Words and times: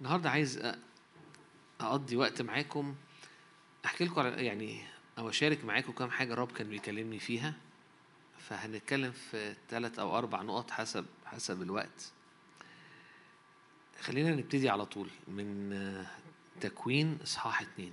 النهارده 0.00 0.30
عايز 0.30 0.74
أقضي 1.80 2.16
وقت 2.16 2.42
معاكم 2.42 2.94
أحكي 3.84 4.04
لكم 4.04 4.20
على 4.20 4.44
يعني 4.46 4.86
أو 5.18 5.28
أشارك 5.28 5.64
معاكم 5.64 5.92
كام 5.92 6.10
حاجة 6.10 6.32
الرب 6.32 6.52
كان 6.52 6.68
بيكلمني 6.68 7.18
فيها. 7.18 7.54
فهنتكلم 8.38 9.12
في 9.12 9.56
ثلاث 9.68 9.98
أو 9.98 10.18
أربع 10.18 10.42
نقط 10.42 10.70
حسب 10.70 11.06
حسب 11.24 11.62
الوقت. 11.62 12.12
خلينا 14.00 14.30
نبتدي 14.30 14.70
على 14.70 14.86
طول 14.86 15.08
من 15.28 16.06
تكوين 16.60 17.18
إصحاح 17.22 17.62
اتنين. 17.62 17.92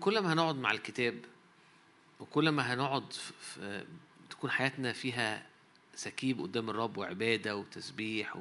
كل 0.00 0.18
ما 0.20 0.32
هنقعد 0.32 0.56
مع 0.56 0.70
الكتاب 0.70 1.24
وكل 2.20 2.48
ما 2.48 2.74
هنقعد 2.74 3.12
تكون 4.30 4.50
حياتنا 4.50 4.92
فيها 4.92 5.46
سكيب 5.94 6.40
قدام 6.40 6.70
الرب 6.70 6.96
وعبادة 6.98 7.56
وتسبيح 7.56 8.36
و... 8.36 8.40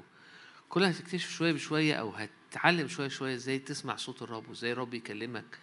كل 0.70 0.84
هتكتشف 0.84 1.30
شوية 1.30 1.52
بشوية 1.54 1.94
أو 1.96 2.10
هتتعلم 2.10 2.88
شوية 2.88 3.08
شوية 3.08 3.36
إزاي 3.36 3.60
تسمع 3.60 3.96
صوت 3.96 4.22
الرب 4.22 4.50
وإزاي 4.50 4.72
الرب 4.72 4.94
يكلمك 4.94 5.60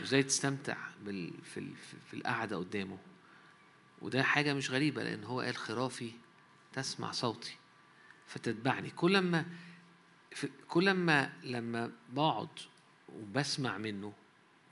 وإزاي 0.00 0.22
تستمتع 0.22 0.76
بال... 1.04 1.32
في, 1.42 1.60
ال... 1.60 1.76
في- 2.10 2.14
القعدة 2.16 2.56
قدامه 2.56 2.98
وده 4.02 4.22
حاجة 4.22 4.54
مش 4.54 4.70
غريبة 4.70 5.02
لأن 5.02 5.24
هو 5.24 5.40
قال 5.40 5.56
خرافي 5.56 6.12
تسمع 6.72 7.12
صوتي 7.12 7.56
فتتبعني 8.26 8.90
كل 8.90 9.18
ما. 9.18 9.44
كل 10.68 10.90
ما 10.94 11.32
لما 11.42 11.90
بقعد 12.12 12.48
وبسمع 13.08 13.78
منه 13.78 14.12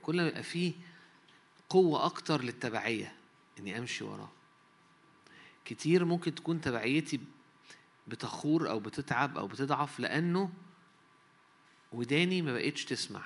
كل 0.01 0.21
ما 0.21 0.27
يبقى 0.27 0.43
فيه 0.43 0.73
قوة 1.69 2.05
أكتر 2.05 2.41
للتبعية 2.41 3.13
إني 3.59 3.77
أمشي 3.77 4.03
وراه 4.03 4.31
كتير 5.65 6.05
ممكن 6.05 6.35
تكون 6.35 6.61
تبعيتي 6.61 7.19
بتخور 8.07 8.69
أو 8.69 8.79
بتتعب 8.79 9.37
أو 9.37 9.47
بتضعف 9.47 9.99
لأنه 9.99 10.51
وداني 11.91 12.41
ما 12.41 12.53
بقتش 12.53 12.85
تسمع. 12.85 13.21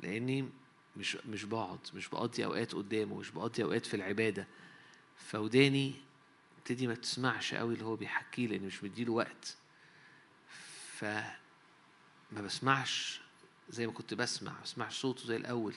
لأني 0.00 0.48
مش 0.96 1.16
مش 1.16 1.44
بقعد 1.44 1.78
مش 1.94 2.08
بقضي 2.08 2.44
أوقات 2.44 2.74
قدامه 2.74 3.16
مش 3.16 3.30
بقضي 3.30 3.62
أوقات 3.64 3.86
في 3.86 3.94
العبادة. 3.94 4.46
فوداني 5.16 5.94
تبتدي 6.56 6.86
ما 6.86 6.94
تسمعش 6.94 7.54
قوي 7.54 7.74
اللي 7.74 7.84
هو 7.84 7.96
بيحكيه 7.96 8.46
لأني 8.46 8.66
مش 8.66 8.84
مديله 8.84 9.12
وقت. 9.12 9.56
فما 10.96 11.32
بسمعش 12.32 13.20
زي 13.70 13.86
ما 13.86 13.92
كنت 13.92 14.14
بسمع 14.14 14.52
ما 14.52 14.60
بسمعش 14.62 15.00
صوته 15.00 15.26
زي 15.26 15.36
الأول. 15.36 15.74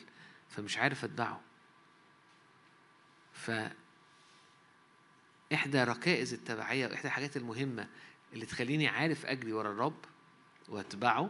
فمش 0.50 0.78
عارف 0.78 1.04
أتبعه. 1.04 1.42
ف 3.34 3.52
إحدى 5.56 5.84
ركائز 5.84 6.34
التبعية 6.34 6.88
وإحدى 6.88 7.08
الحاجات 7.08 7.38
المهمة 7.38 7.88
اللي 8.34 8.46
تخليني 8.46 8.88
عارف 8.88 9.26
أجري 9.26 9.54
ورا 9.54 9.72
الرب 9.72 10.06
وأتبعه 10.70 11.30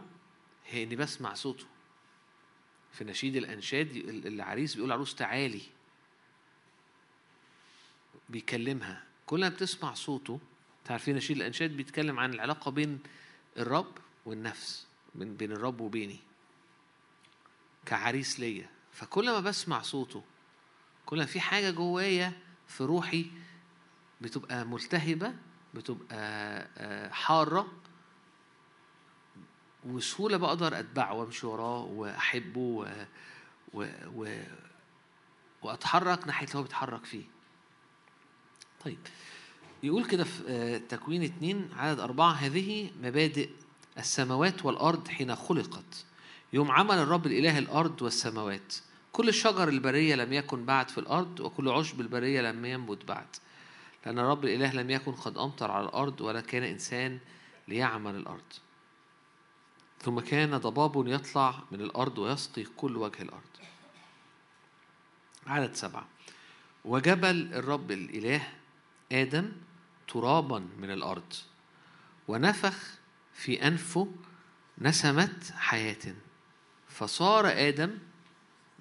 هي 0.66 0.82
إني 0.82 0.96
بسمع 0.96 1.34
صوته. 1.34 1.66
في 2.92 3.04
نشيد 3.04 3.36
الأنشاد 3.36 3.96
العريس 4.26 4.74
بيقول 4.74 4.92
عروس 4.92 5.14
تعالي. 5.14 5.62
بيكلمها. 8.28 9.04
كل 9.26 9.40
ما 9.40 9.48
بتسمع 9.48 9.94
صوته 9.94 10.40
تعرفين 10.84 11.16
نشيد 11.16 11.36
الأنشاد 11.36 11.70
بيتكلم 11.70 12.20
عن 12.20 12.34
العلاقة 12.34 12.70
بين 12.70 12.98
الرب 13.56 13.98
والنفس 14.26 14.86
بين 15.14 15.36
بين 15.36 15.52
الرب 15.52 15.80
وبيني. 15.80 16.18
كعريس 17.86 18.40
ليا. 18.40 18.70
فكل 18.92 19.30
ما 19.30 19.40
بسمع 19.40 19.82
صوته 19.82 20.24
كل 21.06 21.18
ما 21.18 21.26
في 21.26 21.40
حاجة 21.40 21.70
جوايا 21.70 22.32
في 22.68 22.84
روحي 22.84 23.30
بتبقى 24.20 24.64
ملتهبة 24.64 25.34
بتبقى 25.74 26.16
آه، 26.78 27.08
حارة 27.10 27.66
وسهولة 29.84 30.36
بقدر 30.36 30.78
أتبعه 30.78 31.12
وأمشي 31.14 31.46
وراه 31.46 31.84
وأحبه 31.84 32.60
و... 32.60 32.86
و... 33.74 33.86
و... 34.14 34.42
وأتحرك 35.62 36.26
ناحية 36.26 36.46
اللي 36.46 36.58
هو 36.58 36.62
بيتحرك 36.62 37.04
فيه. 37.04 37.24
طيب 38.84 38.98
يقول 39.82 40.04
كده 40.04 40.24
في 40.24 40.42
آه، 40.48 40.78
تكوين 40.78 41.22
اتنين 41.22 41.70
عدد 41.76 42.00
أربعة 42.00 42.32
هذه 42.32 42.90
مبادئ 43.02 43.50
السماوات 43.98 44.64
والأرض 44.64 45.08
حين 45.08 45.36
خلقت. 45.36 46.04
يوم 46.52 46.70
عمل 46.70 46.98
الرب 46.98 47.26
الإله 47.26 47.58
الأرض 47.58 48.02
والسماوات. 48.02 48.74
كل 49.12 49.28
الشجر 49.28 49.68
البرية 49.68 50.14
لم 50.14 50.32
يكن 50.32 50.64
بعد 50.64 50.88
في 50.88 50.98
الأرض 50.98 51.40
وكل 51.40 51.68
عشب 51.68 52.00
البرية 52.00 52.40
لم 52.40 52.64
ينبت 52.64 53.04
بعد. 53.04 53.26
لأن 54.06 54.18
الرب 54.18 54.44
الإله 54.44 54.72
لم 54.72 54.90
يكن 54.90 55.12
قد 55.12 55.38
أمطر 55.38 55.70
على 55.70 55.84
الأرض 55.84 56.20
ولا 56.20 56.40
كان 56.40 56.62
إنسان 56.62 57.18
ليعمل 57.68 58.14
الأرض. 58.14 58.52
ثم 60.02 60.20
كان 60.20 60.56
ضباب 60.56 61.06
يطلع 61.06 61.62
من 61.70 61.80
الأرض 61.80 62.18
ويسقي 62.18 62.64
كل 62.64 62.96
وجه 62.96 63.22
الأرض. 63.22 63.50
عدد 65.46 65.74
سبعة. 65.74 66.08
وجبل 66.84 67.54
الرب 67.54 67.90
الإله 67.90 68.52
آدم 69.12 69.52
ترابا 70.08 70.58
من 70.58 70.90
الأرض. 70.90 71.32
ونفخ 72.28 72.98
في 73.34 73.66
أنفه 73.66 74.14
نسمة 74.78 75.38
حياة. 75.56 76.14
فصار 76.88 77.46
آدم 77.46 77.98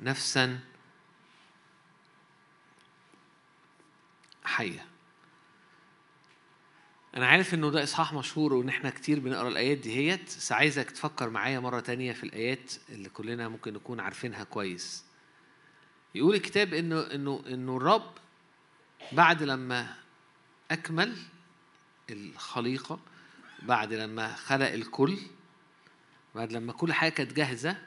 نفسا 0.01 0.59
حية. 4.43 4.94
أنا 7.15 7.27
عارف 7.27 7.53
إنه 7.53 7.69
ده 7.71 7.83
إصحاح 7.83 8.13
مشهور 8.13 8.53
وإن 8.53 8.69
إحنا 8.69 8.89
كتير 8.89 9.19
بنقرأ 9.19 9.47
الآيات 9.47 9.77
دي 9.77 9.95
هيت 9.95 10.25
بس 10.25 10.51
عايزك 10.51 10.91
تفكر 10.91 11.29
معايا 11.29 11.59
مرة 11.59 11.79
تانية 11.79 12.13
في 12.13 12.23
الآيات 12.23 12.73
اللي 12.89 13.09
كلنا 13.09 13.49
ممكن 13.49 13.73
نكون 13.73 13.99
عارفينها 13.99 14.43
كويس. 14.43 15.03
يقول 16.15 16.35
الكتاب 16.35 16.73
إنه 16.73 17.01
إنه 17.01 17.43
إنه 17.47 17.77
الرب 17.77 18.11
بعد 19.11 19.43
لما 19.43 19.95
أكمل 20.71 21.17
الخليقة 22.09 22.99
بعد 23.61 23.93
لما 23.93 24.35
خلق 24.35 24.67
الكل 24.71 25.17
بعد 26.35 26.53
لما 26.53 26.73
كل 26.73 26.93
حاجة 26.93 27.11
كانت 27.11 27.33
جاهزة 27.33 27.77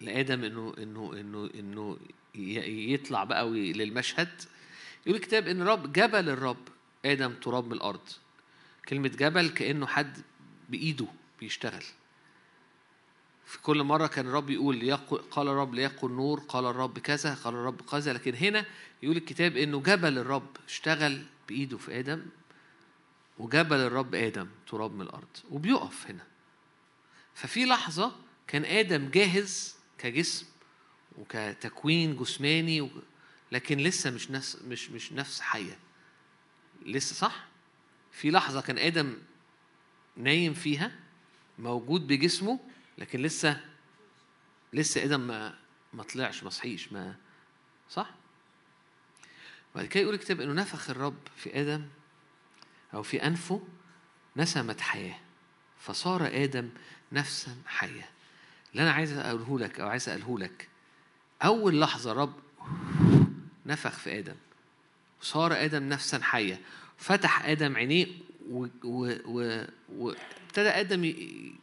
لآدم 0.00 0.44
إنه 0.44 0.74
إنه 0.78 1.12
إنه 1.20 1.50
إنه 1.54 1.98
يطلع 2.34 3.24
بقى 3.24 3.50
للمشهد 3.50 4.42
يقول 5.06 5.16
الكتاب 5.18 5.48
إن 5.48 5.62
الرب 5.62 5.92
جبل 5.92 6.28
الرب 6.28 6.68
آدم 7.04 7.32
تراب 7.32 7.66
من 7.66 7.72
الأرض 7.72 8.08
كلمة 8.88 9.08
جبل 9.08 9.48
كأنه 9.48 9.86
حد 9.86 10.18
بإيده 10.68 11.06
بيشتغل 11.40 11.84
في 13.46 13.58
كل 13.58 13.82
مرة 13.82 14.06
كان 14.06 14.26
الرب 14.26 14.50
يقول 14.50 14.94
قال 15.30 15.48
الرب 15.48 15.74
ليقل 15.74 16.10
نور 16.10 16.40
قال 16.40 16.64
الرب 16.64 16.98
كذا 16.98 17.34
قال 17.34 17.54
الرب 17.54 17.80
كذا 17.80 18.12
لكن 18.12 18.34
هنا 18.34 18.66
يقول 19.02 19.16
الكتاب 19.16 19.56
إنه 19.56 19.80
جبل 19.80 20.18
الرب 20.18 20.56
اشتغل 20.68 21.22
بإيده 21.48 21.78
في 21.78 21.98
آدم 21.98 22.26
وجبل 23.38 23.76
الرب 23.76 24.14
آدم 24.14 24.48
تراب 24.66 24.94
من 24.94 25.00
الأرض 25.00 25.28
وبيقف 25.50 26.06
هنا 26.06 26.26
ففي 27.34 27.64
لحظة 27.64 28.12
كان 28.46 28.64
آدم 28.64 29.10
جاهز 29.10 29.74
كجسم 29.98 30.46
وكتكوين 31.18 32.16
جسماني. 32.16 32.90
لكن 33.52 33.78
لسه 33.78 34.10
مش 34.10 34.30
نفس 34.30 34.56
مش 34.68 34.90
مش 34.90 35.12
نفس 35.12 35.40
حية 35.40 35.78
لسه 36.86 37.14
صح؟ 37.14 37.49
في 38.12 38.30
لحظة 38.30 38.60
كان 38.60 38.78
آدم 38.78 39.16
نايم 40.16 40.54
فيها 40.54 40.92
موجود 41.58 42.06
بجسمه 42.06 42.60
لكن 42.98 43.22
لسه 43.22 43.60
لسه 44.72 45.04
آدم 45.04 45.20
ما 45.20 45.58
ما 45.92 46.02
طلعش 46.02 46.42
ما 46.42 46.50
صحيش 46.50 46.92
ما 46.92 47.16
صح؟ 47.90 48.10
بعد 49.74 49.86
كده 49.86 50.02
يقول 50.02 50.14
الكتاب 50.14 50.40
إنه 50.40 50.52
نفخ 50.52 50.90
الرب 50.90 51.18
في 51.36 51.60
آدم 51.60 51.86
أو 52.94 53.02
في 53.02 53.26
أنفه 53.26 53.62
نسمة 54.36 54.76
حياة 54.80 55.18
فصار 55.78 56.26
آدم 56.26 56.70
نفسا 57.12 57.56
حية 57.66 58.10
اللي 58.72 58.82
أنا 58.82 58.92
عايز 58.92 59.12
أقوله 59.12 59.58
لك 59.58 59.80
أو 59.80 59.88
عايز 59.88 60.08
أقوله 60.08 60.38
لك 60.38 60.68
أول 61.42 61.80
لحظة 61.80 62.12
رب 62.12 62.40
نفخ 63.66 63.98
في 63.98 64.18
آدم 64.18 64.36
صار 65.20 65.64
آدم 65.64 65.88
نفسا 65.88 66.18
حية 66.22 66.60
فتح 66.98 67.44
آدم 67.44 67.76
عينيه 67.76 68.06
وابتدى 69.90 70.68
آدم 70.68 71.04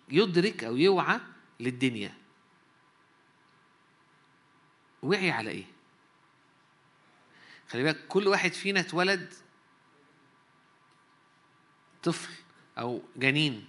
يدرك 0.09 0.63
أو 0.63 0.77
يوعى 0.77 1.19
للدنيا 1.59 2.13
وعي 5.03 5.31
على 5.31 5.49
إيه؟ 5.51 5.65
خلي 7.69 7.83
بالك 7.83 8.07
كل 8.07 8.27
واحد 8.27 8.53
فينا 8.53 8.79
اتولد 8.79 9.33
طفل 12.03 12.33
أو 12.77 13.01
جنين 13.15 13.65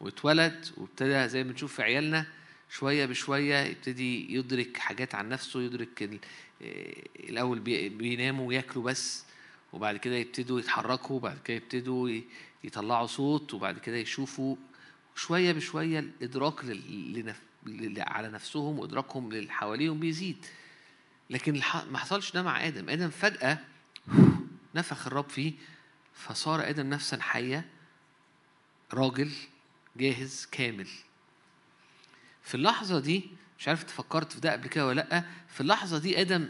واتولد 0.00 0.66
وابتدى 0.76 1.28
زي 1.28 1.44
ما 1.44 1.50
بنشوف 1.50 1.74
في 1.74 1.82
عيالنا 1.82 2.26
شوية 2.74 3.06
بشوية 3.06 3.56
يبتدي 3.56 4.34
يدرك 4.34 4.76
حاجات 4.76 5.14
عن 5.14 5.28
نفسه 5.28 5.62
يدرك 5.62 6.02
آه، 6.62 6.94
الأول 7.20 7.58
بي- 7.58 7.88
بيناموا 7.88 8.48
وياكلوا 8.48 8.84
بس 8.84 9.24
وبعد 9.72 9.96
كده 9.96 10.14
يبتدوا 10.14 10.60
يتحركوا 10.60 11.16
وبعد 11.16 11.38
كده 11.44 11.56
يبتدوا 11.56 12.20
يطلعوا 12.64 13.06
صوت 13.06 13.54
وبعد 13.54 13.78
كده 13.78 13.96
يشوفوا 13.96 14.56
شوية 15.16 15.52
بشوية 15.52 15.98
الإدراك 15.98 16.64
لنف... 16.64 17.40
على 17.98 18.28
نفسهم 18.28 18.78
وإدراكهم 18.78 19.32
للي 19.32 19.50
حواليهم 19.50 20.00
بيزيد. 20.00 20.46
لكن 21.30 21.54
ما 21.90 21.98
حصلش 21.98 22.32
ده 22.32 22.42
مع 22.42 22.66
آدم. 22.66 22.88
آدم 22.88 23.10
فجأة 23.10 23.58
نفخ 24.74 25.06
الرب 25.06 25.28
فيه 25.28 25.52
فصار 26.14 26.68
آدم 26.68 26.86
نفسا 26.90 27.22
حية 27.22 27.64
راجل 28.94 29.30
جاهز 29.96 30.48
كامل. 30.52 30.88
في 32.44 32.54
اللحظة 32.54 33.00
دي 33.00 33.30
مش 33.58 33.68
عارف 33.68 33.82
تفكرت 33.82 34.32
في 34.32 34.40
ده 34.40 34.52
قبل 34.52 34.68
كده 34.68 34.86
ولا 34.86 35.00
لأ 35.00 35.24
في 35.48 35.60
اللحظة 35.60 35.98
دي 35.98 36.20
آدم 36.20 36.48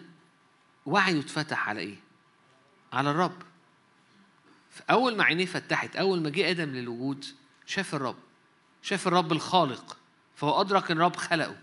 وعيه 0.86 1.20
اتفتح 1.20 1.68
على 1.68 1.80
إيه؟ 1.80 1.96
على 2.92 3.10
الرب. 3.10 3.42
أول 4.90 5.16
ما 5.16 5.24
عينيه 5.24 5.46
فتحت 5.46 5.96
أول 5.96 6.22
ما 6.22 6.30
جه 6.30 6.50
آدم 6.50 6.70
للوجود 6.70 7.24
شاف 7.66 7.94
الرب 7.94 8.16
شاف 8.82 9.08
الرب 9.08 9.32
الخالق 9.32 9.96
فهو 10.36 10.60
أدرك 10.60 10.90
إن 10.90 10.96
الرب 10.96 11.16
خلقه 11.16 11.56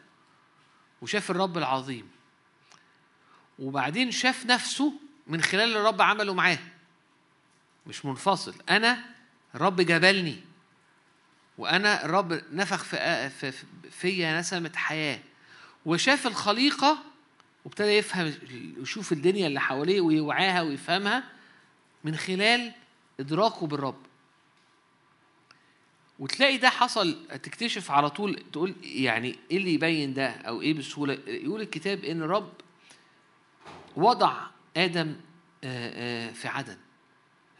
وشاف 1.02 1.32
الرب 1.32 1.58
العظيم. 1.58 2.10
وبعدين 3.60 4.12
شاف 4.12 4.46
نفسه 4.46 4.94
من 5.28 5.42
خلال 5.42 5.64
اللي 5.64 5.80
الرب 5.80 6.02
عمله 6.02 6.34
معاه. 6.34 6.60
مش 7.88 8.06
منفصل 8.06 8.56
أنا 8.70 9.06
الرب 9.56 9.82
جبلني. 9.82 10.51
وأنا 11.62 12.06
الرب 12.06 12.42
نفخ 12.52 12.84
في 12.84 13.54
فيا 13.92 14.40
نسمة 14.40 14.72
حياة. 14.76 15.20
وشاف 15.86 16.28
الخليقة 16.28 16.98
وابتدى 17.66 17.88
يفهم 17.88 18.34
يشوف 18.82 19.12
الدنيا 19.12 19.48
اللي 19.48 19.60
حواليه 19.62 20.02
ويوعاها 20.02 20.62
ويفهمها 20.62 21.24
من 22.04 22.16
خلال 22.16 22.74
إدراكه 23.20 23.68
بالرب. 23.68 23.98
وتلاقي 26.20 26.58
ده 26.58 26.70
حصل 26.70 27.28
تكتشف 27.28 27.92
على 27.92 28.10
طول 28.10 28.44
تقول 28.52 28.76
يعني 28.84 29.40
إيه 29.52 29.58
اللي 29.58 29.74
يبين 29.74 30.14
ده 30.14 30.30
أو 30.30 30.62
إيه 30.62 30.74
بسهولة؟ 30.74 31.18
يقول 31.28 31.62
الكتاب 31.62 32.04
إن 32.04 32.22
الرب 32.22 32.54
وضع 33.96 34.34
آدم 34.78 35.16
في 36.34 36.46
عدن. 36.46 36.78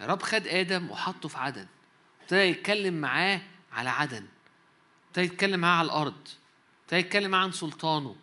الرب 0.02 0.22
خد 0.22 0.48
آدم 0.48 0.92
وحطه 0.92 1.30
في 1.30 1.38
عدن. 1.38 1.68
ابتدى 2.22 2.40
يتكلم 2.40 2.94
معاه 2.94 3.42
على 3.72 3.90
عدن. 3.90 4.26
ابتدى 5.08 5.26
يتكلم 5.26 5.60
معاه 5.60 5.78
على 5.78 5.86
الأرض. 5.86 6.28
ابتدى 6.84 7.00
يتكلم 7.00 7.32
معاه 7.32 7.44
عن 7.44 7.52
سلطانه. 7.52 8.16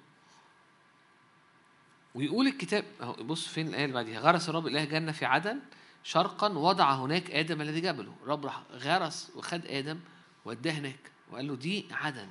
ويقول 2.14 2.46
الكتاب 2.46 2.84
بص 3.20 3.48
فين 3.48 3.68
الآية 3.68 3.84
اللي 3.84 3.94
بعديها؟ 3.94 4.20
غرس 4.20 4.48
الرب 4.48 4.66
إله 4.66 4.84
جنة 4.84 5.12
في 5.12 5.24
عدن 5.24 5.60
شرقا 6.02 6.48
وضع 6.48 6.94
هناك 6.94 7.30
آدم 7.30 7.60
الذي 7.60 7.80
جبله. 7.80 8.14
الرب 8.22 8.46
راح 8.46 8.62
غرس 8.72 9.32
وخد 9.36 9.66
آدم 9.66 10.00
وداه 10.44 10.72
هناك 10.72 11.10
وقال 11.30 11.46
له 11.46 11.56
دي 11.56 11.86
عدن. 11.90 12.28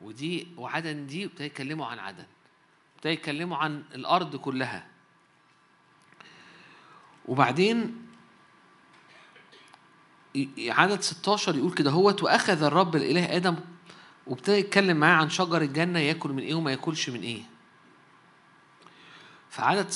ودي 0.00 0.48
وعدن 0.56 1.06
دي 1.06 1.24
ابتدى 1.24 1.44
يتكلموا 1.44 1.86
عن 1.86 1.98
عدن. 1.98 2.26
ابتدى 2.96 3.12
يتكلموا 3.12 3.56
عن 3.56 3.84
الأرض 3.94 4.36
كلها. 4.36 4.86
وبعدين 7.26 8.03
عدد 10.58 11.00
16 11.00 11.56
يقول 11.56 11.74
كده 11.74 11.90
هوت 11.90 12.22
وأخذ 12.22 12.62
الرب 12.62 12.96
الإله 12.96 13.36
آدم 13.36 13.56
وابتدى 14.26 14.56
يتكلم 14.56 14.96
معاه 14.96 15.16
عن 15.16 15.30
شجر 15.30 15.62
الجنة 15.62 15.98
يأكل 15.98 16.30
من 16.30 16.42
إيه 16.42 16.54
وما 16.54 16.70
يأكلش 16.70 17.08
من 17.10 17.20
إيه. 17.20 17.42
في 19.50 19.62
عدد 19.62 19.90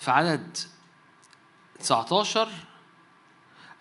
في 0.00 0.10
عدد 0.10 0.56
19 1.78 2.48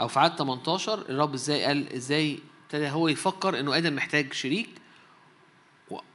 أو 0.01 0.07
في 0.07 0.19
عدد 0.19 0.35
18 0.35 0.93
الرب 1.09 1.33
إزاي 1.33 1.63
قال 1.65 1.93
إزاي 1.93 2.39
ابتدى 2.65 2.89
هو 2.89 3.07
يفكر 3.07 3.59
إنه 3.59 3.77
آدم 3.77 3.95
محتاج 3.95 4.33
شريك 4.33 4.69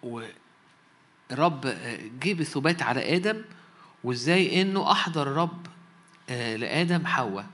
والرب 0.03 1.61
جه 2.23 2.35
بثبات 2.35 2.83
على 2.83 3.17
آدم 3.17 3.45
وإزاي 4.05 4.63
إنه 4.63 4.93
أحضر 4.93 5.23
الرب 5.23 5.67
آه، 6.31 6.57
لآدم 6.57 7.07
حواء. 7.07 7.47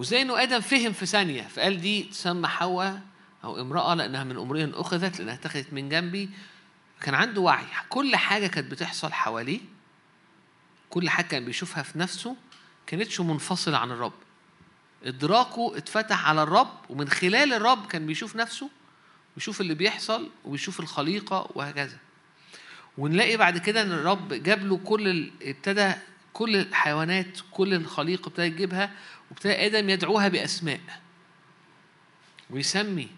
وازاي 0.00 0.22
إنه 0.22 0.42
آدم 0.42 0.60
فهم 0.60 0.92
في 0.92 1.06
ثانية 1.06 1.42
فقال 1.42 1.80
دي 1.80 2.02
تسمى 2.02 2.48
حواء 2.48 3.00
أو 3.44 3.60
امرأة 3.60 3.94
لأنها 3.94 4.24
من 4.24 4.36
امرئ 4.36 4.70
أخذت 4.74 5.18
لأنها 5.18 5.34
اتخذت 5.34 5.72
من 5.72 5.88
جنبي. 5.88 6.30
كان 7.00 7.14
عنده 7.14 7.40
وعي. 7.40 7.64
كل 7.88 8.16
حاجة 8.16 8.46
كانت 8.46 8.70
بتحصل 8.70 9.12
حواليه 9.12 9.60
كل 10.90 11.10
حاجة 11.10 11.26
كان 11.26 11.44
بيشوفها 11.44 11.82
في 11.82 11.98
نفسه 11.98 12.36
كانتش 12.86 13.20
منفصلة 13.20 13.78
عن 13.78 13.90
الرب. 13.90 14.12
إدراكه 15.04 15.72
اتفتح 15.76 16.28
على 16.28 16.42
الرب 16.42 16.72
ومن 16.88 17.08
خلال 17.08 17.52
الرب 17.52 17.86
كان 17.86 18.06
بيشوف 18.06 18.36
نفسه 18.36 18.70
بيشوف 19.36 19.60
اللي 19.60 19.74
بيحصل 19.74 20.30
وبيشوف 20.44 20.80
الخليقة 20.80 21.50
وهكذا. 21.54 21.98
ونلاقي 22.98 23.36
بعد 23.36 23.58
كده 23.58 23.82
إن 23.82 23.92
الرب 23.92 24.32
جاب 24.32 24.66
له 24.66 24.76
كل 24.76 25.30
ابتدى 25.42 25.92
كل 26.32 26.56
الحيوانات 26.56 27.38
كل 27.50 27.74
الخليقة 27.74 28.28
ابتدى 28.28 28.46
يجيبها 28.46 28.90
وابتدى 29.30 29.52
آدم 29.66 29.90
يدعوها 29.90 30.28
بأسماء. 30.28 30.80
ويسمي 32.50 33.08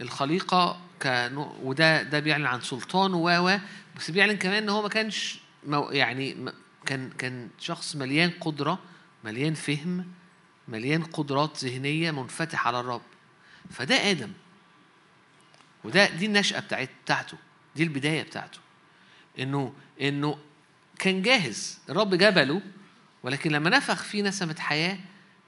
الخليقة 0.00 0.80
كنوع 1.02 1.56
وده 1.62 2.02
ده 2.02 2.20
بيعلن 2.20 2.46
عن 2.46 2.60
سلطانه 2.60 3.16
و 3.16 3.58
بس 3.96 4.10
بيعلن 4.10 4.36
كمان 4.36 4.62
إن 4.62 4.68
هو 4.68 4.82
ما 4.82 4.88
كانش 4.88 5.38
يعني 5.90 6.36
كان 6.86 7.10
كان 7.10 7.48
شخص 7.58 7.96
مليان 7.96 8.30
قدرة 8.40 8.78
مليان 9.24 9.54
فهم 9.54 10.06
مليان 10.68 11.02
قدرات 11.04 11.64
ذهنية 11.64 12.10
منفتح 12.10 12.66
على 12.66 12.80
الرب. 12.80 13.02
فده 13.70 14.10
آدم. 14.10 14.32
وده 15.84 16.08
دي 16.08 16.26
النشأة 16.26 16.60
بتاعت 16.60 16.90
بتاعته. 17.04 17.36
دي 17.76 17.82
البداية 17.82 18.22
بتاعته. 18.22 18.58
إنه 19.38 19.72
إنه 20.00 20.38
كان 20.98 21.22
جاهز. 21.22 21.78
الرب 21.88 22.14
جبله 22.14 22.62
ولكن 23.22 23.52
لما 23.52 23.70
نفخ 23.70 24.02
فيه 24.02 24.22
نسمة 24.22 24.56
حياة 24.58 24.98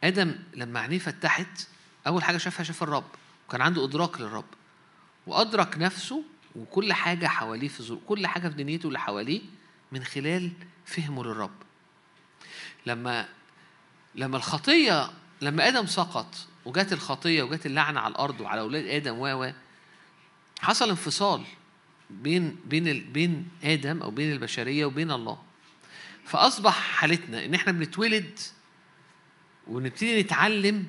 آدم 0.04 0.34
لما 0.54 0.80
عينيه 0.80 0.98
فتحت 0.98 1.68
أول 2.06 2.24
حاجة 2.24 2.36
شافها 2.36 2.64
شاف 2.64 2.82
الرب 2.82 3.04
وكان 3.48 3.60
عنده 3.60 3.84
إدراك 3.84 4.20
للرب 4.20 4.44
وأدرك 5.26 5.78
نفسه 5.78 6.22
وكل 6.56 6.92
حاجة 6.92 7.26
حواليه 7.26 7.68
في 7.68 7.98
كل 8.06 8.26
حاجة 8.26 8.48
في 8.48 8.54
دنيته 8.54 8.86
اللي 8.86 8.98
حواليه 8.98 9.40
من 9.92 10.04
خلال 10.04 10.52
فهمه 10.86 11.24
للرب. 11.24 11.54
لما 12.86 13.28
لما 14.14 14.36
الخطية 14.36 15.10
لما 15.40 15.68
آدم 15.68 15.86
سقط 15.86 16.34
وجات 16.64 16.92
الخطية 16.92 17.42
وجات 17.42 17.66
اللعنة 17.66 18.00
على 18.00 18.12
الأرض 18.12 18.40
وعلى 18.40 18.60
أولاد 18.60 18.86
آدم 18.86 19.18
و 19.18 19.52
حصل 20.60 20.88
انفصال 20.88 21.44
بين 22.10 22.56
بين 22.66 23.12
بين 23.12 23.48
آدم 23.64 24.02
أو 24.02 24.10
بين 24.10 24.32
البشرية 24.32 24.84
وبين 24.84 25.10
الله. 25.10 25.42
فأصبح 26.24 26.72
حالتنا 26.74 27.44
إن 27.44 27.54
إحنا 27.54 27.72
بنتولد 27.72 28.38
ونبتدي 29.68 30.22
نتعلم 30.22 30.86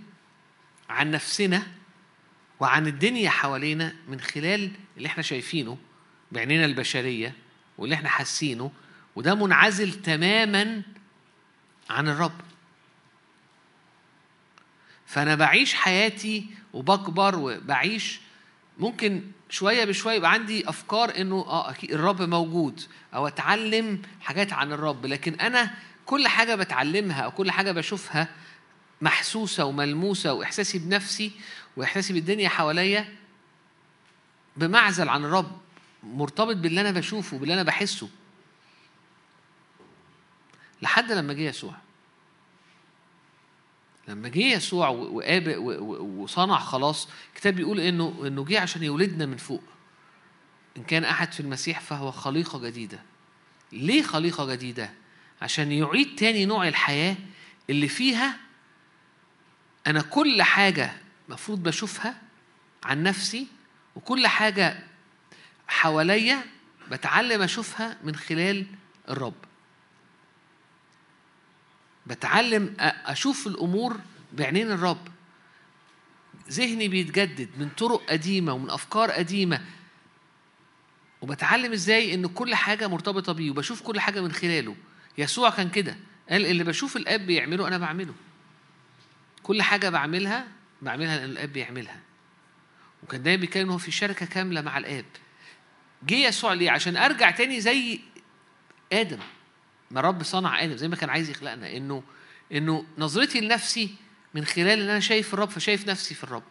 عن 0.89 1.11
نفسنا 1.11 1.63
وعن 2.59 2.87
الدنيا 2.87 3.29
حوالينا 3.29 3.95
من 4.07 4.19
خلال 4.21 4.71
اللي 4.97 5.07
إحنا 5.07 5.23
شايفينه 5.23 5.77
بعينينا 6.31 6.65
البشرية 6.65 7.33
واللي 7.77 7.95
إحنا 7.95 8.09
حاسينه 8.09 8.71
وده 9.15 9.35
منعزل 9.35 10.01
تماما 10.01 10.81
عن 11.89 12.07
الرب. 12.09 12.41
فأنا 15.05 15.35
بعيش 15.35 15.73
حياتي 15.73 16.45
وبكبر 16.73 17.35
وبعيش 17.35 18.19
ممكن 18.77 19.21
شوية 19.49 19.85
بشوية 19.85 20.15
يبقى 20.15 20.31
عندي 20.31 20.69
أفكار 20.69 21.17
إنه 21.21 21.35
آه 21.35 21.69
أكيد 21.69 21.91
الرب 21.91 22.21
موجود 22.21 22.81
أو 23.13 23.27
أتعلم 23.27 24.01
حاجات 24.21 24.53
عن 24.53 24.71
الرب 24.71 25.05
لكن 25.05 25.33
أنا 25.33 25.73
كل 26.05 26.27
حاجة 26.27 26.55
بتعلمها 26.55 27.21
أو 27.21 27.31
كل 27.31 27.51
حاجة 27.51 27.71
بشوفها 27.71 28.27
محسوسة 29.01 29.65
وملموسة 29.65 30.33
وإحساسي 30.33 30.79
بنفسي 30.79 31.31
وإحساسي 31.77 32.13
بالدنيا 32.13 32.49
حواليا 32.49 33.15
بمعزل 34.57 35.09
عن 35.09 35.25
الرب 35.25 35.61
مرتبط 36.03 36.55
باللي 36.55 36.81
أنا 36.81 36.91
بشوفه 36.91 37.37
باللي 37.37 37.53
أنا 37.53 37.63
بحسه. 37.63 38.09
لحد 40.81 41.11
لما 41.11 41.33
جه 41.33 41.41
يسوع. 41.41 41.73
لما 44.07 44.29
جه 44.29 44.43
يسوع 44.43 44.87
وقابل 44.89 45.57
وصنع 45.99 46.59
خلاص 46.59 47.09
الكتاب 47.29 47.55
بيقول 47.55 47.79
إنه 47.79 48.23
إنه 48.27 48.45
جه 48.45 48.59
عشان 48.59 48.83
يولدنا 48.83 49.25
من 49.25 49.37
فوق. 49.37 49.63
إن 50.77 50.83
كان 50.83 51.03
أحد 51.03 51.33
في 51.33 51.39
المسيح 51.39 51.79
فهو 51.79 52.11
خليقة 52.11 52.59
جديدة. 52.59 52.99
ليه 53.71 54.03
خليقة 54.03 54.45
جديدة؟ 54.45 54.93
عشان 55.41 55.71
يعيد 55.71 56.15
تاني 56.15 56.45
نوع 56.45 56.67
الحياة 56.67 57.15
اللي 57.69 57.87
فيها 57.87 58.44
أنا 59.87 60.01
كل 60.01 60.41
حاجة 60.41 60.91
مفروض 61.29 61.63
بشوفها 61.63 62.21
عن 62.83 63.03
نفسي 63.03 63.47
وكل 63.95 64.27
حاجة 64.27 64.83
حواليا 65.67 66.43
بتعلم 66.91 67.41
أشوفها 67.41 67.97
من 68.03 68.15
خلال 68.15 68.65
الرب. 69.09 69.33
بتعلم 72.07 72.75
أشوف 72.79 73.47
الأمور 73.47 73.99
بعينين 74.33 74.71
الرب. 74.71 75.07
ذهني 76.49 76.87
بيتجدد 76.87 77.49
من 77.57 77.69
طرق 77.69 78.05
قديمة 78.09 78.53
ومن 78.53 78.69
أفكار 78.69 79.11
قديمة. 79.11 79.61
وبتعلم 81.21 81.71
إزاي 81.71 82.13
إن 82.13 82.27
كل 82.27 82.55
حاجة 82.55 82.87
مرتبطة 82.87 83.33
بيه 83.33 83.51
وبشوف 83.51 83.81
كل 83.81 83.99
حاجة 83.99 84.21
من 84.21 84.31
خلاله. 84.31 84.75
يسوع 85.17 85.49
كان 85.49 85.69
كده. 85.69 85.97
قال 86.29 86.45
اللي 86.45 86.63
بشوف 86.63 86.97
الآب 86.97 87.21
بيعمله 87.21 87.67
أنا 87.67 87.77
بعمله. 87.77 88.13
كل 89.45 89.61
حاجة 89.61 89.89
بعملها 89.89 90.47
بعملها 90.81 91.17
لأن 91.17 91.29
الآب 91.29 91.53
بيعملها. 91.53 91.99
وكان 93.03 93.23
دايما 93.23 93.41
بيتكلم 93.41 93.69
هو 93.71 93.77
في 93.77 93.91
شركة 93.91 94.25
كاملة 94.25 94.61
مع 94.61 94.77
الآب. 94.77 95.05
جه 96.03 96.15
يسوع 96.15 96.53
ليه؟ 96.53 96.71
عشان 96.71 96.97
أرجع 96.97 97.31
تاني 97.31 97.61
زي 97.61 97.99
آدم. 98.93 99.19
ما 99.91 99.99
الرب 99.99 100.23
صنع 100.23 100.63
آدم 100.63 100.75
زي 100.75 100.87
ما 100.87 100.95
كان 100.95 101.09
عايز 101.09 101.29
يخلقنا. 101.29 101.77
إنه 101.77 102.03
إنه 102.51 102.85
نظرتي 102.97 103.41
لنفسي 103.41 103.95
من 104.33 104.45
خلال 104.45 104.81
إن 104.81 104.89
أنا 104.89 104.99
شايف 104.99 105.33
الرب 105.33 105.49
فشايف 105.49 105.87
نفسي 105.87 106.15
في 106.15 106.23
الرب. 106.23 106.43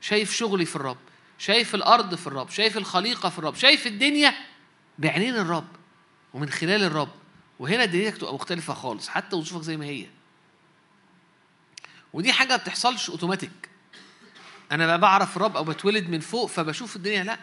شايف 0.00 0.32
شغلي 0.32 0.64
في 0.64 0.76
الرب. 0.76 0.98
شايف 1.38 1.74
الأرض 1.74 2.14
في 2.14 2.26
الرب. 2.26 2.50
شايف 2.50 2.76
الخليقة 2.76 3.28
في 3.28 3.38
الرب. 3.38 3.54
شايف 3.54 3.86
الدنيا 3.86 4.34
بعينين 4.98 5.36
الرب. 5.36 5.68
ومن 6.34 6.50
خلال 6.50 6.84
الرب. 6.84 7.12
وهنا 7.58 7.84
دنيتك 7.84 8.16
تبقى 8.16 8.34
مختلفة 8.34 8.74
خالص. 8.74 9.08
حتى 9.08 9.36
وظيفك 9.36 9.62
زي 9.62 9.76
ما 9.76 9.84
هي. 9.84 10.06
ودي 12.12 12.32
حاجة 12.32 12.48
ما 12.48 12.56
بتحصلش 12.56 13.10
اوتوماتيك 13.10 13.50
أنا 14.72 14.86
بقى 14.86 14.98
بعرف 15.00 15.36
الرب 15.36 15.56
أو 15.56 15.64
بتولد 15.64 16.08
من 16.08 16.20
فوق 16.20 16.46
فبشوف 16.46 16.96
الدنيا 16.96 17.24
لا. 17.24 17.38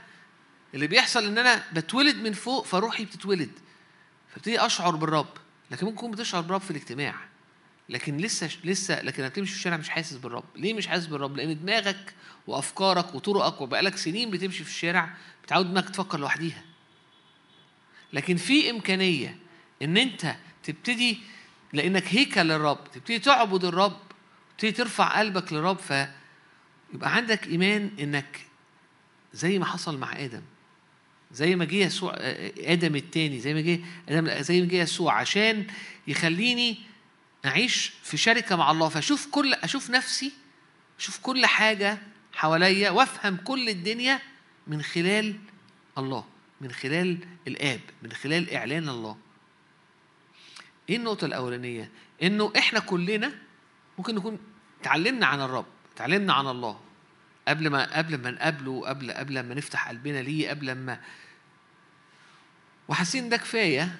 اللي 0.73 0.87
بيحصل 0.87 1.25
إن 1.25 1.37
أنا 1.37 1.63
بتولد 1.73 2.15
من 2.15 2.33
فوق 2.33 2.65
فروحي 2.65 3.05
بتتولد 3.05 3.51
فابتدي 4.33 4.65
أشعر 4.65 4.95
بالرب. 4.95 5.27
لكن 5.71 5.85
ممكن 5.85 5.97
تكون 5.97 6.11
بتشعر 6.11 6.41
بالرب 6.41 6.61
في 6.61 6.71
الاجتماع. 6.71 7.15
لكن 7.89 8.17
لسه 8.17 8.49
لسه 8.63 9.01
لكن 9.01 9.23
هتمشي 9.23 9.51
في 9.51 9.57
الشارع 9.57 9.77
مش 9.77 9.89
حاسس 9.89 10.13
بالرب. 10.13 10.43
ليه 10.55 10.73
مش 10.73 10.87
حاسس 10.87 11.05
بالرب؟ 11.05 11.37
لأن 11.37 11.59
دماغك 11.59 12.13
وأفكارك 12.47 13.15
وطرقك 13.15 13.61
وبقالك 13.61 13.97
سنين 13.97 14.31
بتمشي 14.31 14.63
في 14.63 14.69
الشارع 14.69 15.09
بتعود 15.43 15.69
دماغك 15.71 15.89
تفكر 15.89 16.19
لوحديها. 16.19 16.63
لكن 18.13 18.35
في 18.37 18.69
إمكانية 18.69 19.37
إن 19.81 19.97
أنت 19.97 20.35
تبتدي 20.63 21.19
لأنك 21.73 22.03
هيكل 22.07 22.41
للرب 22.41 22.79
تبتدي 22.93 23.19
تعبد 23.19 23.65
الرب 23.65 23.99
تبتدي 24.59 24.71
ترفع 24.71 25.19
قلبك 25.19 25.53
للرب 25.53 25.77
فيبقى 25.77 27.15
عندك 27.15 27.47
إيمان 27.47 27.91
إنك 27.99 28.39
زي 29.33 29.59
ما 29.59 29.65
حصل 29.65 29.97
مع 29.97 30.19
آدم 30.19 30.41
زي 31.31 31.55
ما 31.55 31.65
جه 31.65 31.75
يسوع 31.75 32.13
آدم 32.57 32.95
التاني 32.95 33.39
زي 33.39 33.53
ما 33.53 33.61
جه 33.61 33.79
آدم 34.09 34.41
زي 34.41 34.61
ما 34.61 34.67
جه 34.67 34.75
يسوع 34.75 35.13
عشان 35.13 35.67
يخليني 36.07 36.77
أعيش 37.45 37.93
في 38.03 38.17
شركة 38.17 38.55
مع 38.55 38.71
الله 38.71 38.89
فأشوف 38.89 39.27
كل 39.31 39.53
أشوف 39.53 39.89
نفسي 39.89 40.31
أشوف 40.99 41.19
كل 41.19 41.45
حاجة 41.45 41.97
حواليا 42.33 42.89
وأفهم 42.89 43.37
كل 43.37 43.69
الدنيا 43.69 44.19
من 44.67 44.81
خلال 44.81 45.35
الله 45.97 46.25
من 46.61 46.71
خلال 46.71 47.17
الآب 47.47 47.79
من 48.03 48.11
خلال 48.11 48.53
إعلان 48.53 48.89
الله. 48.89 49.17
إيه 50.89 50.95
النقطة 50.97 51.25
الأولانية؟ 51.25 51.91
إنه 52.23 52.53
إحنا 52.57 52.79
كلنا 52.79 53.31
ممكن 53.97 54.15
نكون 54.15 54.39
تعلمنا 54.83 55.25
عن 55.25 55.41
الرب 55.41 55.65
تعلمنا 55.95 56.33
عن 56.33 56.47
الله. 56.47 56.79
قبل 57.47 57.69
ما 57.69 57.97
قبل 57.97 58.17
ما 58.17 58.31
نقابله 58.31 58.87
قبل 58.87 59.11
قبل 59.11 59.39
ما 59.39 59.53
نفتح 59.53 59.89
قلبنا 59.89 60.17
ليه 60.19 60.49
قبل 60.49 60.71
ما 60.71 60.99
وحاسين 62.87 63.29
ده 63.29 63.37
كفاية 63.37 63.95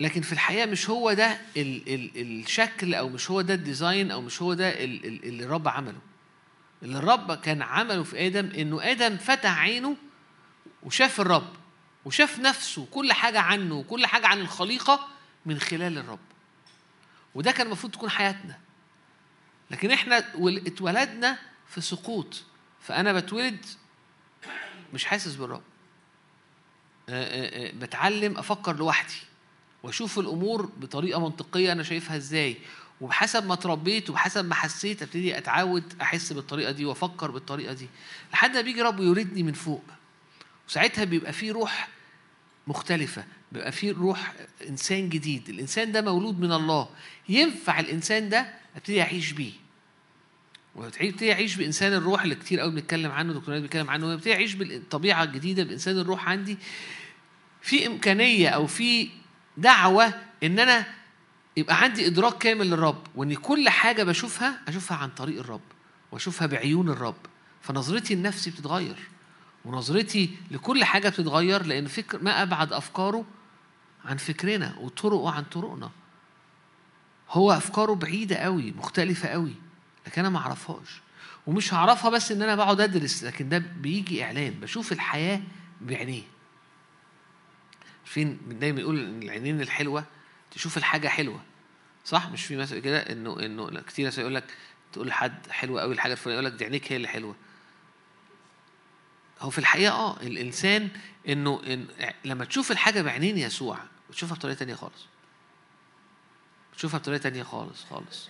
لكن 0.00 0.20
في 0.22 0.32
الحقيقة 0.32 0.66
مش 0.66 0.90
هو 0.90 1.12
ده 1.12 1.38
ال 1.56 1.94
ال 1.94 2.40
الشكل 2.40 2.94
أو 2.94 3.08
مش 3.08 3.30
هو 3.30 3.40
ده 3.40 3.54
الديزاين 3.54 4.10
أو 4.10 4.20
مش 4.20 4.42
هو 4.42 4.54
ده 4.54 4.84
اللي 4.84 5.44
الرب 5.44 5.68
عمله. 5.68 5.98
اللي 6.82 6.98
الرب 6.98 7.32
كان 7.34 7.62
عمله 7.62 8.02
في 8.02 8.26
آدم 8.26 8.50
إنه 8.50 8.90
آدم 8.90 9.16
فتح 9.16 9.58
عينه 9.58 9.96
وشاف 10.82 11.20
الرب 11.20 11.52
وشاف 12.04 12.38
نفسه 12.38 12.86
كل 12.90 13.12
حاجة 13.12 13.40
عنه 13.40 13.74
وكل 13.74 14.06
حاجة 14.06 14.26
عن 14.26 14.40
الخليقة 14.40 15.08
من 15.46 15.60
خلال 15.60 15.98
الرب. 15.98 16.18
وده 17.34 17.50
كان 17.52 17.66
المفروض 17.66 17.92
تكون 17.92 18.10
حياتنا. 18.10 18.58
لكن 19.70 19.90
إحنا 19.90 20.18
اتولدنا 20.66 21.38
في 21.68 21.80
سقوط 21.80 22.42
فأنا 22.80 23.12
بتولد 23.12 23.66
مش 24.94 25.04
حاسس 25.04 25.34
بالرب. 25.34 25.62
بتعلم 27.78 28.38
أفكر 28.38 28.76
لوحدي 28.76 29.14
وأشوف 29.82 30.18
الأمور 30.18 30.66
بطريقة 30.76 31.20
منطقية 31.20 31.72
أنا 31.72 31.82
شايفها 31.82 32.16
إزاي. 32.16 32.56
وبحسب 33.00 33.46
ما 33.46 33.54
اتربيت 33.54 34.10
وبحسب 34.10 34.44
ما 34.44 34.54
حسيت 34.54 35.02
أبتدي 35.02 35.38
أتعود 35.38 35.94
أحس 36.02 36.32
بالطريقة 36.32 36.70
دي 36.70 36.84
وأفكر 36.84 37.30
بالطريقة 37.30 37.72
دي. 37.72 37.88
لحد 38.32 38.54
ما 38.56 38.60
بيجي 38.60 38.82
رب 38.82 39.00
يريدني 39.00 39.42
من 39.42 39.52
فوق. 39.52 39.84
وساعتها 40.68 41.04
بيبقى 41.04 41.32
في 41.32 41.50
روح 41.50 41.88
مختلفة 42.66 43.24
بيبقى 43.52 43.72
في 43.72 43.90
روح 43.90 44.32
إنسان 44.68 45.08
جديد. 45.08 45.48
الإنسان 45.48 45.92
ده 45.92 46.02
مولود 46.02 46.40
من 46.40 46.52
الله. 46.52 46.88
ينفع 47.28 47.80
الإنسان 47.80 48.28
ده 48.28 48.54
أبتدي 48.76 49.02
أعيش 49.02 49.32
بيه. 49.32 49.52
وابتدي 50.74 51.32
أعيش 51.32 51.56
بإنسان 51.56 51.92
الروح 51.92 52.22
اللي 52.22 52.34
كتير 52.34 52.60
قوي 52.60 52.70
بنتكلم 52.70 53.10
عنه 53.10 53.32
دكتور 53.32 53.58
بيتكلم 53.58 53.90
عنه 53.90 54.06
وابتدي 54.06 54.34
أعيش 54.34 54.54
بالطبيعة 54.54 55.22
الجديدة 55.22 55.62
بإنسان 55.64 55.98
الروح 55.98 56.28
عندي. 56.28 56.58
في 57.62 57.86
إمكانية 57.86 58.48
أو 58.48 58.66
في 58.66 59.08
دعوة 59.56 60.14
إن 60.42 60.58
أنا 60.58 60.86
يبقى 61.56 61.82
عندي 61.82 62.06
إدراك 62.06 62.38
كامل 62.38 62.66
للرب 62.70 63.02
وإن 63.14 63.34
كل 63.34 63.68
حاجة 63.68 64.02
بشوفها 64.02 64.60
أشوفها 64.68 64.96
عن 64.96 65.08
طريق 65.10 65.38
الرب 65.38 65.60
وأشوفها 66.12 66.46
بعيون 66.46 66.88
الرب. 66.88 67.16
فنظرتي 67.62 68.14
لنفسي 68.14 68.50
بتتغير 68.50 68.96
ونظرتي 69.64 70.30
لكل 70.50 70.84
حاجة 70.84 71.08
بتتغير 71.08 71.66
لأن 71.66 71.86
فكر 71.86 72.22
ما 72.22 72.42
أبعد 72.42 72.72
أفكاره 72.72 73.24
عن 74.04 74.16
فكرنا 74.16 74.76
وطرقه 74.78 75.30
عن 75.30 75.44
طرقنا. 75.44 75.90
هو 77.30 77.52
أفكاره 77.52 77.94
بعيدة 77.94 78.36
قوي 78.36 78.72
مختلفة 78.72 79.28
قوي. 79.28 79.54
لكن 80.10 80.20
أنا 80.20 80.28
ما 80.30 80.38
أعرفهاش. 80.38 81.00
ومش 81.46 81.74
هعرفها 81.74 82.10
بس 82.10 82.32
إن 82.32 82.42
أنا 82.42 82.54
بقعد 82.54 82.80
أدرس 82.80 83.24
لكن 83.24 83.48
ده 83.48 83.58
بيجي 83.58 84.24
إعلان. 84.24 84.60
بشوف 84.60 84.92
الحياة 84.92 85.40
بعينيه. 85.80 86.22
فين 88.04 88.38
دايما 88.46 88.80
يقول 88.80 88.98
إن 88.98 89.22
العينين 89.22 89.60
الحلوة 89.60 90.04
تشوف 90.50 90.76
الحاجة 90.76 91.08
حلوة. 91.08 91.42
صح؟ 92.04 92.28
مش 92.28 92.44
في 92.44 92.56
مثل 92.56 92.78
كده 92.78 92.98
إنه 92.98 93.40
إنه 93.40 93.80
كتير 93.80 94.04
ناس 94.04 94.18
يقول 94.18 94.34
لك 94.34 94.44
تقول 94.92 95.08
لحد 95.08 95.50
حلوة 95.50 95.80
قوي 95.80 95.94
الحاجة 95.94 96.12
الفلانية 96.12 96.40
يقول 96.40 96.52
لك 96.52 96.58
دي 96.58 96.64
عينيك 96.64 96.92
هي 96.92 96.96
اللي 96.96 97.08
حلوة. 97.08 97.36
هو 99.40 99.50
في 99.50 99.58
الحقيقة 99.58 99.92
آه 99.92 100.16
الإنسان 100.20 100.88
إنه 101.28 101.62
إن 101.66 101.86
لما 102.24 102.44
تشوف 102.44 102.72
الحاجة 102.72 103.02
بعينين 103.02 103.38
يسوع 103.38 103.78
بتشوفها 104.10 104.36
بطريقة 104.36 104.58
تانية 104.58 104.74
خالص. 104.74 105.06
بتشوفها 106.72 106.98
بطريقة 106.98 107.22
تانية 107.22 107.42
خالص 107.42 107.84
خالص. 107.84 108.28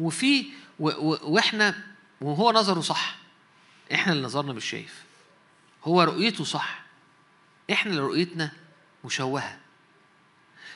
وفي 0.00 0.44
وإحنا 0.78 1.74
وهو 2.20 2.52
نظره 2.52 2.80
صح. 2.80 3.16
إحنا 3.94 4.12
اللي 4.12 4.24
نظرنا 4.24 4.52
مش 4.52 4.64
شايف. 4.64 5.04
هو 5.84 6.02
رؤيته 6.02 6.44
صح. 6.44 6.82
إحنا 7.72 7.90
اللي 7.90 8.02
رؤيتنا 8.02 8.52
مشوهة. 9.04 9.58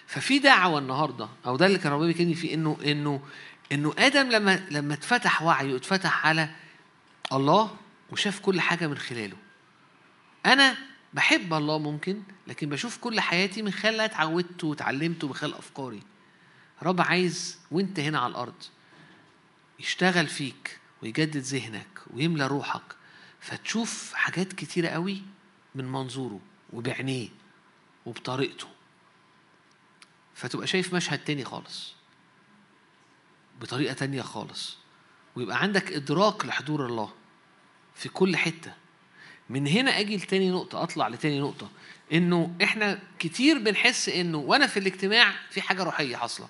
ففي 0.07 0.38
دعوة 0.38 0.78
النهاردة 0.78 1.28
أو 1.47 1.57
ده 1.57 1.66
اللي 1.66 1.78
كان 1.78 1.93
ربنا 1.93 2.07
بيكلمني 2.07 2.35
فيه 2.35 2.54
إنه 2.54 2.78
إنه 2.85 3.23
إنه 3.73 3.95
آدم 3.99 4.28
لما 4.28 4.66
لما 4.71 4.95
اتفتح 4.95 5.43
وعيه 5.43 5.76
اتفتح 5.76 6.26
على 6.26 6.50
الله 7.33 7.76
وشاف 8.11 8.40
كل 8.40 8.61
حاجة 8.61 8.87
من 8.87 8.99
خلاله. 8.99 9.37
أنا 10.47 10.76
بحب 11.14 11.54
الله 11.54 11.78
ممكن 11.78 12.23
لكن 12.47 12.69
بشوف 12.69 12.99
كل 12.99 13.21
حياتي 13.21 13.62
من 13.62 13.71
خلال 13.71 14.00
اتعودت 14.00 14.64
واتعلمت 14.64 15.25
من 15.25 15.35
خلال 15.35 15.54
أفكاري. 15.54 16.02
رب 16.83 17.00
عايز 17.00 17.59
وأنت 17.71 18.00
هنا 18.00 18.19
على 18.19 18.31
الأرض 18.31 18.54
يشتغل 19.81 20.26
فيك 20.26 20.78
ويجدد 21.02 21.37
ذهنك 21.37 22.00
ويملى 22.11 22.47
روحك 22.47 22.83
فتشوف 23.40 24.14
حاجات 24.14 24.52
كتيرة 24.52 24.88
قوي 24.88 25.23
من 25.75 25.85
منظوره 25.93 26.40
وبعينيه 26.73 27.28
وبطريقته. 28.07 28.66
فتبقى 30.35 30.66
شايف 30.66 30.95
مشهد 30.95 31.19
تاني 31.25 31.45
خالص 31.45 31.95
بطريقة 33.61 33.95
تانية 33.95 34.23
خالص. 34.23 34.76
ويبقى 35.37 35.62
عندك 35.62 35.93
إدراك 35.93 36.45
لحضور 36.45 36.87
الله 36.87 37.12
في 37.95 38.09
كل 38.09 38.37
حتة. 38.37 38.75
من 39.50 39.66
هنا 39.66 40.00
أجي 40.00 40.16
لتاني 40.16 40.50
نقطة 40.50 40.83
أطلع 40.83 41.09
لتاني 41.09 41.40
نقطة 41.40 41.71
إنه 42.12 42.54
إحنا 42.62 43.02
كتير 43.19 43.59
بنحس 43.59 44.09
إنه 44.09 44.38
وأنا 44.38 44.66
في 44.66 44.78
الاجتماع 44.78 45.35
في 45.50 45.62
حاجة 45.62 45.83
روحية 45.83 46.16
حاصلة. 46.16 46.49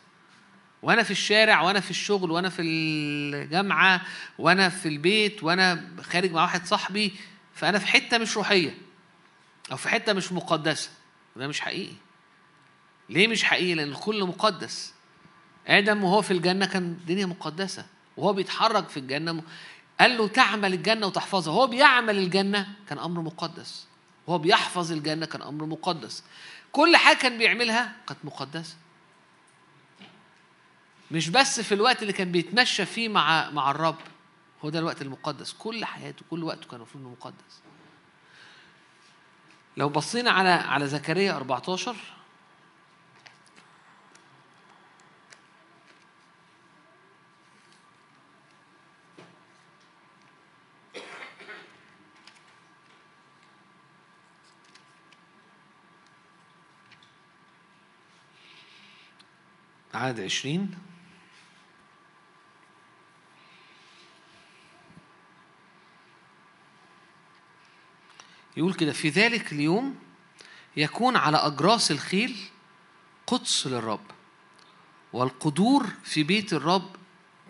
وأنا 0.84 1.02
في 1.02 1.10
الشارع 1.10 1.60
وأنا 1.62 1.80
في 1.80 1.90
الشغل 1.90 2.30
وأنا 2.30 2.48
في 2.48 2.62
الجامعة 2.62 4.02
وأنا 4.38 4.68
في 4.68 4.88
البيت 4.88 5.42
وأنا 5.42 5.88
خارج 6.02 6.32
مع 6.32 6.42
واحد 6.42 6.66
صاحبي 6.66 7.12
فأنا 7.54 7.78
في 7.78 7.86
حتة 7.86 8.18
مش 8.18 8.36
روحية 8.36 8.78
أو 9.72 9.76
في 9.76 9.88
حتة 9.88 10.12
مش 10.12 10.32
مقدسة. 10.32 10.90
وده 11.36 11.46
مش 11.48 11.60
حقيقي. 11.60 11.94
ليه 13.08 13.28
مش 13.28 13.44
حقيقي؟ 13.44 13.74
لأن 13.74 13.88
الكل 13.88 14.24
مقدس. 14.24 14.92
آدم 15.66 16.04
وهو 16.04 16.22
في 16.22 16.30
الجنة 16.30 16.66
كان 16.66 16.82
الدنيا 16.82 17.26
مقدسة. 17.26 17.86
وهو 18.16 18.32
بيتحرك 18.32 18.88
في 18.88 18.96
الجنة. 18.96 19.42
قال 20.00 20.18
له 20.18 20.28
تعمل 20.28 20.74
الجنة 20.74 21.06
وتحفظها. 21.06 21.54
هو 21.54 21.66
بيعمل 21.66 22.18
الجنة 22.18 22.68
كان 22.88 22.98
أمر 22.98 23.20
مقدس. 23.20 23.86
وهو 24.26 24.38
بيحفظ 24.38 24.92
الجنة 24.92 25.26
كان 25.26 25.42
أمر 25.42 25.66
مقدس. 25.66 26.24
كل 26.72 26.96
حاجة 26.96 27.16
كان 27.16 27.38
بيعملها 27.38 27.92
كانت 28.06 28.20
مقدسة. 28.24 28.74
مش 31.14 31.28
بس 31.28 31.60
في 31.60 31.74
الوقت 31.74 32.02
اللي 32.02 32.12
كان 32.12 32.32
بيتمشى 32.32 32.86
فيه 32.86 33.08
مع 33.08 33.50
مع 33.50 33.70
الرب 33.70 33.98
هو 34.64 34.70
ده 34.70 34.78
الوقت 34.78 35.02
المقدس. 35.02 35.52
كل 35.52 35.84
حياته 35.84 36.24
كل 36.30 36.44
وقته 36.44 36.68
كان 36.68 36.76
المفروض 36.76 37.04
مقدس. 37.04 37.60
لو 39.76 39.88
بصينا 39.88 40.30
على 40.30 40.48
على 40.48 40.86
زكريا 40.86 41.32
14 41.36 41.96
عدد 59.94 60.20
عشرين. 60.20 60.93
يقول 68.56 68.74
كده 68.74 68.92
في 68.92 69.08
ذلك 69.08 69.52
اليوم 69.52 69.96
يكون 70.76 71.16
على 71.16 71.36
أجراس 71.36 71.90
الخيل 71.90 72.36
قدس 73.26 73.66
للرب 73.66 74.10
والقدور 75.12 75.86
في 76.04 76.22
بيت 76.22 76.52
الرب 76.52 76.96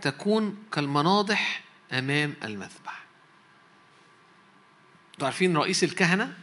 تكون 0.03 0.65
كالمناضح 0.73 1.65
أمام 1.93 2.35
المذبح. 2.45 3.05
أنتوا 5.15 5.27
عارفين 5.27 5.57
رئيس 5.57 5.85
الكهنة 5.85 6.39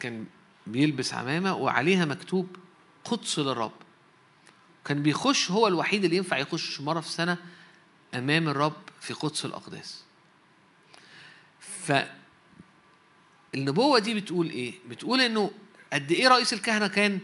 كان 0.00 0.26
بيلبس 0.66 1.14
عمامة 1.14 1.54
وعليها 1.54 2.04
مكتوب 2.04 2.56
قدس 3.04 3.38
للرب. 3.38 3.72
كان 4.84 5.02
بيخش 5.02 5.50
هو 5.50 5.68
الوحيد 5.68 6.04
اللي 6.04 6.16
ينفع 6.16 6.38
يخش 6.38 6.80
مرة 6.80 7.00
في 7.00 7.08
سنة 7.08 7.38
أمام 8.14 8.48
الرب 8.48 8.82
في 9.00 9.14
قدس 9.14 9.44
الأقداس. 9.44 10.04
فالنبوة 13.58 13.98
دي 13.98 14.14
بتقول 14.14 14.50
إيه؟ 14.50 14.72
بتقول 14.88 15.20
إنه 15.20 15.50
قد 15.92 16.12
إيه 16.12 16.28
رئيس 16.28 16.52
الكهنة 16.52 16.86
كان 16.86 17.18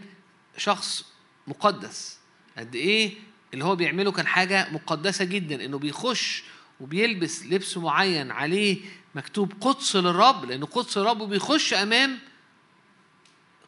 شخص 0.57 1.05
مقدس. 1.47 2.17
قد 2.57 2.75
إيه 2.75 3.13
اللي 3.53 3.65
هو 3.65 3.75
بيعمله 3.75 4.11
كان 4.11 4.27
حاجة 4.27 4.67
مقدسة 4.71 5.25
جدا. 5.25 5.65
إنه 5.65 5.77
بيخش 5.79 6.43
وبيلبس 6.79 7.45
لبس 7.45 7.77
معين 7.77 8.31
عليه 8.31 8.77
مكتوب 9.15 9.53
قدس 9.61 9.95
للرب 9.95 10.45
لأن 10.45 10.65
قدس 10.65 10.97
الرب 10.97 11.23
بيخش 11.23 11.73
أمام 11.73 12.19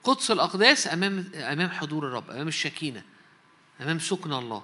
قدس 0.03 0.32
الأقداس 0.32 0.88
أمام 0.88 1.32
أمام 1.36 1.70
حضور 1.70 2.08
الرب 2.08 2.29
أمام 2.32 2.48
الشكينة 2.48 3.03
أمام 3.82 4.00
سكن 4.00 4.34
الله. 4.34 4.63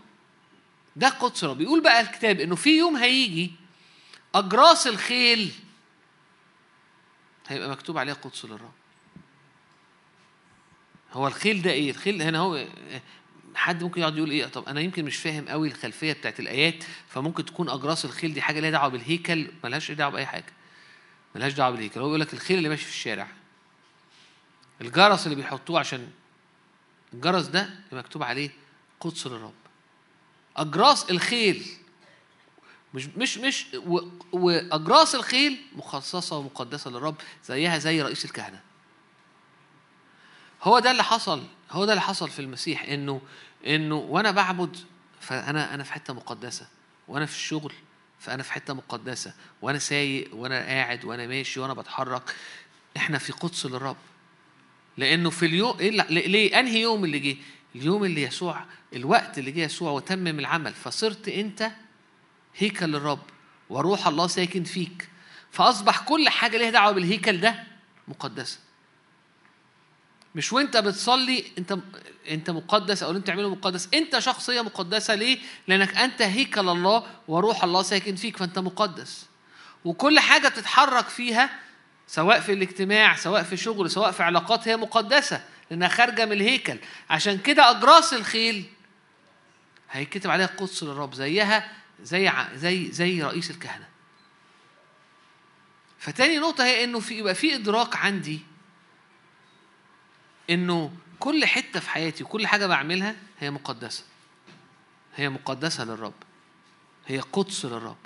ده 0.95 1.09
قدس 1.09 1.43
الرب. 1.43 1.57
بيقول 1.57 1.81
بقى 1.81 2.01
الكتاب 2.01 2.39
إنه 2.39 2.55
في 2.55 2.77
يوم 2.77 2.95
هيجي 2.97 3.51
أجراس 4.35 4.87
الخيل 4.87 5.51
هيبقى 7.49 7.69
مكتوب 7.69 7.97
عليها 7.97 8.13
قدس 8.13 8.45
للرب. 8.45 8.71
هو 11.11 11.27
الخيل 11.27 11.61
ده 11.61 11.71
إيه؟ 11.71 11.91
الخيل 11.91 12.21
هنا 12.21 12.39
هو 12.39 12.67
حد 13.55 13.83
ممكن 13.83 14.01
يقعد 14.01 14.17
يقول 14.17 14.31
إيه؟ 14.31 14.45
طب 14.45 14.65
أنا 14.69 14.81
يمكن 14.81 15.05
مش 15.05 15.17
فاهم 15.17 15.47
قوي 15.49 15.67
الخلفية 15.67 16.13
بتاعت 16.13 16.39
الآيات 16.39 16.83
فممكن 17.07 17.45
تكون 17.45 17.69
اجراس 17.69 18.05
الخيل 18.05 18.33
دي 18.33 18.41
حاجة 18.41 18.59
ليها 18.59 18.71
دعوة 18.71 18.87
بالهيكل 18.87 19.51
ملهاش 19.63 19.91
دعوة 19.91 20.11
بأي 20.11 20.25
حاجة. 20.25 20.53
ملهاش 21.35 21.53
دعوة 21.53 21.71
بالهيكل. 21.71 21.99
هو 21.99 22.05
بيقول 22.05 22.19
لك 22.21 22.33
الخيل 22.33 22.57
اللي 22.57 22.69
ماشي 22.69 22.83
في 22.85 22.91
الشارع 22.91 23.27
الجرس 24.81 25.25
اللي 25.25 25.35
بيحطوه 25.35 25.79
عشان 25.79 26.09
الجرس 27.13 27.45
ده 27.45 27.69
مكتوب 27.91 28.23
عليه 28.23 28.49
قدس 28.99 29.27
للرب. 29.27 29.53
أجراس 30.57 31.11
الخيل 31.11 31.65
مش 32.93 33.05
مش 33.17 33.37
مش 33.37 33.65
و 33.73 33.99
وأجراس 34.31 35.15
الخيل 35.15 35.61
مخصصة 35.75 36.37
ومقدسة 36.37 36.91
للرب 36.91 37.15
زيها 37.45 37.77
زي 37.77 38.01
رئيس 38.01 38.25
الكهنة. 38.25 38.61
هو 40.63 40.79
ده 40.79 40.91
اللي 40.91 41.03
حصل 41.03 41.43
هو 41.71 41.85
ده 41.85 41.91
اللي 41.91 42.01
حصل 42.01 42.29
في 42.29 42.39
المسيح 42.39 42.83
إنه 42.83 43.21
إنه 43.67 43.95
وأنا 43.95 44.31
بعبد 44.31 44.77
فأنا 45.19 45.73
أنا 45.73 45.83
في 45.83 45.93
حتة 45.93 46.13
مقدسة 46.13 46.67
وأنا 47.07 47.25
في 47.25 47.35
الشغل 47.35 47.73
فأنا 48.19 48.43
في 48.43 48.53
حتة 48.53 48.73
مقدسة 48.73 49.33
وأنا 49.61 49.79
سايق 49.79 50.35
وأنا 50.35 50.59
قاعد 50.65 51.05
وأنا 51.05 51.27
ماشي 51.27 51.59
وأنا 51.59 51.73
بتحرك. 51.73 52.35
إحنا 52.97 53.17
في 53.17 53.31
قدس 53.33 53.65
للرب. 53.65 53.97
لأنه 54.97 55.29
في 55.29 55.45
اليوم 55.45 55.79
إيه 55.79 55.89
ليه؟ 56.09 56.59
أنهي 56.59 56.81
يوم 56.81 57.05
اللي 57.05 57.19
جه؟ 57.19 57.37
اليوم 57.75 58.03
اللي 58.03 58.21
يسوع 58.23 58.65
الوقت 58.93 59.37
اللي 59.39 59.51
جه 59.51 59.59
يسوع 59.59 59.91
وتمم 59.91 60.39
العمل. 60.39 60.73
فصرت 60.73 61.27
أنت 61.27 61.71
هيكل 62.59 62.85
للرب 62.85 63.19
وروح 63.69 64.07
الله 64.07 64.27
ساكن 64.27 64.63
فيك. 64.63 65.09
فأصبح 65.51 65.99
كل 65.99 66.29
حاجة 66.29 66.57
ليها 66.57 66.69
دعوة 66.69 66.91
بالهيكل 66.91 67.37
ده 67.37 67.63
مقدسة. 68.07 68.59
مش 70.35 70.53
وأنت 70.53 70.77
بتصلي 70.77 71.43
أنت 71.57 71.77
أنت 72.29 72.49
مقدس 72.49 73.03
أو 73.03 73.11
أنت 73.11 73.27
تعمله 73.27 73.49
مقدس. 73.49 73.89
أنت 73.93 74.19
شخصية 74.19 74.61
مقدسة 74.61 75.15
ليه؟ 75.15 75.39
لأنك 75.67 75.97
أنت 75.97 76.21
هيكل 76.21 76.69
الله 76.69 77.07
وروح 77.27 77.63
الله 77.63 77.81
ساكن 77.81 78.15
فيك 78.15 78.37
فأنت 78.37 78.59
مقدس. 78.59 79.25
وكل 79.85 80.19
حاجة 80.19 80.47
بتتحرك 80.47 81.07
فيها 81.07 81.49
سواء 82.07 82.39
في 82.39 82.53
الاجتماع 82.53 83.15
سواء 83.15 83.43
في 83.43 83.57
شغل 83.57 83.91
سواء 83.91 84.11
في 84.11 84.23
علاقات 84.23 84.67
هي 84.67 84.77
مقدسة 84.77 85.43
لأنها 85.69 85.87
خارجة 85.87 86.25
من 86.25 86.31
الهيكل. 86.31 86.77
عشان 87.09 87.37
كده 87.37 87.71
اجراس 87.71 88.13
الخيل 88.13 88.65
هيكتب 89.91 90.29
عليها 90.29 90.45
قدس 90.47 90.83
للرب 90.83 91.13
زيها 91.13 91.71
زي 92.01 92.31
زي 92.53 92.91
زي 92.91 93.23
رئيس 93.23 93.51
الكهنة. 93.51 93.89
فتاني 95.99 96.37
نقطة 96.37 96.63
هي 96.63 96.83
إنه 96.83 96.99
في 96.99 97.17
يبقى 97.17 97.35
في 97.35 97.55
إدراك 97.55 97.95
عندي 97.95 98.39
إنه 100.49 100.93
كل 101.19 101.45
حتة 101.45 101.79
في 101.79 101.89
حياتي 101.89 102.23
وكل 102.23 102.47
حاجة 102.47 102.67
بعملها 102.67 103.15
هي 103.39 103.51
مقدسة. 103.51 104.03
هي 105.15 105.29
مقدسة 105.29 105.85
للرب. 105.85 106.13
هي 107.07 107.19
قدس 107.19 107.65
للرب. 107.65 107.97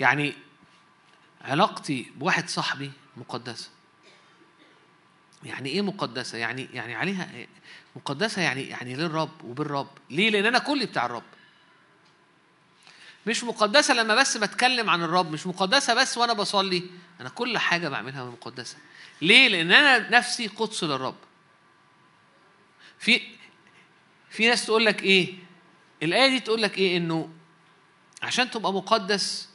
يعني 0.00 0.34
علاقتي 1.40 2.12
بواحد 2.16 2.48
صاحبي 2.48 2.92
مقدسة. 3.16 3.70
يعني 5.44 5.68
إيه 5.68 5.82
مقدسة؟ 5.82 6.38
يعني 6.38 6.68
يعني 6.72 6.94
عليها 6.94 7.46
مقدسة 7.96 8.42
يعني 8.42 8.62
يعني 8.62 8.94
للرب 8.94 9.44
وبالرب، 9.44 9.88
ليه؟ 10.10 10.30
لأن 10.30 10.46
أنا 10.46 10.58
كلي 10.58 10.86
بتاع 10.86 11.06
الرب. 11.06 11.22
مش 13.26 13.44
مقدسة 13.44 13.94
لما 13.94 14.14
بس 14.14 14.36
بتكلم 14.36 14.90
عن 14.90 15.02
الرب، 15.02 15.30
مش 15.32 15.46
مقدسة 15.46 15.94
بس 15.94 16.18
وأنا 16.18 16.32
بصلي، 16.32 16.90
أنا 17.20 17.28
كل 17.28 17.58
حاجة 17.58 17.88
بعملها 17.88 18.24
مقدسة. 18.24 18.76
ليه؟ 19.22 19.48
لأن 19.48 19.72
أنا 19.72 20.18
نفسي 20.18 20.46
قدس 20.46 20.84
للرب. 20.84 21.16
في 22.98 23.20
في 24.30 24.48
ناس 24.48 24.66
تقول 24.66 24.84
لك 24.84 25.02
إيه؟ 25.02 25.34
الآية 26.02 26.28
دي 26.28 26.40
تقول 26.40 26.62
لك 26.62 26.78
إيه؟ 26.78 26.96
إنه 26.96 27.30
عشان 28.22 28.50
تبقى 28.50 28.72
مقدس 28.72 29.48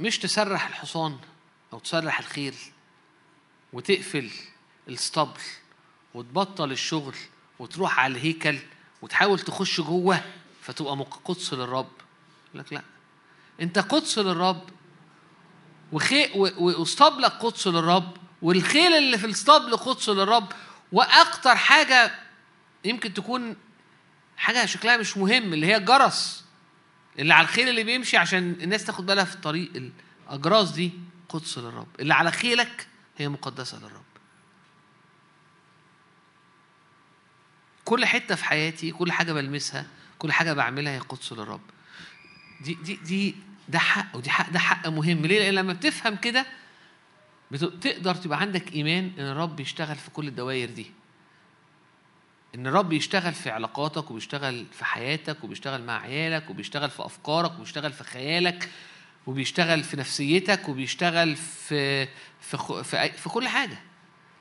مش 0.00 0.18
تسرح 0.18 0.66
الحصان 0.66 1.18
أو 1.72 1.78
تسرح 1.78 2.18
الخيل 2.18 2.54
وتقفل 3.72 4.30
الاسطبل 4.88 5.40
وتبطل 6.16 6.72
الشغل 6.72 7.14
وتروح 7.58 8.00
على 8.00 8.14
الهيكل 8.14 8.58
وتحاول 9.02 9.38
تخش 9.38 9.80
جوه 9.80 10.20
فتبقى 10.62 11.06
قدس 11.24 11.54
للرب. 11.54 11.88
يقول 12.48 12.60
لك 12.66 12.72
لا. 12.72 12.82
انت 13.60 13.78
قدس 13.78 14.18
للرب 14.18 14.62
وخي 15.92 16.30
واسطبلك 16.58 17.32
قدس 17.32 17.66
للرب 17.66 18.16
والخيل 18.42 18.92
اللي 18.92 19.18
في 19.18 19.26
الاسطبل 19.26 19.76
قدس 19.76 20.08
للرب. 20.08 20.52
وأكتر 20.92 21.56
حاجة 21.56 22.14
يمكن 22.84 23.14
تكون 23.14 23.56
حاجة 24.36 24.66
شكلها 24.66 24.96
مش 24.96 25.16
مهم 25.16 25.52
اللي 25.52 25.66
هي 25.66 25.76
الجرس. 25.76 26.44
اللي 27.18 27.34
على 27.34 27.44
الخيل 27.44 27.68
اللي 27.68 27.84
بيمشي 27.84 28.16
عشان 28.16 28.56
الناس 28.60 28.84
تاخد 28.84 29.06
بالها 29.06 29.24
في 29.24 29.34
الطريق 29.34 29.90
الأجراس 30.28 30.70
دي 30.70 30.92
قدس 31.28 31.58
للرب. 31.58 31.88
اللي 32.00 32.14
على 32.14 32.32
خيلك 32.32 32.86
هي 33.16 33.28
مقدسة 33.28 33.78
للرب. 33.78 34.05
كل 37.86 38.04
حتة 38.06 38.34
في 38.34 38.44
حياتي 38.44 38.90
كل 38.90 39.12
حاجة 39.12 39.32
بلمسها 39.32 39.86
كل 40.18 40.32
حاجة 40.32 40.52
بعملها 40.52 40.92
هي 40.92 40.98
قدس 40.98 41.32
للرب. 41.32 41.60
دي 42.60 42.74
دي 42.84 42.96
دي 42.96 43.34
ده 43.68 43.78
حق 43.78 44.16
ودي 44.16 44.30
حق 44.30 44.50
ده 44.50 44.58
حق 44.58 44.88
مهم. 44.88 45.26
ليه؟ 45.26 45.38
لأن 45.38 45.54
لما 45.54 45.72
بتفهم 45.72 46.16
كده 46.16 46.46
تقدر 47.80 48.14
تبقى 48.14 48.40
عندك 48.40 48.72
إيمان 48.72 49.12
إن 49.18 49.24
الرب 49.24 49.56
بيشتغل 49.56 49.96
في 49.96 50.10
كل 50.10 50.28
الدوائر 50.28 50.70
دي. 50.70 50.86
إن 52.54 52.66
الرب 52.66 52.92
يشتغل 52.92 53.32
في 53.34 53.50
علاقاتك 53.50 54.10
وبيشتغل 54.10 54.66
في 54.72 54.84
حياتك 54.84 55.44
وبيشتغل 55.44 55.82
مع 55.82 56.00
عيالك 56.00 56.50
وبيشتغل 56.50 56.90
في 56.90 57.04
أفكارك 57.06 57.52
وبيشتغل 57.52 57.92
في 57.92 58.04
خيالك 58.04 58.70
وبيشتغل 59.26 59.84
في 59.84 59.96
نفسيتك 59.96 60.68
وبيشتغل 60.68 61.36
في 61.36 62.06
في 62.40 62.84
في, 62.84 63.08
في 63.12 63.28
كل 63.28 63.48
حاجة. 63.48 63.78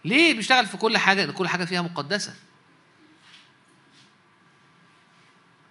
ليه 0.06 0.34
بيشتغل 0.34 0.66
في 0.66 0.78
كل 0.78 0.98
حاجة؟ 0.98 1.26
لأن 1.26 1.32
كل 1.34 1.48
حاجة 1.48 1.66
فيها 1.66 1.82
مقدسة. 1.82 2.34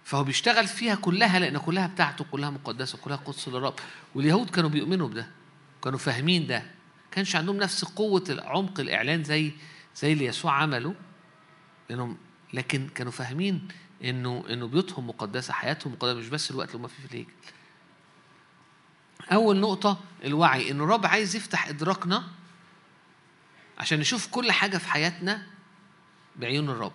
فهو 0.05 0.23
بيشتغل 0.23 0.67
فيها 0.67 0.95
كلها 0.95 1.39
لأن 1.39 1.57
كلها 1.57 1.87
بتاعته 1.87 2.25
كلها 2.31 2.49
مقدسة 2.49 2.97
كلها 2.97 3.17
قدس 3.17 3.47
للرب. 3.47 3.73
واليهود 4.15 4.49
كانوا 4.49 4.69
بيؤمنوا 4.69 5.07
بده 5.07 5.27
كانوا 5.83 5.99
فاهمين 5.99 6.47
ده. 6.47 6.65
كانش 7.11 7.35
عندهم 7.35 7.57
نفس 7.57 7.85
قوة 7.85 8.37
عمق 8.45 8.79
الإعلان 8.79 9.23
زي 9.23 9.51
زي 9.95 10.13
اللي 10.13 10.25
يسوع 10.25 10.51
عمله. 10.51 10.95
لانهم 11.89 12.17
لكن 12.53 12.87
كانوا 12.87 13.11
فاهمين 13.11 13.67
إنه 14.03 14.43
إنه 14.49 14.67
بيوتهم 14.67 15.07
مقدسة 15.07 15.53
حياتهم 15.53 15.93
مقدسة 15.93 16.19
مش 16.19 16.27
بس 16.27 16.51
الوقت 16.51 16.75
اللي 16.75 16.81
هم 16.83 16.87
فيه 16.87 17.07
في 17.07 17.13
الهيكل. 17.13 17.31
أول 19.31 19.59
نقطة 19.59 19.99
الوعي 20.23 20.71
ان 20.71 20.81
الرب 20.81 21.05
عايز 21.05 21.35
يفتح 21.35 21.67
إدراكنا 21.67 22.23
عشان 23.77 23.99
نشوف 23.99 24.27
كل 24.27 24.51
حاجة 24.51 24.77
في 24.77 24.87
حياتنا 24.89 25.47
بعيون 26.35 26.69
الرب 26.69 26.93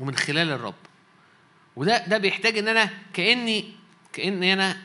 ومن 0.00 0.16
خلال 0.16 0.50
الرب. 0.50 0.74
وده 1.78 2.06
ده 2.06 2.18
بيحتاج 2.18 2.58
إن 2.58 2.68
أنا 2.68 2.90
كأني 3.12 3.72
كأني 4.12 4.52
أنا 4.52 4.82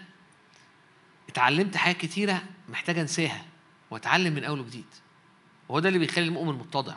اتعلمت 1.29 1.77
حاجات 1.77 1.97
كتيرة 1.97 2.43
محتاج 2.69 2.99
أنساها 2.99 3.45
وأتعلم 3.91 4.33
من 4.33 4.43
أول 4.43 4.59
وجديد. 4.59 4.85
وهو 5.69 5.79
ده 5.79 5.87
اللي 5.87 5.99
بيخلي 5.99 6.25
المؤمن 6.25 6.53
متضع 6.59 6.95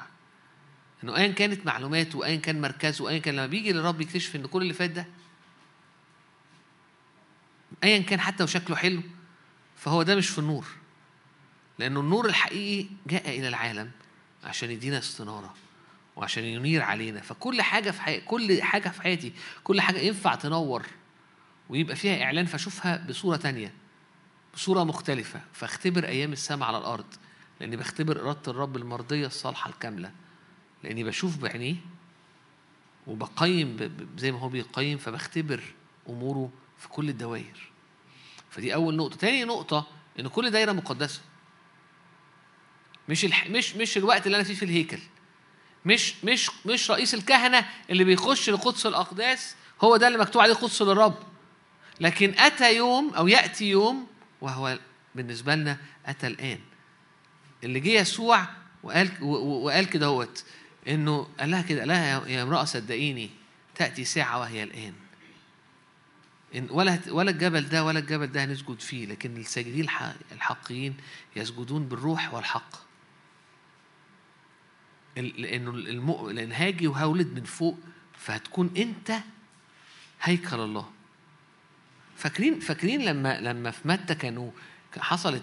إنه 1.05 1.17
ايا 1.17 1.33
كانت 1.33 1.67
معلوماته 1.67 2.19
وايا 2.19 2.37
كان 2.37 2.61
مركزه 2.61 3.05
وايا 3.05 3.19
كان 3.19 3.35
لما 3.35 3.47
بيجي 3.47 3.73
للرب 3.73 4.01
يكتشف 4.01 4.37
إن 4.37 4.47
كل 4.47 4.63
اللي 4.63 4.75
فات 4.75 4.91
ده 4.91 5.07
ايا 7.85 7.99
كان 7.99 8.21
حتى 8.21 8.45
وشكله 8.45 8.77
حلو 8.77 9.03
فهو 9.77 10.03
ده 10.03 10.17
مش 10.17 10.29
في 10.29 10.39
النور. 10.39 10.67
لأنه 11.79 12.01
النور 12.01 12.27
الحقيقي 12.27 12.89
جاء 13.07 13.39
إلى 13.39 13.49
العالم 13.49 13.91
عشان 14.45 14.71
يدينا 14.71 14.99
استنارة. 14.99 15.55
وعشان 16.17 16.45
ينير 16.45 16.83
علينا. 16.83 17.21
فكل 17.21 17.63
حاجة 17.63 17.91
في 17.91 18.03
حي... 18.03 18.21
كل 18.21 18.63
حاجة 18.63 18.89
في 18.89 19.03
حياتي 19.03 19.33
كل 19.65 19.81
حاجة 19.81 19.99
ينفع 19.99 20.35
تنور 20.35 20.87
ويبقى 21.69 21.97
فيها 21.97 22.23
إعلان 22.23 22.47
فأشوفها 22.47 23.07
بصورة 23.09 23.37
تانية 23.37 23.75
بصورة 24.55 24.85
مختلفة. 24.85 25.41
فاختبر 25.53 26.05
أيام 26.07 26.33
السماء 26.33 26.69
على 26.69 26.79
الأرض 26.79 27.15
لأني 27.61 27.77
بختبر 27.77 28.21
إرادة 28.21 28.51
الرب 28.53 28.77
المرضية 28.77 29.27
الصالحة 29.27 29.71
الكاملة. 29.71 30.11
لأني 30.85 31.05
بشوف 31.05 31.39
بعينيه 31.39 31.77
وبقيم. 33.07 33.97
زي 34.19 34.33
ما 34.33 34.39
هو 34.39 34.49
بيقيم 34.49 34.99
فبختبر 34.99 35.63
أموره 36.09 36.51
في 36.79 36.89
كل 36.89 37.09
الدوائر. 37.09 37.71
فدي 38.51 38.75
أول 38.75 38.97
نقطة. 38.97 39.17
تاني 39.17 39.45
نقطة 39.45 39.87
إن 40.21 40.29
كل 40.29 40.51
دايرة 40.51 40.73
مقدسة. 40.73 41.21
مش 43.09 43.25
الح... 43.25 43.51
مش 43.51 43.77
مش 43.77 43.97
الوقت 43.99 44.27
اللي 44.27 44.37
أنا 44.37 44.45
فيه 44.45 44.55
في 44.55 44.65
الهيكل. 44.65 44.99
مش 45.87 46.25
مش 46.25 46.51
مش 46.67 46.91
رئيس 46.91 47.15
الكهنة 47.15 47.69
اللي 47.91 48.05
بيخش 48.05 48.51
لقدس 48.51 48.87
الأقداس 48.87 49.55
هو 49.85 49.97
ده 49.97 50.07
اللي 50.09 50.19
مكتوب 50.19 50.43
عليه 50.43 50.55
قدس 50.55 50.83
للرب. 50.83 51.15
لكن 52.01 52.35
أتى 52.39 52.77
يوم 52.77 53.15
أو 53.15 53.29
يأتي 53.29 53.65
يوم 53.71 54.07
وهو 54.41 54.79
بالنسبة 55.15 55.55
لنا 55.55 55.77
أتى 56.07 56.27
الآن. 56.27 56.59
اللي 57.65 57.81
جه 57.81 57.89
يسوع 57.89 58.47
وقال 58.83 59.23
وقال 59.23 59.87
كده 59.91 60.07
هوت 60.07 60.45
إنه 60.89 61.29
قال 61.41 61.51
لها 61.51 61.63
كده 61.63 61.79
قال 61.81 61.89
لها 61.89 62.27
يا- 62.29 62.43
امرأة 62.43 62.65
صدقيني 62.65 63.31
تأتي 63.75 64.05
ساعة 64.05 64.39
وهي 64.41 64.63
الآن. 64.63 64.93
إن 66.55 66.67
ولا 66.71 66.99
ولا 67.09 67.31
الجبل 67.31 67.69
ده 67.69 67.85
ولا 67.85 67.99
الجبل 67.99 68.27
ده 68.27 68.45
هنسجد 68.45 68.81
فيه 68.81 69.07
لكن 69.07 69.37
الساجدين 69.37 69.81
الح- 69.85 70.15
الحقيين 70.33 70.97
يسجدون 71.37 71.89
بالروح 71.89 72.35
والحق. 72.35 72.86
المؤ... 75.19 76.31
لأن 76.31 76.53
هاجي 76.53 76.87
وهولد 76.87 77.35
من 77.35 77.45
فوق 77.45 77.79
فهتكون 78.19 78.71
أنت 78.77 79.13
هيكل 80.23 80.61
الله. 80.61 80.91
فاكرين 82.17 82.61
فاكرين 82.61 83.03
لما 83.05 83.41
لما 83.41 83.71
في 83.71 83.89
متى 83.89 84.15
كانوا 84.15 84.51
حصلت 84.99 85.43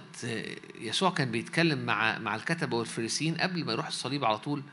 يسوع 0.75 1.09
كان 1.11 1.31
بيتكلم 1.31 1.85
مع 1.85 2.19
مع 2.19 2.35
الكتبه 2.35 2.77
والفريسيين 2.77 3.35
قبل 3.35 3.65
ما 3.65 3.71
يروح 3.71 3.87
الصليب 3.87 4.25
على 4.25 4.37
طول 4.37 4.63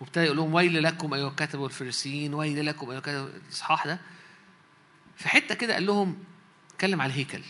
وابتدى 0.00 0.24
يقول 0.24 0.36
لهم 0.36 0.54
ويل 0.54 0.82
لكم 0.82 1.14
أيها 1.14 1.28
الكتبه 1.28 1.62
والفريسيين 1.62 2.34
ويل 2.34 2.66
لكم 2.66 2.90
أيها 2.90 2.98
الكتبه 2.98 3.24
الاصحاح 3.46 3.86
ده. 3.86 4.00
في 5.16 5.28
حتة 5.28 5.54
كده 5.54 5.74
قال 5.74 5.86
لهم 5.86 6.18
اتكلم 6.70 7.00
على 7.00 7.12
الهيكل 7.12 7.42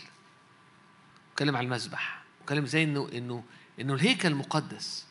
اتكلم 1.33 1.55
على 1.55 1.65
المذبح 1.65 2.21
اتكلم 2.41 2.65
زي 2.65 2.83
إنه 2.83 3.09
إنه 3.13 3.43
إنه 3.79 3.93
الهيكل 3.93 4.35
مقدس. 4.35 5.05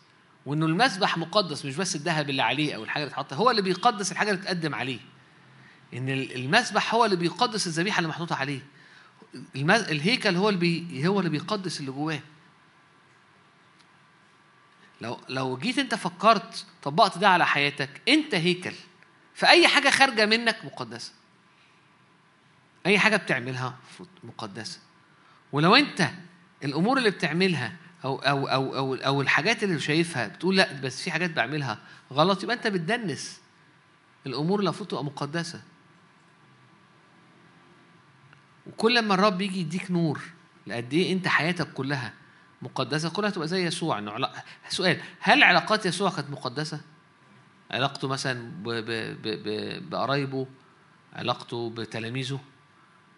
وإنه 0.46 0.66
المذبح 0.66 1.18
مقدس 1.18 1.64
مش 1.64 1.76
بس 1.76 1.96
الذهب 1.96 2.30
اللي 2.30 2.42
عليه 2.42 2.76
أو 2.76 2.84
الحاجة 2.84 3.02
اللي 3.02 3.12
اتحط 3.12 3.32
هو 3.32 3.50
اللي 3.50 3.62
بيقدس 3.62 4.12
الحاجة 4.12 4.30
اللي 4.30 4.40
بتقدم 4.40 4.74
عليه. 4.74 4.98
إن 5.94 6.08
المذبح 6.08 6.94
هو 6.94 7.04
اللي 7.04 7.16
بيقدس 7.16 7.66
الذبيحة 7.66 7.98
اللي 7.98 8.08
محطوطة 8.08 8.36
عليه. 8.36 8.60
الهيكل 9.56 10.36
هو 10.36 10.48
اللي 10.48 10.60
بي... 10.60 11.08
هو 11.08 11.18
اللي 11.18 11.30
بيقدس 11.30 11.80
اللي 11.80 11.90
جواه. 11.92 12.20
لو 15.00 15.20
لو 15.28 15.56
جيت 15.56 15.78
أنت 15.78 15.94
فكرت 15.94 16.66
طبقت 16.82 17.18
ده 17.18 17.28
على 17.28 17.46
حياتك 17.46 18.02
أنت 18.08 18.34
هيكل. 18.34 18.74
فأي 19.34 19.68
حاجة 19.68 19.90
خارجة 19.90 20.26
منك 20.26 20.64
مقدسة. 20.64 21.12
أي 22.86 22.98
حاجة 22.98 23.16
بتعملها 23.16 23.78
مقدسة. 24.24 24.78
ولو 25.52 25.76
أنت 25.76 26.10
الأمور 26.64 26.98
اللي 26.98 27.10
بتعملها 27.10 27.76
أو 28.04 28.16
أو 28.18 28.46
أو 28.48 28.76
أو, 28.76 28.94
أو 28.94 29.20
الحاجات 29.20 29.62
اللي 29.64 29.80
شايفها 29.80 30.26
بتقول 30.28 30.56
لأ 30.56 30.80
بس 30.80 31.02
في 31.02 31.10
حاجات 31.10 31.30
بعملها 31.30 31.78
غلط 32.12 32.42
يبقى 32.42 32.56
أنت 32.56 32.66
بتدنس 32.66 33.40
الأمور 34.26 34.58
اللي 34.58 34.68
المفروض 34.68 34.88
تبقى 34.88 35.04
مقدسة 35.04 35.62
وكل 38.66 39.02
ما 39.02 39.14
الرب 39.14 39.40
يجي 39.40 39.60
يديك 39.60 39.90
نور 39.90 40.20
لقد 40.66 40.92
إيه 40.94 41.12
أنت 41.12 41.28
حياتك 41.28 41.72
كلها 41.72 42.12
مقدسة 42.62 43.10
كلها 43.10 43.30
تبقى 43.30 43.48
زي 43.48 43.66
يسوع 43.66 43.96
علا... 43.96 44.32
سؤال 44.68 45.00
هل 45.20 45.42
علاقات 45.42 45.86
يسوع 45.86 46.10
كانت 46.10 46.30
مقدسة؟ 46.30 46.80
علاقته 47.70 48.08
مثلا. 48.08 48.52
بقرايبه 49.90 50.46
علاقته 51.12 51.70
بتلاميذه 51.70 52.40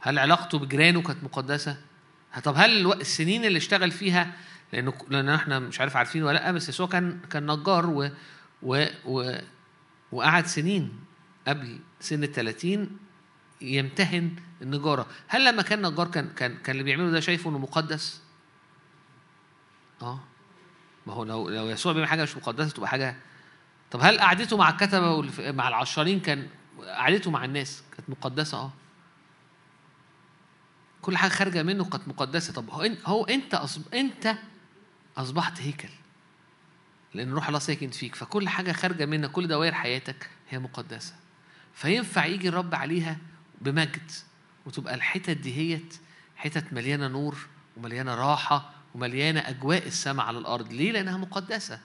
هل 0.01 0.19
علاقته 0.19 0.59
بجيرانه 0.59 1.03
كانت 1.03 1.25
مقدسة؟ 1.25 1.77
طب 2.45 2.55
هل. 2.57 2.93
السنين 2.93 3.45
اللي 3.45 3.57
اشتغل 3.59 3.91
فيها 3.91 4.33
لأنه 4.73 4.93
لأن 5.09 5.29
إحنا 5.29 5.59
مش 5.59 5.81
عارف 5.81 5.97
عارفين 5.97 6.23
ولا 6.23 6.39
لأ 6.39 6.53
بس 6.53 6.69
يسوع 6.69 6.87
كان 6.87 7.21
كان 7.31 7.51
نجار 7.51 7.87
و... 7.91 8.11
و... 8.63 8.87
و... 9.05 9.39
وقعد 10.13 10.47
سنين 10.47 11.01
قبل 11.49 11.79
سن 12.01 12.25
ال 12.25 12.33
30 12.33 12.99
يمتهن 13.61 14.37
النجارة. 14.63 15.07
هل 15.29 15.45
لما 15.45 15.63
كان 15.63 15.87
نجار 15.87 16.09
كان 16.09 16.29
كان 16.29 16.57
كان 16.57 16.71
اللي 16.73 16.83
بيعمله 16.83 17.11
ده 17.11 17.21
شايفه 17.21 17.51
إنه 17.51 17.59
مقدس؟ 17.59 18.23
آه. 20.03 20.21
ما 21.07 21.13
هو 21.13 21.25
لو 21.25 21.49
لو 21.49 21.69
يسوع 21.69 21.93
بيعمل 21.93 22.09
حاجة 22.09 22.23
مش 22.23 22.37
مقدسة 22.37 22.71
تبقى 22.71 22.89
حاجة. 22.89 23.17
طب 23.91 24.01
هل 24.03 24.21
قعدته 24.21 24.57
مع 24.57 24.69
الكتبة 24.69 25.11
والف... 25.11 25.41
مع 25.41 25.69
العشارين 25.69 26.21
كان 26.21 26.49
قعدته 26.81 27.31
مع 27.31 27.45
الناس 27.45 27.83
كانت 27.97 28.11
مقدسة؟ 28.11 28.59
آه. 28.59 28.73
كل 31.03 31.17
حاجة 31.17 31.31
خارجة 31.31 31.63
منه 31.63 31.85
كانت 31.85 32.09
مقدسة. 32.09 32.53
طب 32.53 32.71
هو 32.71 32.89
هو 33.07 33.25
انت 33.25 33.55
أصب... 33.55 33.95
انت 33.95 34.35
أصبحت 35.17 35.61
هيكل. 35.61 35.89
لأن 37.15 37.33
روح 37.33 37.47
الله 37.47 37.59
ساكن 37.59 37.91
فيك. 37.91 38.15
فكل 38.15 38.49
حاجة 38.49 38.73
خارجة 38.73 39.07
منك 39.07 39.31
كل 39.31 39.49
دوائر 39.49 39.75
حياتك 39.75 40.31
هي 40.51 40.59
مقدسة. 40.59 41.15
فينفع 41.75 42.25
يجي 42.25 42.49
الرب 42.49 42.75
عليها 42.75 43.19
بمجد 43.61 44.11
وتبقى 44.67 44.95
الحتت 44.95 45.31
دي 45.31 45.57
هيت 45.57 45.97
حتت 46.37 46.73
مليانة 46.73 47.09
نور 47.09 47.39
ومليانة 47.77 48.15
راحة 48.15 48.71
ومليانة 48.95 49.41
أجواء 49.41 49.87
السماء 49.87 50.27
على 50.27 50.39
الأرض. 50.39 50.73
ليه؟ 50.73 50.93
لأنها 50.93 51.17
مقدسة. 51.17 51.81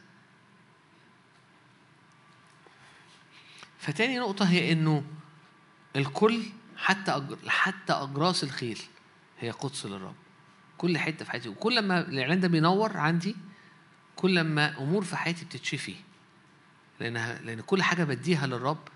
فتاني 3.80 4.20
نقطة 4.20 4.50
هي 4.50 4.72
إنه 4.72 5.04
الكل 5.96 6.44
حتى. 6.78 7.38
حتى 7.48 7.94
أجراس 7.94 8.44
الخيل 8.44 8.82
هي 9.40 9.52
قدس 9.52 9.86
للرب. 9.86 10.16
كل 10.78 10.98
حتة 10.98 11.26
في 11.26 11.32
حياتي. 11.32 11.50
وكل 11.50 11.82
ما 11.82 12.00
الإعلان 12.00 12.40
ده 12.40 12.48
بينور 12.48 12.98
عندي 12.98 13.36
كل 14.16 14.42
ما 14.44 14.78
أمور 14.78 15.04
في 15.04 15.18
حياتي 15.18 15.46
بتتشفي 15.46 15.96
لأنها 17.00 17.40
لأن 17.42 17.62
كل 17.62 17.84
حاجة 17.84 18.04
بديها 18.04 18.48
للرب 18.48 18.88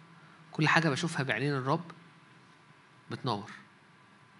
كل 0.52 0.68
حاجة 0.68 0.90
بشوفها 0.90 1.24
بعينين 1.24 1.54
الرب 1.54 1.92
بتنور 3.12 3.52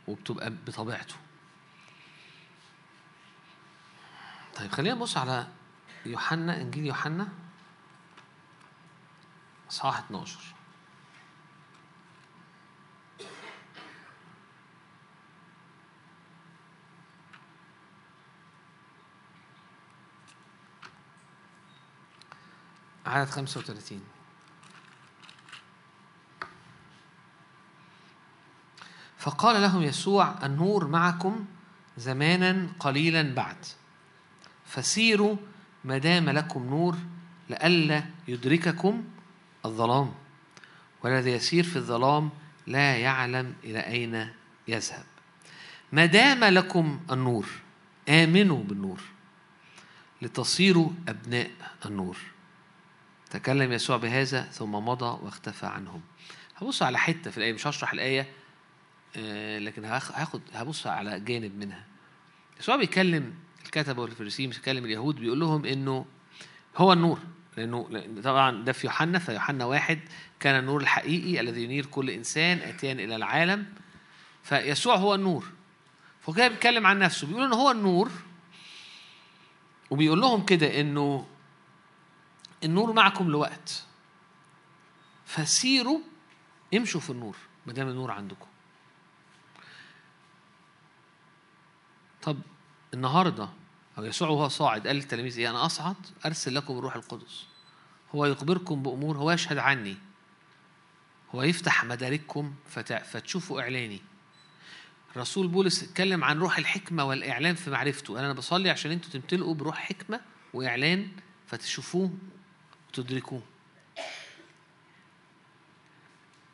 وبتبقى 0.08 0.50
بطبيعته. 0.68 1.16
طيب 4.56 4.72
خلينا 4.72 4.96
نبص 4.96 5.18
على 5.18 5.48
يوحنا 6.06 6.62
إنجيل 6.62 6.86
يوحنا 6.86 7.28
اصحاح 9.70 9.98
12 10.00 10.40
عدد 23.12 23.30
35 23.30 24.02
فقال 29.18 29.62
لهم 29.62 29.82
يسوع 29.82 30.46
النور 30.46 30.88
معكم 30.88 31.46
زمانا 31.98 32.68
قليلا 32.80 33.34
بعد. 33.34 33.66
فسيروا 34.66 35.36
ما 35.86 35.98
دام 35.98 36.30
لكم 36.30 36.64
نور 36.64 36.98
لئلا 37.50 38.04
يدرككم 38.28 39.04
الظلام. 39.66 40.14
والذي 41.04 41.32
يسير 41.32 41.64
في 41.64 41.76
الظلام 41.76 42.30
لا 42.68 42.98
يعلم 42.98 43.56
إلى 43.64 43.80
أين 43.80 44.34
يذهب. 44.68 45.06
ما 45.92 46.06
دام 46.06 46.44
لكم 46.44 47.00
النور 47.12 47.48
آمنوا 48.10 48.64
بالنور. 48.64 49.02
لتصيروا 50.22 50.90
أبناء 51.08 51.52
النور. 51.86 52.18
تكلم 53.32 53.72
يسوع 53.72 53.98
بهذا 53.98 54.42
ثم 54.42 54.72
مضى 54.72 55.20
واختفى 55.26 55.66
عنهم. 55.66 56.02
هبص 56.58 56.84
على 56.84 56.98
حتة 57.00 57.32
في 57.32 57.38
الآية 57.38 57.54
مش 57.54 57.68
هشرح 57.68 57.94
الآية 57.94 58.28
آه، 59.16 59.60
لكن 59.60 59.86
هاخد 59.86 60.42
هبص 60.54 60.88
على 60.88 61.20
جانب 61.20 61.58
منها. 61.58 61.86
يسوع 62.60 62.76
بيكلم 62.76 63.34
الكتبة 63.66 64.02
والفريسيين 64.02 64.50
بيكلم 64.50 64.86
اليهود 64.86 65.16
بيقول 65.16 65.40
لهم 65.40 65.66
إنه 65.66 66.06
هو 66.78 66.94
النور. 66.94 67.20
لأنه 67.58 67.90
طبعا 68.24 68.64
ده 68.64 68.72
في 68.72 68.88
يوحنا 68.88 69.20
فيوحنا 69.20 69.66
واحد 69.66 70.00
كان 70.40 70.60
النور 70.60 70.82
الحقيقي 70.82 71.40
الذي 71.40 71.64
ينير 71.64 71.86
كل 71.86 72.10
إنسان 72.10 72.58
أتيان 72.58 73.00
إلى 73.00 73.16
العالم. 73.16 73.66
فيسوع 74.44 74.96
هو 74.96 75.16
النور. 75.16 75.46
كده 76.36 76.48
بيتكلم 76.48 76.88
عن 76.88 77.00
نفسه 77.00 77.28
بيقول 77.28 77.44
إن 77.44 77.54
هو 77.54 77.72
النور 77.72 78.12
وبيقول 79.90 80.22
لهم 80.22 80.46
كده 80.46 80.80
إنه 80.82 81.28
النور 82.64 82.94
معكم 82.94 83.30
لوقت. 83.30 83.86
فسيروا 85.26 86.00
امشوا 86.74 87.02
في 87.02 87.10
النور 87.10 87.36
ما 87.68 87.74
دام 87.74 87.88
النور 87.88 88.12
عندكم. 88.12 88.48
طب 92.22 92.38
النهارده 92.94 93.50
أو 93.98 94.04
يسوع 94.06 94.30
وهو 94.30 94.48
صاعد 94.48 94.88
قال 94.88 94.96
للتلاميذ 94.96 95.40
إيه؟ 95.40 95.50
أنا 95.50 95.66
أصعد 95.66 95.96
أرسل 96.26 96.56
لكم 96.56 96.78
الروح 96.78 96.96
القدس. 96.96 97.46
هو 98.16 98.26
يخبركم 98.26 98.84
بأمور 98.84 99.18
هو 99.18 99.32
يشهد 99.32 99.58
عني. 99.58 99.98
هو 101.36 101.44
يفتح 101.44 101.86
مدارككم 101.86 102.54
فتشوفوا 103.04 103.62
إعلاني. 103.62 104.02
الرسول 105.16 105.48
بولس 105.48 105.84
اتكلم 105.84 106.24
عن 106.24 106.40
روح 106.40 106.58
الحكمة 106.58 107.04
والإعلان 107.04 107.56
في 107.56 107.70
معرفته. 107.70 108.20
أنا 108.20 108.34
بصلي 108.34 108.70
عشان 108.70 108.92
أنتوا 108.92 109.12
تمتلئوا 109.12 109.54
بروح 109.54 109.78
حكمة 109.78 110.22
وإعلان 110.54 111.08
فتشوفوه 111.48 112.14
وتدركوه 113.00 113.42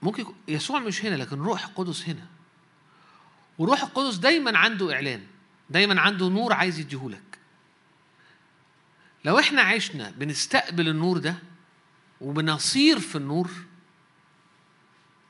ممكن 0.01 0.25
يسوع 0.47 0.79
مش 0.79 1.05
هنا 1.05 1.15
لكن 1.15 1.39
روح 1.39 1.65
القدس 1.65 2.09
هنا. 2.09 2.27
وروح 3.57 3.81
القدس 3.83 4.15
دايما 4.15 4.57
عنده 4.57 4.93
إعلان 4.93 5.27
دايما 5.69 6.01
عنده 6.01 6.27
نور 6.27 6.53
عايز 6.53 6.79
يديهولك. 6.79 7.39
لو 9.25 9.39
إحنا 9.39 9.61
عشنا 9.61 10.09
بنستقبل 10.11 10.87
النور 10.89 11.17
ده 11.17 11.35
وبنصير 12.21 12.99
في 12.99 13.15
النور 13.15 13.51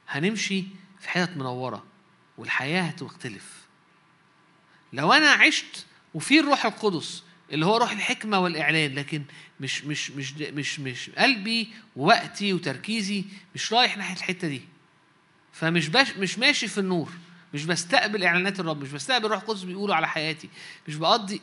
هنمشي 0.09 0.63
في 0.99 1.09
حتت 1.09 1.37
منورة 1.37 1.85
والحياة 2.37 2.81
هتختلف. 2.81 3.67
لو 4.93 5.13
أنا 5.13 5.29
عشت 5.31 5.85
وفي 6.13 6.39
الروح 6.39 6.65
القدس 6.65 7.23
اللي 7.51 7.65
هو 7.65 7.77
روح 7.77 7.91
الحكمة 7.91 8.39
والإعلان 8.39 8.95
لكن 8.95 9.23
مش 9.59 9.83
مش 9.83 10.11
مش 10.11 10.33
مش 10.33 10.79
مش 10.79 11.09
قلبي 11.09 11.67
ووقتي 11.95 12.53
وتركيزي 12.53 13.25
مش 13.55 13.73
رايح 13.73 13.97
ناحية 13.97 14.15
الحتة 14.15 14.47
دي. 14.47 14.61
فمش 15.53 15.87
باش 15.89 16.17
مش 16.17 16.39
ماشي 16.39 16.67
في 16.67 16.77
النور 16.77 17.09
مش 17.53 17.65
بستقبل 17.65 18.23
إعلانات 18.23 18.59
الرب 18.59 18.81
مش 18.81 18.91
بستقبل 18.91 19.27
روح 19.27 19.41
القدس 19.41 19.63
بيقولوا 19.63 19.95
على 19.95 20.07
حياتي 20.07 20.49
مش 20.87 20.95
بقضي 20.95 21.41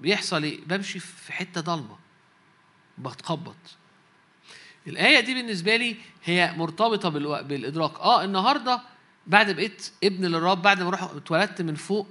بيحصل 0.00 0.42
إيه؟ 0.42 0.60
بمشي 0.66 0.98
في 0.98 1.32
حتة 1.32 1.60
ضلمة 1.60 1.98
بتخبط. 2.98 3.56
الآية 4.86 5.20
دي 5.20 5.34
بالنسبة 5.34 5.76
لي 5.76 5.96
هي 6.24 6.54
مرتبطة 6.56 7.08
بالإدراك. 7.42 7.98
آه 8.00 8.24
النهاردة 8.24 8.80
بعد 9.26 9.50
بقيت 9.50 9.90
ابن 10.04 10.24
للرب 10.24 10.62
بعد 10.62 10.82
ما 10.82 10.90
روح 10.90 11.02
اتولدت 11.02 11.62
من 11.62 11.74
فوق 11.74 12.08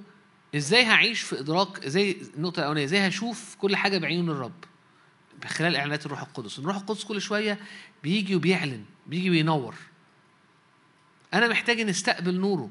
إزاي 0.56 0.84
هعيش 0.86 1.22
في 1.22 1.40
إدراك 1.40 1.88
زي 1.88 2.12
النقطة 2.38 2.60
الأولانية 2.60 2.86
إزاي 2.86 3.08
هشوف 3.08 3.56
كل 3.56 3.76
حاجة 3.76 3.98
بعيون 3.98 4.30
الرب؟ 4.30 4.64
خلال 5.46 5.76
إعلانات 5.76 6.06
الروح 6.06 6.22
القدس. 6.22 6.60
الروح 6.60 6.76
القدس 6.76 7.04
كل 7.04 7.22
شوية 7.22 7.60
بيجي 8.04 8.36
وبيعلن 8.36 8.86
بيجي 9.08 9.30
وينور. 9.30 9.76
أنا 11.34 11.48
محتاج 11.48 11.80
ان 11.80 11.90
أستقبل 11.90 12.40
نوره 12.40 12.70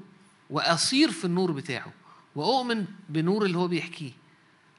وأصير 0.51 1.11
في 1.11 1.25
النور 1.25 1.53
بتاعه 1.53 1.93
وأؤمن 2.37 2.87
بنور 3.09 3.45
اللي 3.45 3.59
هو 3.59 3.69
بيحكيه 3.69 4.13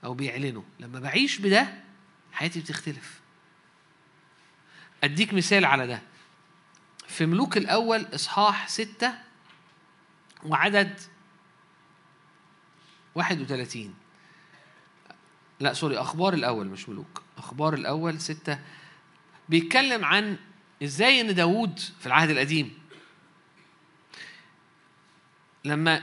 أو 0.03 0.13
بيعلنه. 0.13 0.63
لما 0.79 0.99
بعيش 0.99 1.39
بده 1.39 1.73
حياتي 2.31 2.59
بتختلف. 2.59 3.21
أديك 5.03 5.33
مثال 5.33 5.65
على 5.65 5.87
ده. 5.87 6.01
في 7.07 7.25
ملوك 7.25 7.57
الأول 7.57 8.05
إصحاح 8.15 8.67
ستة 8.67 9.13
وعدد 10.45 10.99
31 13.15 13.93
لا 15.59 15.73
سوري 15.73 15.97
أخبار 15.97 16.33
الأول 16.33 16.67
مش 16.67 16.89
ملوك. 16.89 17.21
أخبار 17.37 17.73
الأول 17.73 18.21
ستة. 18.21 18.59
بيتكلم 19.49 20.05
عن 20.05 20.37
إزاي 20.83 21.21
إن 21.21 21.35
داوود 21.35 21.79
في 21.79 22.05
العهد 22.05 22.29
القديم 22.29 22.79
لما 25.65 26.01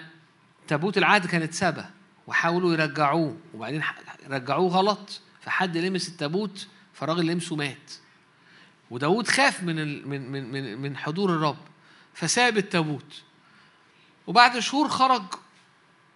تابوت 0.68 0.98
العهد 0.98 1.26
كانت 1.26 1.54
سبا 1.54 1.90
وحاولوا 2.26 2.72
يرجعوه 2.72 3.36
وبعدين 3.54 3.82
رجعوه 4.26 4.70
غلط 4.70 5.20
فحد 5.40 5.76
لمس 5.76 6.08
التابوت 6.08 6.68
فالراجل 6.94 7.26
لمسه 7.26 7.56
مات. 7.56 7.92
وداود 8.90 9.28
خاف 9.28 9.62
من 9.62 10.08
من 10.08 10.30
من 10.52 10.78
من 10.78 10.96
حضور 10.96 11.30
الرب 11.30 11.58
فساب 12.14 12.58
التابوت. 12.58 13.22
وبعد 14.26 14.58
شهور 14.58 14.88
خرج 14.88 15.22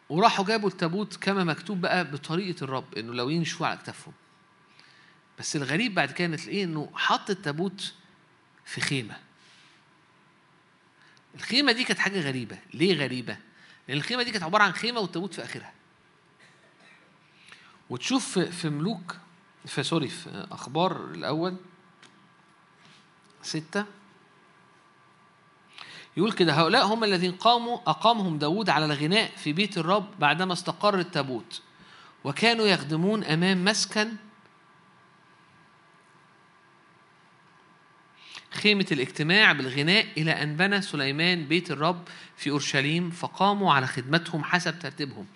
وراحوا 0.09 0.45
جابوا 0.45 0.69
التابوت 0.69 1.17
كما 1.17 1.45
مكتوب 1.45 1.81
بقى 1.81 2.11
بطريقة 2.11 2.65
الرب 2.65 2.95
إنه 2.95 3.15
لو 3.15 3.31
ينشفوا 3.31 3.67
على 3.67 3.75
اكتافهم 3.79 4.15
بس 5.39 5.57
الغريب 5.57 5.95
بعد 5.95 6.11
كده 6.11 6.37
تلاقيه 6.37 6.65
إنه 6.65 6.91
حط 6.95 7.31
التابوت 7.31 7.95
في 8.65 8.81
خيمة. 8.81 9.17
الخيمة 11.35 11.73
دي 11.73 11.85
كانت 11.85 11.99
حاجة 11.99 12.21
غريبة. 12.21 12.59
ليه 12.75 12.95
غريبة؟ 12.95 13.37
لأن 13.89 13.97
الخيمة 13.99 14.23
دي 14.23 14.31
كانت 14.31 14.45
عبارة 14.45 14.63
عن 14.63 14.73
خيمة 14.73 15.01
والتابوت 15.01 15.35
في 15.35 15.45
آخرها. 15.45 15.73
وتشوف 17.91 18.39
في 18.39 18.69
ملوك 18.69 19.17
في 19.67 19.83
سوري 19.83 20.09
في 20.09 20.47
أخبار 20.51 21.05
الأول 21.11 21.57
ستة. 23.43 23.85
يقول 26.17 26.33
كده 26.33 26.53
هؤلاء 26.53 26.87
هم 26.87 27.05
الذين 27.05 27.33
قاموا 27.33 27.79
أقامهم 27.87 28.39
داود 28.39 28.71
على 28.71 28.85
الغناء 28.85 29.31
في 29.37 29.53
بيت 29.53 29.79
الرب 29.79 30.19
بعدما 30.19 30.53
استقر 30.53 30.99
التابوت 30.99 31.63
وكانوا 32.25 32.67
يخدمون 32.67 33.25
أمام 33.25 33.65
مسكن 33.65 34.09
خيمة 38.51 38.87
الاجتماع 38.93 39.53
بالغناء 39.53 40.07
إلى 40.17 40.31
أن 40.31 40.57
بنى 40.57 40.83
سليمان 40.83 41.45
بيت 41.45 41.71
الرب 41.71 42.09
في 42.37 42.51
أورشليم 42.51 43.11
فقاموا 43.11 43.73
على 43.73 43.87
خدمتهم 43.87 44.45
حسب 44.45 44.79
ترتيبهم. 44.79 45.27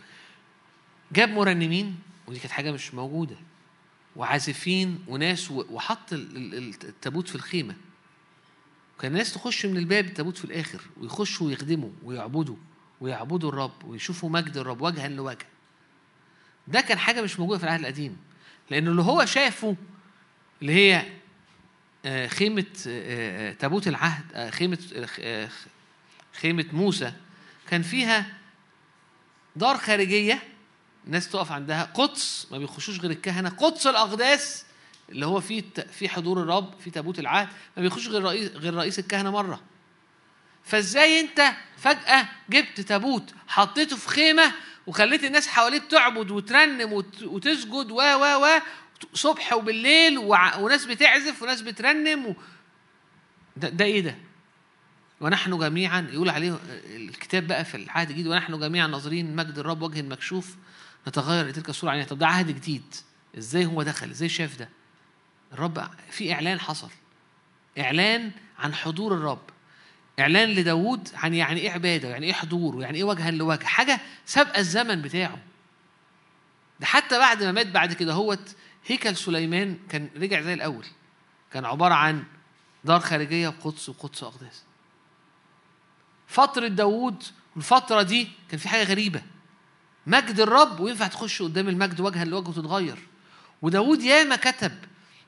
جاب 1.12 1.28
مرنمين 1.28 1.98
ودي 2.26 2.38
كانت 2.38 2.52
حاجة 2.52 2.70
مش 2.70 2.94
موجودة 2.94 3.36
وعازفين 4.16 5.04
وناس 5.08 5.50
وحط 5.50 6.12
التابوت 6.12 7.28
في 7.28 7.34
الخيمة. 7.34 7.74
كان 9.00 9.12
الناس 9.12 9.32
تخش 9.34 9.66
من 9.66 9.76
الباب 9.76 10.04
التابوت 10.04 10.38
في 10.38 10.44
الآخر 10.44 10.80
ويخشوا 11.00 11.46
ويخدموا 11.46 11.90
ويعبدوا 12.04 12.56
ويعبدوا 13.00 13.48
الرب 13.48 13.84
ويشوفوا 13.84 14.30
مجد 14.30 14.56
الرب 14.56 14.82
وجها 14.82 15.08
لوجه. 15.08 15.46
ده 16.68 16.80
كان 16.80 16.98
حاجة 16.98 17.22
مش 17.22 17.40
موجودة 17.40 17.58
في 17.58 17.64
العهد 17.64 17.80
القديم. 17.80 18.16
لأنه 18.70 18.90
اللي 18.90 19.02
هو 19.02 19.24
شافه 19.24 19.76
اللي 20.62 20.72
هي 20.72 21.04
آه، 22.04 22.26
خيمة 22.26 22.66
آه، 22.87 23.50
آه، 23.50 23.52
تابوت 23.52 23.88
العهد 23.88 24.50
خيمة 24.50 24.78
خيمة 26.40 26.64
موسى 26.72 27.12
كان 27.68 27.82
فيها 27.82 28.26
دار 29.56 29.76
خارجية 29.76 30.42
الناس 31.06 31.28
تقف 31.28 31.52
عندها 31.52 31.84
قدس 31.84 32.46
ما 32.50 32.58
بيخشوش 32.58 33.00
غير 33.00 33.11
الكهنة 33.11 33.48
قدس 33.48 33.87
الأقداس 33.87 34.64
اللي 35.08 35.26
هو 35.26 35.40
فيه 35.40 35.62
في 35.92 36.08
حضور 36.08 36.42
الرب 36.42 36.74
في 36.80 36.90
تابوت 36.90 37.18
العهد 37.18 37.48
ما 37.76 37.82
بيخش 37.82 38.08
غير 38.08 38.22
رئيس 38.22 38.50
غير 38.50 38.74
رئيس 38.74 38.98
الكهنة 38.98 39.30
مرة. 39.30 39.60
فازاي 40.64 41.20
انت 41.20 41.52
فجأة 41.76 42.28
جبت 42.50 42.80
تابوت 42.80 43.34
حطيته 43.48 43.96
في 43.96 44.08
خيمة 44.08 44.52
وخليت 44.86 45.24
الناس 45.24 45.48
حواليه 45.48 45.78
بتعبد 45.78 46.30
وترنم 46.30 46.92
وتسجد 47.22 47.90
و 47.90 48.00
و 48.00 48.44
و 48.44 48.60
صبح 49.14 49.52
وبالليل 49.52 50.18
وناس 50.58 50.84
بتعزف 50.84 51.42
وناس 51.42 51.60
بترنم 51.60 52.26
و... 52.26 52.34
ده, 53.56 53.68
ده 53.68 53.84
إيه 53.84 54.00
ده؟ 54.00 54.16
ونحن 55.20 55.58
جميعا 55.58 56.08
يقول 56.12 56.28
عليه 56.30 56.58
الكتاب 56.96 57.46
بقى 57.46 57.64
في 57.64 57.74
العهد 57.76 58.10
الجديد 58.10 58.26
ونحن 58.26 58.58
جميعا 58.58 58.86
ناظرين 58.86 59.36
مجد 59.36 59.58
الرب 59.58 59.82
وجه 59.82 60.02
مكشوف 60.02 60.56
نتغير 61.08 61.50
تلك 61.50 61.68
الصورة 61.68 61.90
عينها 61.90 62.06
طب 62.06 62.18
ده 62.18 62.26
عهد 62.26 62.46
جديد. 62.46 62.94
إزاي 63.38 63.66
هو 63.66 63.82
دخل؟ 63.82 64.10
إزاي 64.10 64.28
شاف 64.28 64.58
ده؟ 64.58 64.68
الرب 65.52 65.88
في 66.11 66.32
إعلان 66.32 66.61
حصل. 66.61 66.90
إعلان 67.78 68.30
عن 68.58 68.74
حضور 68.74 69.14
الرب. 69.14 69.42
إعلان 70.20 70.48
لداود 70.48 71.08
عن 71.14 71.34
يعني 71.34 71.61
إيه 71.61 71.70
عبادة 71.70 72.08
يعني 72.08 72.26
إيه 72.26 72.32
حضور 72.32 72.76
ويعني 72.76 72.98
إيه 72.98 73.04
وجها 73.04 73.30
لوجه 73.30 73.64
حاجة 73.64 74.00
سابقة 74.26 74.58
الزمن 74.58 75.02
بتاعه. 75.02 75.38
ده 76.80 76.87
حتى 76.87 77.18
بعد 77.18 77.42
ما 77.42 77.52
مات 77.52 77.66
بعد 77.66 77.92
كده 77.92 78.12
هوت 78.12 78.56
هيكل 78.87 79.16
سليمان 79.16 79.78
كان 79.88 80.08
رجع 80.16 80.40
زي 80.40 80.54
الأول. 80.54 80.84
كان 81.52 81.64
عبارة 81.64 81.94
عن 81.94 82.24
دار 82.84 83.00
خارجية 83.00 83.48
وقدس 83.48 83.88
وقدس 83.88 84.22
اقداس 84.22 84.62
فترة 86.26 86.68
داوود 86.68 87.22
والفترة 87.56 88.02
دي 88.02 88.28
كان 88.48 88.58
في 88.58 88.68
حاجة 88.68 88.84
غريبة. 88.84 89.22
مجد 90.06 90.40
الرب 90.40 90.80
وينفع 90.80 91.06
تخش 91.06 91.42
قدام 91.42 91.68
المجد 91.68 92.00
وجها 92.00 92.24
لوجه 92.24 92.48
وتتغير. 92.48 92.98
وداود 93.62 94.02
ياما 94.02 94.37
كتب 94.37 94.72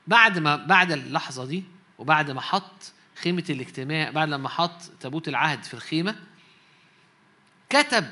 بعد 0.07 0.39
ما 0.39 0.55
بعد 0.55 0.91
اللحظة 0.91 1.45
دي 1.45 1.63
وبعد 1.97 2.31
ما 2.31 2.41
حط 2.41 2.91
خيمة 3.15 3.43
الاجتماع 3.49 4.09
بعد 4.09 4.29
لما 4.29 4.49
حط 4.49 4.81
تابوت 4.99 5.27
العهد 5.27 5.63
في 5.63 5.73
الخيمة 5.73 6.15
كتب 7.69 8.05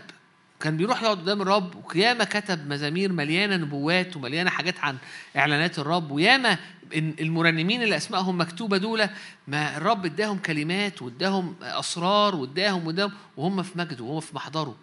كان 0.60 0.78
بيروح 0.78 1.04
يقعد 1.04 1.18
قدام 1.18 1.42
الرب 1.42 1.96
وياما 1.96 2.24
كتب 2.24 2.68
مزامير 2.68 3.12
مليانة 3.12 3.58
نبوات 3.58 4.16
ومليانة 4.18 4.50
حاجات 4.50 4.80
عن 4.80 4.98
إعلانات 5.38 5.80
الرب 5.80 6.12
وياما 6.12 6.58
المرنمين 6.94 7.84
اللي 7.84 7.98
أسمائهم 7.98 8.42
مكتوبة 8.42 8.78
دول 8.78 9.10
ما 9.48 9.78
الرب 9.78 10.06
إداهم 10.06 10.38
كلمات 10.38 11.02
وإداهم 11.02 11.56
أسرار 11.62 12.36
وإداهم 12.36 12.88
وإداهم 12.88 13.12
وهم 13.38 13.64
في 13.64 13.78
مجده 13.78 14.04
وهم 14.04 14.20
في 14.20 14.36
محضره. 14.36 14.78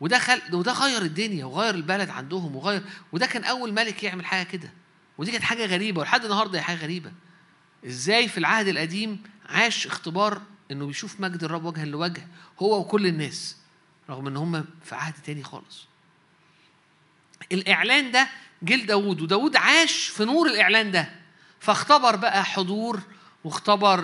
وده 0.00 0.18
خل... 0.18 0.40
وده 0.52 0.72
غير 0.72 1.02
الدنيا 1.02 1.44
وغير 1.44 1.74
البلد 1.74 2.10
عندهم 2.10 2.56
وغير 2.56 2.82
وده 3.12 3.26
كان 3.26 3.44
أول 3.44 3.72
ملك 3.72 4.02
يعمل 4.02 4.26
حاجة 4.26 4.46
كده. 4.46 4.72
ودي 5.22 5.30
كانت 5.30 5.44
حاجة 5.44 5.66
غريبة 5.66 6.00
ولحد 6.00 6.24
النهارده 6.24 6.58
هي 6.58 6.62
حاجة 6.62 6.76
غريبة. 6.76 7.12
إزاي 7.86 8.28
في 8.28 8.38
العهد 8.38 8.68
القديم 8.68 9.22
عاش 9.48 9.86
اختبار 9.86 10.40
إنه 10.70 10.86
بيشوف 10.86 11.20
مجد 11.20 11.44
الرب 11.44 11.64
وجها 11.64 11.84
لوجه 11.84 12.26
هو 12.62 12.80
وكل 12.80 13.06
الناس 13.06 13.56
رغم 14.10 14.26
إن 14.26 14.36
هم 14.36 14.64
في 14.84 14.94
عهد 14.94 15.14
تاني 15.26 15.42
خالص. 15.42 15.86
الإعلان 17.52 18.10
ده 18.12 18.28
جه 18.62 18.74
لداود 18.76 19.20
وداود 19.20 19.56
عاش 19.56 19.92
في 20.08 20.24
نور 20.24 20.46
الإعلان 20.46 20.90
ده. 20.90 21.10
فاختبر 21.60 22.16
بقى 22.16 22.44
حضور 22.44 23.00
واختبر 23.44 24.00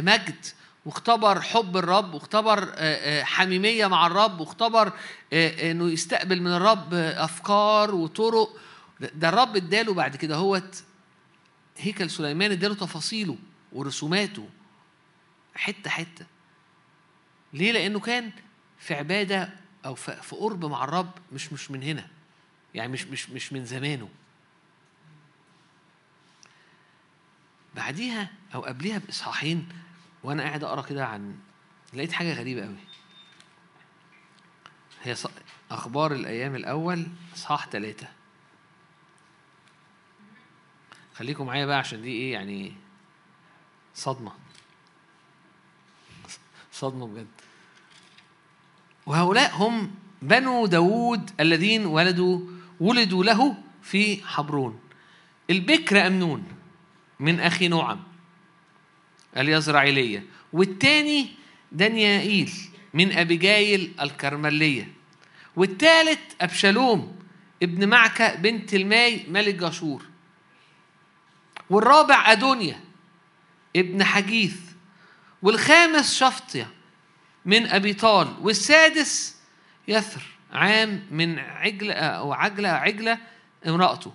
مجد 0.00 0.46
واختبر 0.86 1.40
حب 1.40 1.76
الرب 1.76 2.14
واختبر 2.14 2.72
حميمية 3.24 3.86
مع 3.86 4.06
الرب 4.06 4.40
واختبر 4.40 4.92
إنه 5.32 5.90
يستقبل 5.90 6.40
من 6.42 6.52
الرب 6.52 6.94
أفكار 6.94 7.94
وطرق 7.94 8.56
ده- 9.00 9.28
الرب 9.28 9.56
اداله 9.56 9.94
بعد 9.94 10.16
كده 10.16 10.36
هوت 10.36 10.84
هيكل 11.78 12.10
سليمان 12.10 12.50
اداله 12.52 12.74
تفاصيله 12.74 13.38
ورسوماته 13.72 14.48
حتة 15.54 15.90
حتة. 15.90 16.26
ليه؟ 17.52 17.72
لأنه 17.72 18.00
كان 18.00 18.32
في 18.78 18.94
عبادة 18.94 19.50
أو 19.84 19.94
في 19.94 20.36
قرب 20.36 20.64
مع 20.64 20.84
الرب 20.84 21.10
مش 21.32 21.52
مش 21.52 21.70
من 21.70 21.82
هنا. 21.82 22.06
يعني 22.74 22.92
مش 22.92 23.04
مش 23.04 23.30
مش 23.30 23.52
من 23.52 23.64
زمانه. 23.64 24.08
بعديها 27.74 28.30
أو 28.54 28.60
قبليها 28.60 28.98
بإصحاحين 28.98 29.68
وأنا 30.22 30.42
قاعد 30.42 30.64
أقرأ 30.64 30.82
كده 30.82 31.06
عن 31.06 31.38
لقيت 31.94 32.12
حاجة 32.12 32.32
غريبة 32.32 32.62
قوي 32.64 32.76
هي 35.02 35.16
أخبار 35.70 36.12
الأيام 36.12 36.54
الأول 36.54 37.06
إصحاح 37.34 37.66
ثلاثة 37.68 38.08
خليكم 41.16 41.46
معايا 41.46 41.66
بقى 41.66 41.78
عشان 41.78 42.02
دي 42.02 42.10
إيه 42.12 42.32
يعني 42.32 42.72
صدمة. 43.94 44.32
صدمة 46.72 47.06
بجد. 47.06 47.26
وهؤلاء 49.06 49.54
هم 49.54 49.90
بنو 50.22 50.66
داود 50.66 51.30
الذين 51.40 51.86
ولدوا 51.86 52.40
ولدوا 52.80 53.24
له 53.24 53.56
في 53.82 54.26
حبرون. 54.26 54.80
البكر 55.50 56.06
أمنون 56.06 56.44
من 57.20 57.40
أخينوعم 57.40 58.02
اليزرعيلية 59.36 60.26
والتاني 60.52 61.28
دانيائيل 61.72 62.52
من 62.94 63.12
أبيجايل 63.12 63.94
الكرملية. 64.00 64.92
والتالت 65.56 66.20
أبشالوم 66.40 67.16
ابن 67.62 67.88
معكة 67.88 68.34
بنت 68.34 68.74
تلماي 68.74 69.26
ملك 69.28 69.54
جاشور. 69.54 70.05
والرابع 71.70 72.32
أدونيا 72.32 72.80
ابن 73.76 74.04
حجيث 74.04 74.56
والخامس 75.42 76.14
شفطية 76.14 76.70
من 77.44 77.66
أبيطال 77.66 78.36
والسادس 78.40 79.36
يثر 79.88 80.22
عام 80.52 81.06
من 81.10 81.38
عجلة 81.38 81.94
أو 81.94 82.32
عجلة 82.32 82.68
عجلة 82.68 83.18
امرأته. 83.66 84.14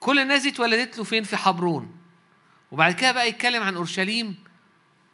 كل 0.00 0.18
الناس 0.18 0.42
دي 0.42 0.48
اتولدت 0.48 0.98
له 0.98 1.04
فين؟ 1.04 1.22
في 1.24 1.36
حبرون. 1.36 1.96
وبعد 2.72 2.94
كده 2.94 3.12
بقى 3.12 3.28
يتكلم 3.28 3.62
عن 3.62 3.76
أورشليم 3.76 4.36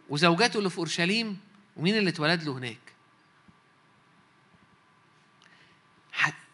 وزوجاته 0.08 0.58
اللي 0.58 0.70
في 0.70 0.78
أورشليم 0.78 1.38
ومين 1.76 1.96
اللي 1.96 2.10
اتولد 2.10 2.42
له 2.42 2.52
هناك. 2.52 2.78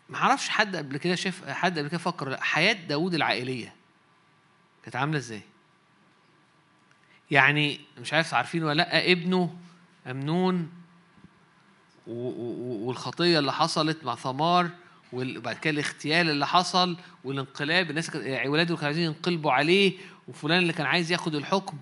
ما 0.08 0.18
أعرفش 0.18 0.48
حد 0.48 0.76
قبل 0.76 0.96
كده 0.96 1.14
شاف 1.14 1.48
حد 1.48 1.78
قبل 1.78 1.88
كده 1.88 1.98
فكر 1.98 2.28
لا 2.28 2.42
حياة 2.42 2.72
داوود 2.72 3.14
العائلية. 3.14 3.74
كانت 4.84 4.96
عاملة 4.96 5.18
إزاي؟ 5.18 5.42
يعني 7.30 7.80
مش 7.98 8.12
عارف 8.12 8.34
عارفين 8.34 8.64
ولا 8.64 8.74
لأ 8.74 9.12
ابنه 9.12 9.56
أمنون 10.06 10.72
و- 12.06 12.28
و- 12.28 12.86
والخطية 12.86 13.38
اللي 13.38 13.52
حصلت 13.52 14.04
مع 14.04 14.14
ثمار 14.14 14.70
وبعد 15.12 15.56
كده 15.56 15.70
الاغتيال 15.70 16.30
اللي 16.30 16.46
حصل 16.46 16.96
والانقلاب 17.24 17.90
الناس 17.90 18.14
يعني 18.14 18.48
ولاده 18.48 18.74
كانوا 18.74 18.86
عايزين 18.86 19.04
ينقلبوا 19.04 19.52
عليه 19.52 19.98
وفلان 20.28 20.58
اللي 20.58 20.72
كان 20.72 20.86
عايز 20.86 21.12
ياخد 21.12 21.34
الحكم. 21.34 21.78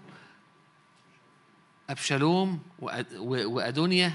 أبشالوم 1.91 2.63
وأدونيا 3.23 4.13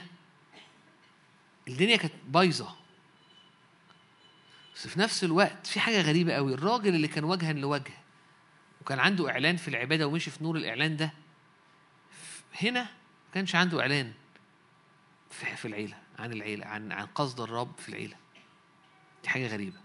الدنيا 1.67 1.95
كانت 1.97 2.13
بايظة. 2.27 2.75
بس 4.75 4.87
في 4.87 4.99
نفس 4.99 5.23
الوقت 5.23 5.67
في 5.67 5.79
حاجة 5.79 6.01
غريبة 6.01 6.33
قوي 6.33 6.53
الراجل 6.53 6.95
اللي 6.95 7.07
كان 7.07 7.23
وجها 7.23 7.53
لوجه 7.53 7.93
وكان 8.83 8.99
عنده 8.99 9.29
إعلان 9.29 9.57
في 9.57 9.67
العبادة 9.67 10.07
ومشي 10.07 10.31
في 10.31 10.43
نور 10.43 10.55
الإعلان 10.55 10.97
ده 10.97 11.13
هنا 12.61 12.81
ما 12.81 13.33
كانش 13.33 13.55
عنده 13.55 13.81
إعلان 13.81 14.13
في 15.29 15.65
العيلة 15.65 15.97
عن 16.19 16.33
العيلة 16.33 16.65
عن 16.65 16.91
عن 16.91 17.05
قصد 17.05 17.41
الرب 17.41 17.77
في 17.77 17.89
العيلة. 17.89 18.15
دي 19.23 19.29
حاجة 19.29 19.47
غريبة. 19.47 19.77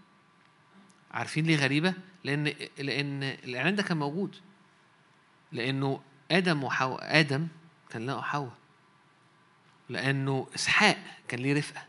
عارفين 1.11 1.45
ليه 1.45 1.55
غريبة؟ 1.55 1.93
لأن 2.23 2.53
لأن 2.77 3.23
الإعلان 3.23 3.75
ده 3.75 3.83
كان 3.83 3.97
موجود. 3.97 4.35
لأنه 5.51 6.01
آدم 6.31 6.63
وحواء 6.63 7.19
آدم 7.19 7.47
كان 7.89 8.05
له 8.05 8.21
حواء. 8.21 8.57
لأنه 9.89 10.47
إسحاق 10.55 10.97
كان 11.27 11.39
ليه 11.39 11.53
رفقة. 11.53 11.85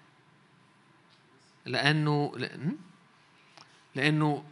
لأنه 1.66 2.32
لأن 2.36 2.76
لأنه 3.94 4.44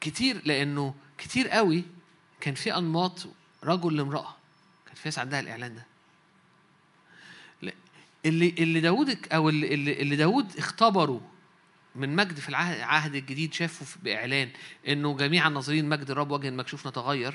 كتير 0.00 0.42
لأنه 0.44 0.94
كتير 1.18 1.48
قوي 1.48 1.84
كان 2.40 2.54
في 2.54 2.76
أنماط 2.76 3.26
رجل 3.64 3.96
لامرأة. 3.96 4.36
كان 4.86 4.94
في 4.94 5.02
ناس 5.04 5.18
عندها 5.18 5.40
الإعلان 5.40 5.74
ده. 5.74 5.86
اللي 8.26 8.54
اللي 8.58 8.80
داوود 8.80 9.26
أو 9.32 9.48
اللي 9.48 10.02
اللي 10.02 10.16
داوود 10.16 10.56
اختبره 10.58 11.30
من 11.94 12.16
مجد 12.16 12.38
في 12.38 12.48
العهد 12.48 13.14
الجديد 13.14 13.54
شافه 13.54 14.00
بإعلان 14.02 14.50
إنه 14.88 15.16
جميع 15.16 15.48
الناظرين 15.48 15.88
مجد 15.88 16.10
الرب 16.10 16.30
وجه 16.30 16.48
المكشوف 16.48 16.86
نتغير. 16.86 17.34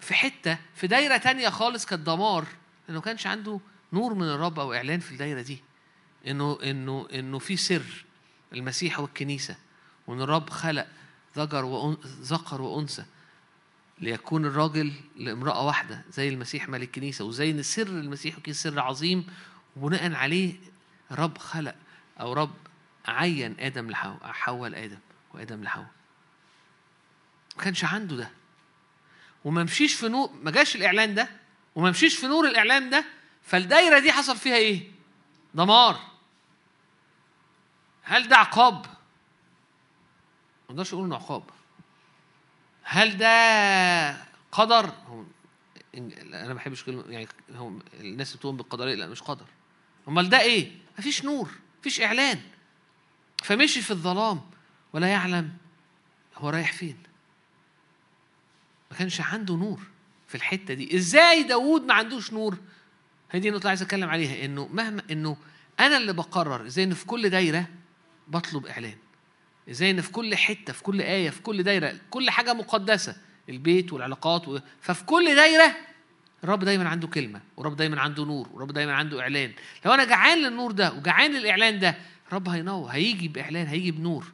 في 0.00 0.14
حتة 0.14 0.58
في 0.74 0.86
دايرة 0.86 1.16
تانية 1.16 1.48
خالص 1.48 1.86
كانت 1.86 2.06
دمار 2.06 2.46
إنه 2.88 3.00
كانش 3.00 3.26
عنده 3.26 3.60
نور 3.92 4.14
من 4.14 4.28
الرب 4.28 4.60
أو 4.60 4.74
إعلان 4.74 5.00
في 5.00 5.12
الدايرة 5.12 5.42
دي. 5.42 5.58
انه 6.26 6.58
انه 6.62 7.08
إنه 7.14 7.38
في 7.38 7.56
سر 7.56 8.04
المسيح 8.52 9.00
والكنيسة 9.00 9.56
وإن 10.06 10.20
الرب 10.20 10.50
خلق 10.50 10.86
ذكر 11.36 11.64
وأن... 11.64 11.96
ذكر 12.04 12.62
وأنثى 12.62 13.04
ليكون 14.00 14.44
الراجل 14.46 14.92
لامرأة 15.16 15.66
واحدة 15.66 16.04
زي 16.10 16.28
المسيح 16.28 16.68
ملك 16.68 16.82
الكنيسة 16.88 17.24
وزي 17.24 17.50
إن 17.50 17.62
سر 17.62 17.86
المسيح 17.86 18.34
والكنيسة 18.34 18.70
سر 18.70 18.80
عظيم 18.80 19.26
وبناء 19.76 20.12
عليه 20.14 20.54
رب 21.10 21.38
خلق 21.38 21.74
أو 22.20 22.32
رب 22.32 22.54
عين 23.06 23.56
آدم 23.60 23.90
لحواء 23.90 24.18
حواء 24.32 24.70
لآدم 24.70 24.98
وآدم 25.34 25.62
لحواء. 25.62 25.90
ما 27.56 27.62
كانش 27.62 27.84
عنده 27.84 28.16
ده. 28.16 28.30
وما 29.44 29.64
مشيش 29.64 29.94
في 29.94 30.08
نور 30.08 30.30
ما 30.42 30.50
جاش 30.50 30.76
الإعلان 30.76 31.14
ده 31.14 31.28
وما 31.74 31.90
مشيش 31.90 32.16
في 32.18 32.26
نور 32.26 32.46
الإعلان 32.48 32.90
ده 32.90 33.04
فالدايرة 33.42 33.98
دي 33.98 34.12
حصل 34.12 34.36
فيها 34.36 34.56
إيه؟ 34.56 34.92
دمار. 35.54 36.00
هل 38.02 38.28
ده 38.28 38.36
عقاب؟ 38.36 38.86
نقدرش 40.74 40.94
نقول 40.94 41.06
إنه 41.06 41.16
عقاب. 41.16 41.42
هل 42.82 43.16
ده 43.16 44.24
قدر؟ 44.52 44.92
أنا 45.94 46.48
ما 46.48 46.54
بحبش 46.54 46.84
كلمه 46.84 47.04
يعني 47.08 47.28
هم 47.54 47.78
الناس 48.00 48.36
بتقول 48.36 48.56
بالقدريه 48.56 48.94
لا 48.94 49.06
مش 49.06 49.22
قدر. 49.22 49.46
أمال 50.08 50.28
ده 50.28 50.40
إيه؟ 50.40 50.72
مفيش 50.98 51.24
نور 51.24 51.50
مفيش 51.80 52.00
إعلان. 52.00 52.40
فمشي 53.42 53.82
في 53.82 53.90
الظلام 53.90 54.40
ولا 54.92 55.06
يعلم 55.06 55.52
هو 56.36 56.48
رايح 56.48 56.72
فين. 56.72 56.96
ما 58.90 58.96
كانش 58.96 59.20
عنده 59.20 59.54
نور 59.54 59.80
في 60.28 60.34
الحتة 60.34 60.74
دي. 60.74 60.96
إزاي 60.96 61.42
داوود 61.42 61.82
ما 61.82 61.94
عندوش 61.94 62.32
نور؟ 62.32 62.58
هي 63.30 63.40
دي 63.40 63.48
النقطة 63.48 63.68
عايز 63.68 63.82
أتكلم 63.82 64.10
عليها 64.10 64.44
إنه 64.44 64.68
مهما 64.72 65.02
إنه 65.10 65.36
أنا 65.80 65.96
اللي 65.96 66.12
بقرر 66.12 66.66
إزاي 66.66 66.84
إن 66.84 66.94
في 66.94 67.06
كل 67.06 67.30
دايرة 67.30 67.66
بطلب 68.28 68.66
إعلان. 68.66 68.96
إزاي 69.70 69.90
إن 69.90 70.00
في 70.00 70.10
كل 70.12 70.36
حتة 70.36 70.72
في 70.72 70.82
كل 70.82 71.00
آية 71.00 71.30
في 71.30 71.42
كل 71.42 71.62
دايرة 71.62 71.94
كل 72.10 72.30
حاجة 72.30 72.52
مقدسة 72.52 73.16
البيت 73.48 73.92
والعلاقات 73.92 74.48
و... 74.48 74.58
ففي 74.80 75.04
كل 75.04 75.34
دايرة 75.34 75.76
الرب 76.44 76.64
دايما 76.64 76.88
عنده 76.88 77.08
كلمة 77.08 77.40
والرب 77.56 77.76
دايما 77.76 78.00
عنده 78.00 78.24
نور 78.24 78.48
والرب 78.52 78.72
دايما 78.72 78.94
عنده 78.94 79.20
إعلان. 79.20 79.52
لو 79.84 79.94
أنا 79.94 80.04
جعان 80.04 80.38
للنور 80.38 80.72
ده 80.72 80.92
وجعان 80.92 81.32
للإعلان 81.32 81.78
ده 81.78 81.96
الرب 82.28 82.48
هينور 82.48 82.88
هيجي 82.90 83.28
بإعلان 83.28 83.66
هيجي 83.66 83.90
بنور. 83.90 84.24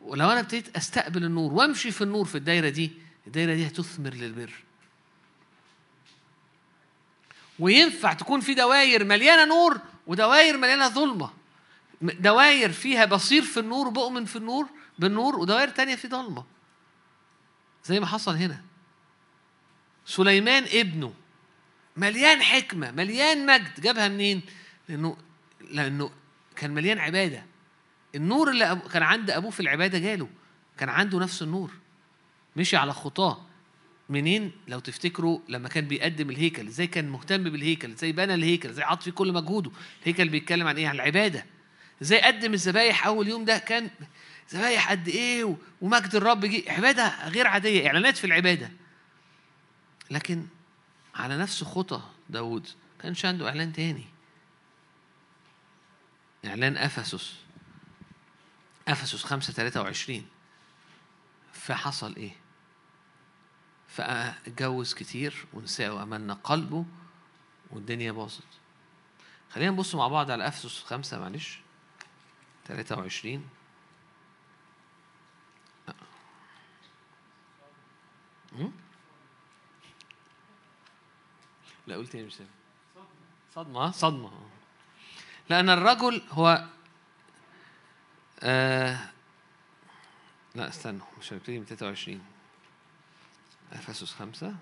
ولو 0.00 0.30
أنا 0.30 0.40
ابتديت 0.40 0.76
أستقبل 0.76 1.24
النور 1.24 1.52
وأمشي 1.52 1.90
في 1.90 2.04
النور 2.04 2.24
في 2.24 2.34
الدايرة 2.34 2.68
دي 2.68 2.90
الدايرة 3.26 3.54
دي 3.54 3.66
هتثمر 3.66 4.14
للبر. 4.14 4.50
وينفع 7.58 8.12
تكون 8.12 8.40
في 8.40 8.54
دواير 8.54 9.04
مليانة 9.04 9.44
نور 9.44 9.80
ودواير 10.06 10.56
مليانة 10.56 10.88
ظلمة. 10.88 11.30
دواير 12.02 12.72
فيها 12.72 13.04
بصير 13.04 13.42
في 13.42 13.60
النور 13.60 13.88
وبؤمن 13.88 14.24
في 14.24 14.36
النور 14.36 14.66
بالنور 14.98 15.36
ودواير 15.36 15.68
تانية 15.68 15.94
في 15.94 16.08
ضلمة. 16.08 16.44
زي 17.84 18.00
ما 18.00 18.06
حصل 18.06 18.34
هنا. 18.34 18.62
سليمان 20.06 20.64
ابنه 20.72 21.14
مليان 21.96 22.42
حكمة 22.42 22.90
مليان 22.90 23.46
مجد 23.46 23.80
جابها 23.80 24.08
منين؟ 24.08 24.42
لأنه 24.88 25.16
لأنه 25.70 26.10
كان 26.56 26.70
مليان 26.70 26.98
عبادة. 26.98 27.46
النور 28.14 28.50
اللي 28.50 28.82
كان 28.92 29.02
عند 29.02 29.30
أبوه 29.30 29.50
في 29.50 29.60
العبادة 29.60 29.98
جاله. 29.98 30.28
كان 30.78 30.88
عنده 30.88 31.18
نفس 31.18 31.42
النور. 31.42 31.70
مشي 32.56 32.76
على 32.76 32.92
خطاه. 32.92 33.46
منين؟ 34.08 34.52
لو 34.68 34.78
تفتكروا 34.78 35.40
لما 35.48 35.68
كان 35.68 35.88
بيقدم 35.88 36.30
الهيكل 36.30 36.66
إزاي 36.66 36.86
كان 36.86 37.08
مهتم 37.08 37.42
بالهيكل 37.42 37.90
إزاي 37.90 38.12
بنى 38.12 38.34
الهيكل 38.34 38.68
إزاي 38.68 38.84
عط 38.84 39.02
فيه 39.02 39.10
كل 39.10 39.32
مجهوده. 39.32 39.70
الهيكل 40.02 40.28
بيتكلم 40.28 40.66
عن 40.66 40.76
إيه؟ 40.76 40.88
عن 40.88 40.94
العبادة. 40.94 41.46
إزاي 42.02 42.20
قدم 42.20 42.54
الذبايح 42.54 43.06
أول 43.06 43.28
يوم 43.28 43.44
ده 43.44 43.58
كان 43.58 43.90
ذبايح 44.54 44.90
قد 44.90 45.08
إيه 45.08 45.56
ومجد 45.80 46.14
الرب 46.14 46.44
جه. 46.44 46.72
عبادة 46.72 47.28
غير 47.28 47.46
عادية 47.46 47.86
إعلانات 47.86 48.16
في 48.16 48.24
العبادة. 48.26 48.70
لكن 50.10 50.46
على 51.14 51.38
نفس 51.38 51.64
خطى 51.64 52.02
داود 52.30 52.68
كانش 53.02 53.24
عنده 53.24 53.48
إعلان 53.48 53.72
تاني. 53.72 54.06
إعلان 56.44 56.76
أفسس. 56.76 57.34
أفسس 58.88 59.24
5 59.24 59.52
23 59.52 60.26
فحصل 61.52 62.16
إيه؟ 62.16 62.32
فأتجوز 63.88 64.94
كتير 64.94 65.46
ونساء 65.52 65.94
وأملنا 65.94 66.34
قلبه 66.34 66.84
والدنيا 67.70 68.12
باظت. 68.12 68.42
خلينا 69.50 69.70
نبص 69.70 69.94
مع 69.94 70.08
بعض 70.08 70.30
على 70.30 70.48
أفسس 70.48 70.82
خمسة 70.82 71.18
معلش. 71.18 71.60
23 72.68 73.48
لا. 81.86 81.96
قلت 81.96 82.12
تاني 82.12 82.24
مش 82.24 82.34
صدمة. 83.54 83.90
صدمة. 83.90 84.30
لأن 85.50 85.70
الرجل 85.70 86.22
هو 86.30 86.64
آه 88.40 88.98
لا 90.54 90.68
استنوا 90.68 91.06
مش 91.18 91.32
هنبتدي 91.32 91.58
من 91.58 91.64
23 91.64 92.24
أفسس 93.72 94.12
خمسة 94.14 94.54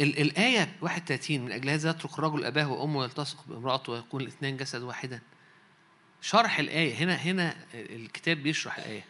الآية 0.00 0.76
31 0.80 1.40
من 1.40 1.52
أجل 1.52 1.70
هذا 1.70 1.90
يترك 1.90 2.18
الرجل 2.18 2.44
أباه 2.44 2.72
وأمه 2.72 2.98
ويلتصق 2.98 3.44
بامرأته 3.48 3.92
ويكون 3.92 4.20
الاثنين 4.20 4.56
جسد 4.56 4.82
واحدا. 4.82 5.20
شرح 6.20 6.58
الآية. 6.58 6.94
هنا 6.94 7.14
هنا 7.14 7.56
الكتاب 7.74 8.36
بيشرح 8.36 8.78
الآية. 8.78 9.04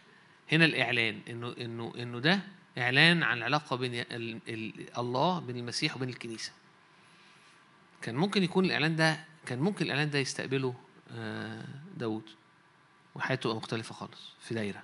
هنا 0.51 0.65
الإعلان. 0.65 1.19
إنه 1.29 1.55
إنه 1.61 1.93
إنه 1.97 2.19
ده 2.19 2.39
إعلان 2.77 3.23
عن 3.23 3.37
العلاقة 3.37 3.75
بين 3.75 4.05
الله 4.97 5.39
بين 5.39 5.57
المسيح 5.57 5.95
وبين 5.95 6.09
الكنيسة. 6.09 6.51
كان 8.01 8.15
ممكن 8.15 8.43
يكون 8.43 8.65
الإعلان 8.65 8.95
ده 8.95 9.25
كان 9.45 9.59
ممكن 9.59 9.85
الإعلان 9.85 10.09
ده 10.09 10.19
يستقبله 10.19 10.75
آه، 11.11 11.65
داود 11.97 12.23
وحياته 13.15 13.41
تبقى 13.41 13.55
مختلفة 13.55 13.95
خالص 13.95 14.33
في 14.41 14.53
دايرة. 14.55 14.83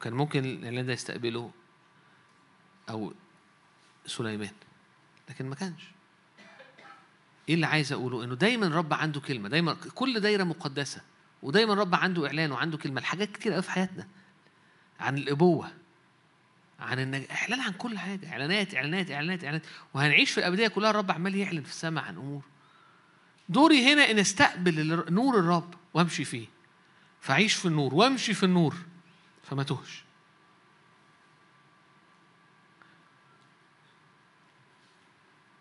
كان 0.00 0.12
ممكن 0.12 0.44
الإعلان 0.44 0.86
ده 0.86 0.92
يستقبله 0.92 1.50
أو 2.90 3.12
سليمان. 4.06 4.52
لكن 5.28 5.48
ما 5.48 5.54
كانش. 5.54 5.82
إيه 7.48 7.54
اللي 7.54 7.66
عايز 7.66 7.92
أقوله؟ 7.92 8.24
إنه 8.24 8.34
دايما 8.34 8.66
الرب 8.66 8.94
عنده 8.94 9.20
كلمة 9.20 9.48
دايما 9.48 9.76
كل 9.94 10.20
دايرة 10.20 10.44
مقدسة 10.44 11.00
ودايما 11.42 11.72
الرب 11.72 11.94
عنده 11.94 12.26
إعلان 12.26 12.52
وعنده 12.52 12.78
كلمة 12.78 13.00
الحاجات 13.00 13.32
كتير 13.32 13.52
قوي 13.52 13.62
في 13.62 13.70
حياتنا. 13.70 14.08
عن 15.00 15.18
الأبوة 15.18 15.72
عن 16.80 16.98
النج... 16.98 17.24
إعلان 17.30 17.60
عن 17.60 17.72
كل 17.72 17.98
حاجة. 17.98 18.32
إعلانات 18.32 18.74
إعلانات 18.74 19.10
إعلانات 19.10 19.44
إعلانات. 19.44 19.66
وهنعيش 19.94 20.30
في 20.30 20.38
الأبدية 20.38 20.68
كلها 20.68 20.90
الرب 20.90 21.10
عمال 21.10 21.34
يعلن 21.34 21.62
في 21.62 21.70
السماء 21.70 22.04
عن 22.04 22.16
أمور. 22.16 22.42
دوري 23.48 23.92
هنا 23.92 24.10
إن 24.10 24.18
أستقبل 24.18 25.04
نور 25.12 25.38
الرب 25.38 25.74
وأمشي 25.94 26.24
فيه. 26.24 26.46
فاعيش 27.20 27.54
في 27.54 27.66
النور 27.66 27.94
وامشي 27.94 28.34
في 28.34 28.42
النور 28.42 28.76
فما 29.42 29.62
تهش. 29.62 30.03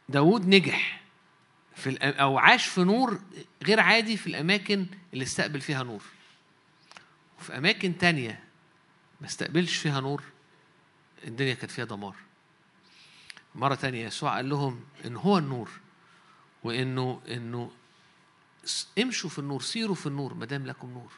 داود 0.10 0.48
نجح 0.48 1.04
في 1.76 1.98
أو 2.00 2.38
عاش 2.38 2.66
في 2.66 2.84
نور 2.84 3.22
غير 3.64 3.80
عادي 3.80 4.18
في 4.18 4.28
الأماكن 4.28 4.86
اللي 5.14 5.24
استقبل 5.24 5.62
فيها 5.62 5.84
نور. 5.84 6.04
وفي 7.40 7.58
أماكن 7.58 7.98
تانية 7.98 8.44
ما 9.22 9.28
استقبلش 9.28 9.76
فيها 9.76 10.00
نور 10.00 10.24
الدنيا 11.28 11.54
كانت 11.54 11.72
فيها 11.72 11.86
دمار. 11.86 12.16
مرة 13.56 13.76
تانية 13.76 14.06
يسوع 14.06 14.36
قال 14.36 14.50
لهم 14.50 14.80
إن 15.06 15.16
هو 15.16 15.38
النور 15.38 15.70
وإنه 16.64 17.22
إنه 17.28 17.72
امشوا 19.00 19.30
في 19.30 19.40
النور 19.40 19.62
سيروا 19.62 19.96
في 19.96 20.08
النور 20.08 20.34
ما 20.34 20.46
دام 20.46 20.66
لكم 20.66 20.90
نور. 20.90 21.12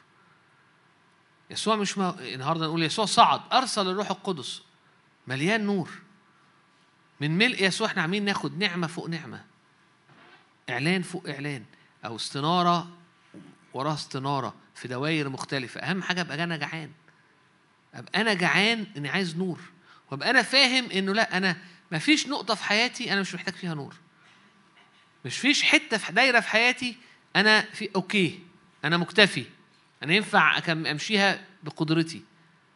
يسوع 1.50 1.76
مش 1.76 1.98
ما 1.98 2.20
النهارده 2.20 2.66
نقول 2.66 2.82
يسوع 2.82 3.04
صعد 3.04 3.40
أرسل 3.52 3.88
الروح 3.88 4.10
القدس 4.10 4.62
مليان 5.26 5.66
نور. 5.66 5.90
من 7.20 7.38
ملء 7.38 7.62
يسوع 7.64 7.86
إحنا 7.86 8.02
عاملين 8.02 8.24
ناخد 8.24 8.58
نعمة 8.58 8.86
فوق 8.86 9.08
نعمة. 9.08 9.44
إعلان 10.70 11.02
فوق 11.02 11.28
إعلان. 11.28 11.64
أو 12.04 12.16
استنارة 12.16 12.96
وراها 13.74 13.94
استنارة 13.94 14.54
في 14.74 14.88
دوائر 14.88 15.28
مختلفة. 15.28 15.80
أهم 15.80 16.02
حاجة 16.02 16.20
أبقى 16.20 16.44
أنا 16.44 16.56
جعان. 16.56 16.90
أبقى 17.94 18.20
أنا 18.20 18.34
جعان 18.34 18.86
إني 18.96 19.08
عايز 19.08 19.36
نور. 19.36 19.60
وأبقى 20.10 20.30
أنا 20.30 20.42
فاهم 20.42 20.90
إنه 20.90 21.14
لأ 21.14 21.36
أنا 21.36 21.56
ما 21.92 21.98
فيش 21.98 22.26
نقطة 22.26 22.54
في 22.54 22.64
حياتي 22.64 23.12
أنا 23.12 23.20
مش 23.20 23.34
محتاج 23.34 23.54
فيها 23.54 23.74
نور. 23.74 23.94
مش 25.24 25.38
فيش 25.38 25.62
حتة 25.62 25.96
في 25.96 26.12
دايرة 26.12 26.40
في 26.40 26.48
حياتي 26.48 26.96
أنا 27.36 27.60
في 27.60 27.90
أوكي 27.96 28.42
أنا 28.84 28.96
مكتفي. 28.96 29.44
أنا 30.02 30.14
ينفع 30.14 30.58
أمشيها 30.68 31.44
بقدرتي. 31.62 32.22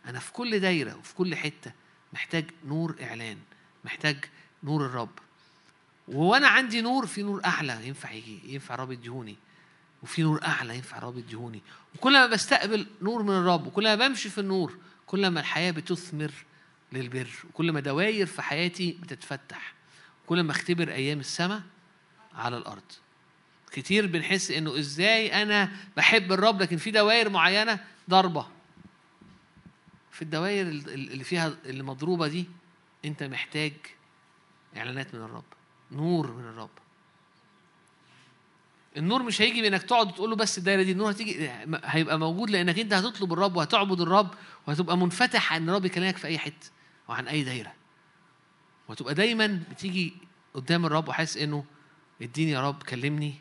أنا 0.07 0.19
في 0.19 0.33
كل 0.33 0.61
دايرة 0.61 0.97
وفي 0.97 1.15
كل 1.15 1.37
حتة 1.37 1.73
محتاج 2.13 2.45
نور 2.65 2.97
إعلان. 3.03 3.39
محتاج 3.85 4.25
نور 4.65 4.87
الرب. 4.87 5.19
وأنا 6.09 6.49
عندي 6.49 6.81
نور 6.81 7.07
في 7.07 7.23
نور 7.23 7.45
أعلى 7.45 7.89
ينفع 7.89 8.13
يجي 8.13 8.41
ينفع 8.45 8.75
الرب 8.75 8.93
يديهوني. 8.93 9.37
وفي 10.03 10.23
نور 10.23 10.45
أعلى 10.45 10.77
ينفع 10.77 10.99
الرب 10.99 11.19
يديهوني. 11.19 11.61
وكل 11.95 12.13
ما 12.13 12.27
بستقبل 12.27 12.87
نور 13.03 13.23
من 13.23 13.35
الرب 13.35 13.67
وكل 13.67 13.85
ما 13.85 13.95
بمشي 14.09 14.29
في 14.29 14.39
النور 14.39 14.79
كل 15.07 15.29
ما 15.29 15.41
الحياة 15.41 15.71
بتثمر 15.71 16.33
للبر. 16.93 17.31
وكل 17.49 17.73
ما 17.73 17.81
دواير 17.81 18.27
في 18.27 18.43
حياتي 18.43 18.99
بتتفتح. 19.03 19.75
كل 20.27 20.41
ما 20.43 20.53
اختبر 20.53 20.89
أيام 20.89 21.21
السماء 21.21 21.63
على 22.35 22.57
الأرض. 22.57 22.83
كتير 23.73 24.07
بنحس 24.07 24.51
إنه 24.51 24.79
إزاي 24.79 25.43
أنا 25.43 25.73
بحب 25.97 26.33
الرب 26.33 26.63
لكن 26.63 26.77
في 26.77 26.91
دوائر 26.91 27.29
معينة 27.29 27.85
ضربه 28.11 28.47
في 30.13 30.23
الدوائر 30.23 30.67
اللي 30.69 31.25
فيها 31.25 31.57
اللي 31.67 31.83
مضروبة 31.83 32.29
دي 32.29 32.47
انت 33.05 33.23
محتاج 33.23 33.73
اعلانات 34.77 35.15
من 35.15 35.21
الرب 35.21 35.45
نور 35.93 36.33
من 36.33 36.45
الرب. 36.45 36.71
النور 38.97 39.23
مش 39.23 39.43
هيجي 39.43 39.63
بانك 39.63 39.83
تقعد 39.83 40.07
وتقول 40.09 40.31
له 40.31 40.37
بس 40.37 40.59
الدايرة 40.59 40.83
دي 40.83 40.93
النور 40.93 41.11
هتيجي 41.11 41.51
هيبقى 41.85 42.19
موجود 42.19 42.51
لانك 42.51 42.79
انت 42.79 42.93
هتطلب 42.93 43.33
الرب 43.33 43.57
وهتعبد 43.57 44.01
الرب 44.01 44.35
وهتبقى 44.67 44.97
منفتح 44.97 45.53
ان 45.53 45.69
الرب 45.69 45.85
يكلمك 45.85 46.17
في 46.17 46.27
اي 46.27 46.39
حتة 46.39 46.71
وعن 47.09 47.29
اي 47.29 47.45
دايرة. 47.45 47.73
وهتبقى 48.89 49.15
دايما 49.15 49.63
بتيجي 49.71 50.13
قدام 50.55 50.87
الرب 50.87 51.09
وحاسس 51.09 51.37
انه 51.37 51.65
اديني 52.23 52.51
يا 52.51 52.69
رب 52.69 52.83
كلمني 52.83 53.35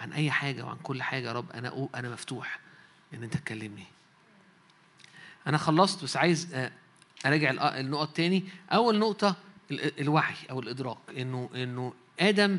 عن 0.00 0.12
اي 0.12 0.30
حاجة 0.30 0.62
وعن 0.64 0.76
كل 0.82 1.02
حاجة 1.02 1.26
يا 1.28 1.32
رب 1.32 1.50
أنا 1.52 1.88
أنا 1.94 2.08
مفتوح 2.10 2.60
إن 3.14 3.22
انت 3.22 3.36
تكلمني. 3.36 3.86
أنا 5.46 5.58
خلصت 5.58 6.04
بس 6.04 6.16
عايز 6.16 6.70
أراجع 7.26 7.50
النقط 7.50 8.16
تاني. 8.16 8.44
أول 8.72 8.98
نقطة 8.98 9.36
الوعي 9.70 10.34
أو 10.50 10.60
الإدراك. 10.60 10.98
إنه 11.16 11.50
إنه 11.54 11.94
آدم 12.20 12.58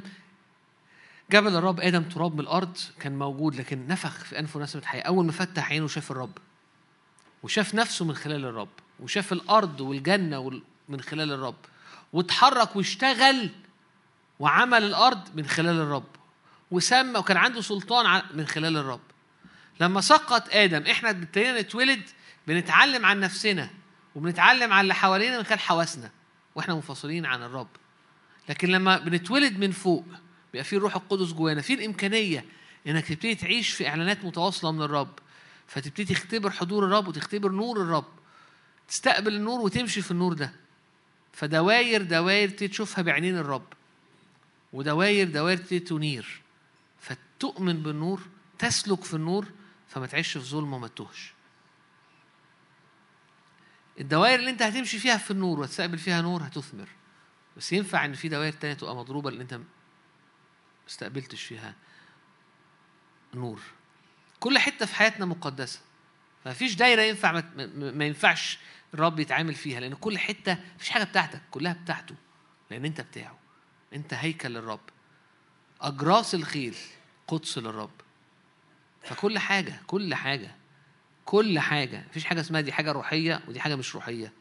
جبل 1.32 1.55
الرب 1.55 1.80
آدم 1.80 2.03
تراب 2.03 2.34
من 2.34 2.39
الأرض 2.39 2.78
كان 2.99 3.20
موجود 3.20 3.55
لكن 3.55 3.88
نفخ 3.88 4.24
في 4.24 4.39
أنفه 4.39 4.59
نسمه 4.59 4.82
حياه 4.82 5.01
أول 5.01 5.26
ما 5.26 5.32
فتح 5.32 5.70
عينه 5.72 5.88
شاف 5.88 6.11
الرب. 6.11 6.38
وشاف 7.43 7.76
نفسه 7.76 8.05
من 8.05 8.16
خلال 8.16 8.45
الرب. 8.45 8.70
وشاف 8.99 9.34
الأرض 9.34 9.82
والجنة 9.82 10.61
من 10.89 11.01
خلال 11.01 11.32
الرب. 11.32 11.55
واتحرك 12.14 12.76
واشتغل 12.76 13.49
وعمل 14.39 14.84
الأرض 14.84 15.36
من 15.36 15.45
خلال 15.45 15.80
الرب. 15.80 16.07
وسمى 16.72 17.20
وكان 17.20 17.38
عنده 17.38 17.61
سلطان 17.61 18.22
من 18.34 18.47
خلال 18.47 18.78
الرب. 18.78 19.01
لما 19.80 20.01
سقط 20.01 20.47
آدم 20.51 20.84
إحنا 20.91 21.09
ابتدينا 21.09 21.61
نتولد 21.61 22.01
بنتعلم 22.47 23.05
عن 23.05 23.20
نفسنا. 23.20 23.70
وبنتعلم 24.16 24.74
عن 24.74 24.82
اللي 24.82 24.95
حوالينا 24.95 25.38
من 25.38 25.43
خلال 25.43 25.59
حواسنا 25.59 26.11
وإحنا 26.55 26.76
منفصلين 26.76 27.26
عن 27.26 27.43
الرب. 27.43 27.68
لكن 28.49 28.68
لما 28.68 28.97
بنتولد 28.97 29.59
من 29.59 29.72
فوق 29.72 30.05
بيبقى 30.53 30.64
في 30.64 30.76
الروح 30.76 30.95
القدس 30.95 31.34
جوانا 31.34 31.61
في 31.61 31.74
الإمكانية 31.74 32.45
إنك 32.88 33.07
تبتدي 33.07 33.36
تعيش 33.36 33.70
في 33.70 33.88
إعلانات 33.88 34.26
متواصلة 34.26 34.72
من 34.72 34.82
الرب. 34.82 35.20
فتبتدي 35.68 36.14
تختبر 36.14 36.49
حضور 36.49 36.86
الرب 36.86 37.07
وتختبر 37.07 37.51
نور 37.51 37.82
الرب. 37.82 38.05
تستقبل 38.88 39.36
النور 39.36 39.61
وتمشي 39.61 40.01
في 40.01 40.11
النور 40.11 40.34
ده. 40.34 40.53
فدواير 41.34 42.01
دواير 42.01 42.49
تشوفها 42.49 43.01
بعينين 43.01 43.38
الرب. 43.38 43.66
ودواير 44.74 45.30
دواير 45.30 45.57
تنير. 45.57 46.41
فتؤمن 46.99 47.84
بالنور 47.84 48.22
تسلك 48.59 49.03
في 49.03 49.14
النور 49.14 49.45
فما 49.88 50.07
تعيش 50.07 50.32
في 50.32 50.39
ظلمه 50.39 50.76
وما 50.76 50.88
تتوهش 50.88 51.33
الدوائر 54.00 54.39
اللي 54.39 54.50
انت 54.50 54.62
هتمشي 54.62 55.00
فيها 55.00 55.18
في 55.18 55.32
النور 55.32 55.60
وتستقبل 55.60 55.98
فيها 55.98 56.22
نور 56.22 56.44
هتثمر. 56.44 56.88
بس 57.58 57.74
ينفع 57.74 58.06
ان 58.06 58.14
في 58.14 58.30
دوائر 58.30 58.54
تانية 58.54 58.74
تبقى 58.74 58.96
مضروبة 58.96 59.30
اللي 59.30 59.44
انت 59.44 59.54
ما 59.54 59.64
استقبلتش 60.89 61.44
فيها 61.44 61.76
نور. 63.34 63.62
كل 64.39 64.60
حتة 64.60 64.86
في 64.86 64.96
حياتنا 64.96 65.26
مقدسة. 65.26 65.80
ما 66.46 66.54
فيش 66.54 66.76
دايرة 66.76 67.02
ينفع 67.02 67.41
ما 67.76 68.06
ينفعش 68.06 68.60
الرب 68.94 69.20
يتعامل 69.20 69.54
فيها 69.56 69.80
لأن 69.80 69.94
كل 69.94 70.18
حتة 70.18 70.58
مفيش 70.76 70.89
حاجة 70.89 71.04
بتاعتك 71.04 71.41
كلها 71.52 71.74
بتاعته 71.74 72.16
لأن 72.72 72.86
انت 72.86 73.02
بتاعه. 73.02 73.39
انت 73.94 74.14
هيكل 74.14 74.50
للرب 74.50 74.80
اجراس 75.82 76.36
الخيل 76.36 76.76
قدس 77.28 77.58
للرب. 77.58 77.91
فكل 79.04 79.39
حاجة 79.39 79.82
كل 79.88 80.16
حاجة 80.16 80.56
كل 81.26 81.59
حاجة 81.59 82.03
مفيش 82.09 82.26
حاجة 82.26 82.39
اسمها 82.39 82.61
دي 82.61 82.71
حاجة 82.71 82.91
روحية 82.91 83.41
ودي 83.47 83.59
حاجة 83.59 83.76
مش 83.76 83.95
روحية. 83.95 84.34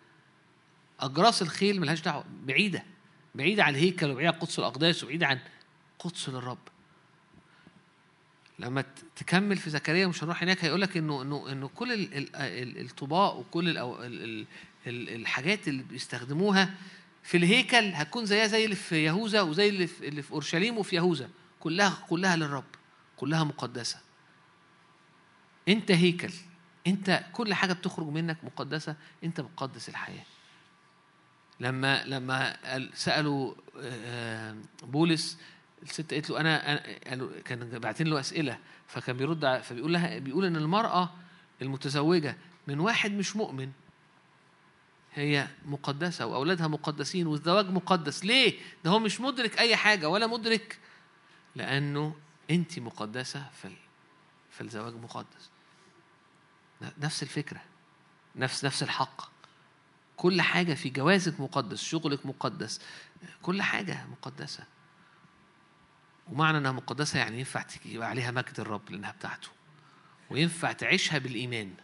اجراس 1.00 1.42
الخيل 1.42 1.80
ملهاش 1.80 2.00
دعوة 2.00 2.24
بعيدة 2.44 2.84
بعيدة 3.34 3.64
عن 3.64 3.74
الهيكل 3.74 4.10
وبعيدة 4.10 4.30
عن 4.32 4.38
قدس 4.38 4.58
الأقداس 4.58 5.04
وبعيدة 5.04 5.26
عن 5.26 5.38
قدس 5.98 6.28
للرب. 6.28 6.58
لما 8.58 8.84
تكمل 9.16 9.56
في 9.56 9.70
زكريا 9.70 10.06
مش 10.06 10.24
هنروح 10.24 10.42
هناك 10.42 10.64
هيقول 10.64 10.80
لك 10.80 10.96
إنه 10.96 11.22
إنه 11.22 11.52
إنه 11.52 11.68
كل 11.68 12.08
الطباق 12.80 13.36
وكل 13.36 13.78
الحاجات 14.86 15.68
اللي 15.68 15.82
بيستخدموها 15.82 16.74
في 17.22 17.36
الهيكل 17.36 17.84
هتكون 17.94 18.26
زيها 18.26 18.46
زي 18.46 18.64
اللي 18.64 18.76
في 18.76 19.04
يهوذا 19.04 19.40
وزي 19.40 19.68
اللي 19.68 19.86
في, 19.86 20.08
اللي 20.08 20.22
في 20.22 20.32
أورشليم 20.32 20.78
وفي 20.78 20.96
يهوذا. 20.96 21.30
كلها 21.60 22.06
كلها 22.08 22.36
للرب 22.36 22.64
كلها 23.16 23.44
مقدسة. 23.44 23.98
أنت 25.68 25.90
هيكل. 25.90 26.32
انت 26.86 27.24
كل 27.32 27.54
حاجة 27.54 27.72
بتخرج 27.72 28.06
منك 28.06 28.44
مقدسة 28.44 28.96
انت 29.24 29.40
مقدس 29.40 29.88
الحياة. 29.88 30.24
لما 31.60 32.04
لما 32.04 32.56
سألوا 32.94 33.54
آه، 33.80 34.56
بولس 34.82 35.38
الست 35.82 36.14
قالت 36.14 36.30
له 36.30 36.40
أنا 36.40 36.76
كان 37.44 37.78
باعتين 37.78 38.06
له 38.06 38.20
أسئلة 38.20 38.58
فكان 38.86 39.16
بيرد 39.16 39.60
فبيقول 39.60 39.92
لها 39.92 40.18
بيقول 40.18 40.44
إن 40.44 40.56
المرأة 40.56 41.10
المتزوجة 41.62 42.36
من 42.66 42.80
واحد 42.80 43.12
مش 43.12 43.36
مؤمن 43.36 43.72
هي 45.14 45.48
مقدسة 45.66 46.26
وأولادها 46.26 46.68
مقدسين 46.68 47.26
والزواج 47.26 47.70
مقدس. 47.70 48.24
ليه؟ 48.24 48.58
ده 48.84 48.90
هو 48.90 48.98
مش 48.98 49.20
مدرك 49.20 49.58
أي 49.58 49.76
حاجة 49.76 50.08
ولا 50.08 50.26
مدرك. 50.26 50.78
لأنه 51.56 52.16
أنت 52.50 52.78
مقدسة 52.78 53.50
في 54.50 54.60
الزواج 54.60 54.94
مقدس. 54.94 55.50
نفس 56.98 57.22
الفكرة 57.22 57.60
نفس 58.36 58.64
نفس 58.64 58.82
الحق. 58.82 59.32
كل 60.16 60.40
حاجة 60.40 60.74
في 60.74 60.90
جوازك 60.90 61.40
مقدس 61.40 61.82
شغلك 61.82 62.26
مقدس 62.26 62.80
كل 63.42 63.62
حاجة 63.62 64.06
مقدسة. 64.06 64.64
ومعنى 66.28 66.58
إنها 66.58 66.72
مقدسة 66.72 67.18
يعني 67.18 67.38
ينفع 67.38 67.64
يبقى 67.84 68.08
عليها 68.08 68.30
مجد 68.30 68.54
الرب 68.60 68.90
لإنها 68.90 69.10
بتاعته. 69.12 69.48
وينفع 70.30 70.72
تعيشها 70.72 71.18
بالإيمان. 71.18 71.74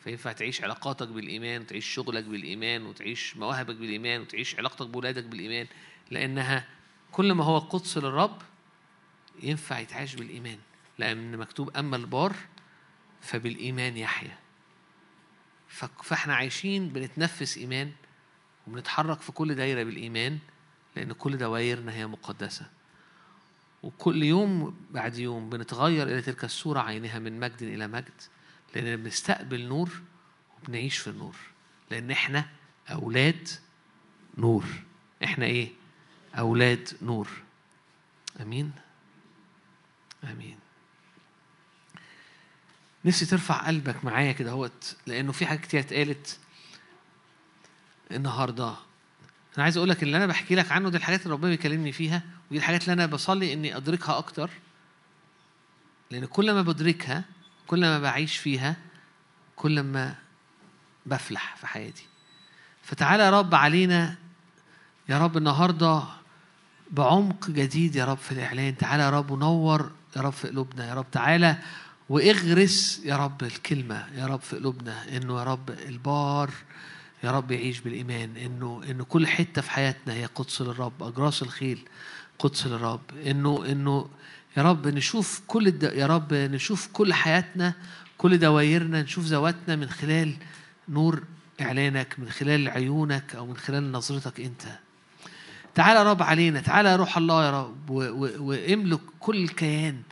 فينفع 0.00 0.32
تعيش 0.32 0.62
علاقاتك 0.62 1.08
بالإيمان 1.08 1.60
وتعيش 1.60 1.86
شغلك 1.86 2.24
بالإيمان 2.24 2.86
وتعيش 2.86 3.36
مواهبك 3.36 3.76
بالإيمان 3.76 4.20
وتعيش 4.20 4.56
علاقتك 4.56 4.86
بولادك 4.86 5.24
بالإيمان. 5.24 5.66
لأنها 6.10 6.68
كل 7.12 7.32
ما 7.32 7.44
هو 7.44 7.58
قدس 7.58 7.98
للرب 7.98 8.42
ينفع 9.42 9.78
يتعاش 9.78 10.14
بالإيمان. 10.14 10.58
لأن 10.98 11.36
مكتوب 11.36 11.76
أما 11.76 11.96
البار 11.96 12.36
فبالإيمان 13.26 13.96
يحيا. 13.96 14.38
فإحنا 16.02 16.34
عايشين 16.34 16.88
بنتنفس 16.88 17.58
إيمان 17.58 17.92
وبنتحرك 18.66 19.20
في 19.20 19.32
كل 19.32 19.54
دايرة 19.54 19.82
بالإيمان 19.82 20.38
لأن 20.96 21.12
كل 21.12 21.38
دوايرنا 21.38 21.92
هي 21.92 22.06
مقدسة. 22.06 22.70
وكل 23.82 24.22
يوم 24.22 24.76
بعد 24.90 25.18
يوم 25.18 25.50
بنتغير 25.50 26.06
إلى 26.06 26.22
تلك 26.22 26.44
الصورة 26.44 26.80
عينها 26.80 27.18
من 27.18 27.40
مجد 27.40 27.62
إلى 27.62 27.86
مجد 27.86 28.22
لأن 28.74 28.96
بنستقبل 28.96 29.68
نور 29.68 30.02
وبنعيش 30.56 30.98
في 30.98 31.10
النور. 31.10 31.36
لأن 31.90 32.10
إحنا 32.10 32.48
أولاد 32.90 33.48
نور. 34.38 34.64
إحنا 35.24 35.44
إيه؟ 35.44 35.68
أولاد 36.38 36.88
نور. 37.02 37.28
أمين؟ 38.40 38.72
أمين. 40.24 40.65
نفسي 43.06 43.26
ترفع 43.26 43.66
قلبك 43.66 44.04
معايا 44.04 44.32
كده 44.32 44.50
اهوت 44.50 44.96
لأنه 45.06 45.32
في 45.32 45.46
حاجات 45.46 45.60
كتير 45.60 45.80
اتقالت 45.80 46.38
النهارده. 48.10 48.68
أنا 49.56 49.64
عايز 49.64 49.76
أقول 49.76 49.88
لك 49.88 50.02
اللي 50.02 50.16
أنا 50.16 50.26
بحكي 50.26 50.54
لك 50.54 50.72
عنه 50.72 50.88
دي 50.88 50.96
الحاجات 50.96 51.22
اللي 51.22 51.34
ربنا 51.34 51.50
بيكلمني 51.50 51.92
فيها 51.92 52.22
ودي 52.50 52.58
الحاجات 52.58 52.82
اللي 52.82 52.92
أنا 52.92 53.06
بصلي 53.06 53.52
إني 53.52 53.76
أدركها 53.76 54.18
أكتر. 54.18 54.50
لأن 56.10 56.24
كل 56.24 56.52
ما 56.52 56.62
بدركها 56.62 57.24
كل 57.66 57.80
ما 57.80 57.98
بعيش 57.98 58.36
فيها 58.36 58.76
كل 59.56 59.80
ما 59.82 60.14
بفلح 61.06 61.56
في 61.56 61.66
حياتي. 61.66 62.06
فتعالى 62.82 63.22
يا 63.22 63.30
رب 63.30 63.54
علينا 63.54 64.16
يا 65.08 65.18
رب 65.18 65.36
النهارده 65.36 66.02
بعمق 66.90 67.50
جديد 67.50 67.96
يا 67.96 68.04
رب 68.04 68.18
في 68.18 68.32
الإعلان. 68.32 68.76
تعالى 68.76 69.02
يا 69.02 69.10
رب 69.10 69.30
ونور 69.30 69.92
يا 70.16 70.20
رب 70.20 70.32
في 70.32 70.48
قلوبنا. 70.48 70.88
يا 70.88 70.94
رب 70.94 71.10
تعالى 71.10 71.58
واغرس 72.08 73.00
يا 73.04 73.16
رب 73.16 73.42
الكلمة 73.42 74.04
يا 74.16 74.26
رب 74.26 74.40
في 74.40 74.56
قلوبنا 74.56 75.16
إنه 75.16 75.38
يا 75.38 75.44
رب 75.44 75.70
البار 75.70 76.50
يا 77.24 77.30
رب 77.30 77.50
يعيش 77.50 77.80
بالإيمان 77.80 78.36
إنه 78.36 78.82
إنه 78.90 79.04
كل 79.04 79.26
حتة 79.26 79.62
في 79.62 79.70
حياتنا 79.70 80.14
هي 80.14 80.24
قدس 80.26 80.62
للرب 80.62 81.02
أجراس 81.02 81.42
الخيل 81.42 81.78
قدس 82.38 82.66
للرب 82.66 83.00
إنه 83.26 83.64
إنه 83.68 84.08
يا 84.56 84.62
رب 84.62 84.88
نشوف 84.88 85.42
كل 85.46 85.66
الد... 85.66 85.82
يا 85.82 86.06
رب 86.06 86.34
نشوف 86.34 86.88
كل 86.92 87.14
حياتنا 87.14 87.74
كل 88.18 88.38
دوايرنا 88.38 89.02
نشوف 89.02 89.24
ذواتنا 89.24 89.76
من 89.76 89.88
خلال 89.90 90.34
نور 90.88 91.22
إعلانك 91.60 92.14
من 92.18 92.30
خلال 92.30 92.68
عيونك 92.68 93.34
أو 93.36 93.46
من 93.46 93.56
خلال 93.56 93.92
نظرتك 93.92 94.40
أنت 94.40 94.62
تعالى 95.74 95.98
يا 95.98 96.04
رب 96.04 96.22
علينا 96.22 96.60
تعالى 96.60 96.88
يا 96.88 96.96
روح 96.96 97.16
الله 97.16 97.44
يا 97.46 97.62
رب. 97.62 97.90
واملك 97.90 99.00
كل 99.20 99.36
الكيان 99.36 100.02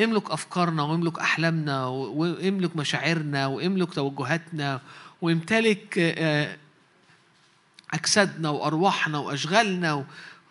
املك 0.00 0.30
أفكارنا 0.30 0.82
واملك 0.82 1.18
أحلامنا 1.18 1.86
و... 1.86 2.12
واملك 2.20 2.76
مشاعرنا 2.76 3.46
واملك 3.46 3.94
توجهاتنا 3.94 4.80
وامتلك 5.22 5.98
آه، 5.98 6.56
أجسادنا 7.94 8.50
وأرواحنا 8.50 9.18
وأشغالنا 9.18 10.06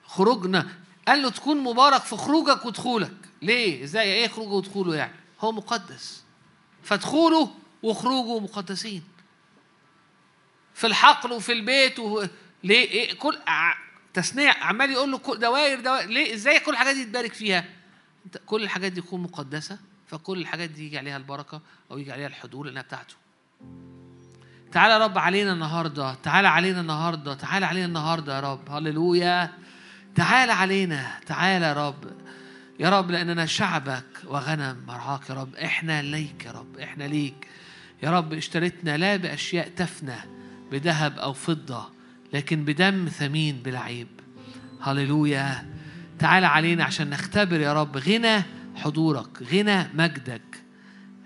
وخروجنا. 0.05 0.67
قال 1.07 1.21
له 1.21 1.29
تكون 1.29 1.57
مبارك 1.57 2.01
في 2.01 2.15
خروجك 2.15 2.65
ودخولك. 2.65 3.13
ليه؟ 3.41 3.83
إزاي؟ 3.83 4.13
إيه 4.13 4.27
خروجه 4.27 4.49
ودخوله 4.49 4.95
يعني؟ 4.95 5.13
هو 5.41 5.51
مقدس. 5.51 6.23
فدخوله 6.83 7.51
وخروجه 7.83 8.39
مقدسين. 8.39 9.03
في 10.73 10.87
الحقل 10.87 11.31
وفي 11.31 11.51
البيت 11.51 11.99
و... 11.99 12.25
ليه؟ 12.63 12.89
إيه؟ 12.89 13.13
كل 13.13 13.37
ع... 13.47 13.73
تثنية 14.13 14.63
عمال 14.63 14.91
يقول 14.91 15.11
له 15.11 15.17
دواير 15.35 15.79
دواير 15.79 16.09
ليه؟ 16.09 16.33
إزاي 16.33 16.59
كل 16.59 16.71
الحاجات 16.71 16.95
دي 16.95 17.05
تبارك 17.05 17.33
فيها؟ 17.33 17.65
كل 18.37 18.63
الحاجات 18.63 18.91
دي 18.91 19.01
تكون 19.01 19.21
مقدسة 19.21 19.77
فكل 20.07 20.37
الحاجات 20.37 20.69
دي 20.69 20.85
يجي 20.85 20.97
عليها 20.97 21.17
البركة 21.17 21.61
أو 21.91 21.97
يجي 21.97 22.11
عليها 22.11 22.27
الحضور 22.27 22.65
لأنها 22.65 22.81
بتاعته. 22.81 23.15
تعالى 24.71 24.93
يا 24.93 24.97
رب 24.97 25.17
علينا 25.17 25.53
النهارده 25.53 26.13
تعالى 26.13 26.47
علينا 26.47 26.81
النهارده 26.81 27.33
تعالى 27.33 27.65
علينا 27.65 27.85
النهارده 27.85 28.35
يا 28.35 28.39
رب. 28.39 28.69
هللويا. 28.69 29.51
تعالى 30.15 30.51
علينا 30.51 31.19
تعالى 31.25 31.65
يا 31.65 31.73
رب. 31.73 32.05
يا 32.79 32.89
رب 32.89 33.11
لأننا 33.11 33.45
شعبك 33.45 34.05
وغنم 34.25 34.83
مرعاك 34.87 35.29
يا 35.29 35.35
رب. 35.35 35.55
إحنا 35.55 36.01
ليك 36.01 36.45
يا 36.45 36.51
رب 36.51 36.77
إحنا 36.77 37.03
ليك. 37.03 37.47
يا 38.03 38.11
رب 38.11 38.33
اشتريتنا 38.33 38.97
لا 38.97 39.15
بأشياء 39.15 39.69
تفنى 39.69 40.17
بذهب 40.71 41.19
أو 41.19 41.33
فضة 41.33 41.89
لكن 42.33 42.65
بدم 42.65 43.07
ثمين 43.07 43.55
بلا 43.57 43.79
عيب 43.79 44.07
هللويا. 44.81 45.78
تعالى 46.19 46.45
علينا 46.47 46.83
عشان 46.83 47.09
نختبر 47.09 47.59
يا 47.59 47.73
رب. 47.73 47.97
غنى 47.97 48.43
حضورك 48.75 49.27
غنى 49.53 49.87
مجدك. 49.93 50.41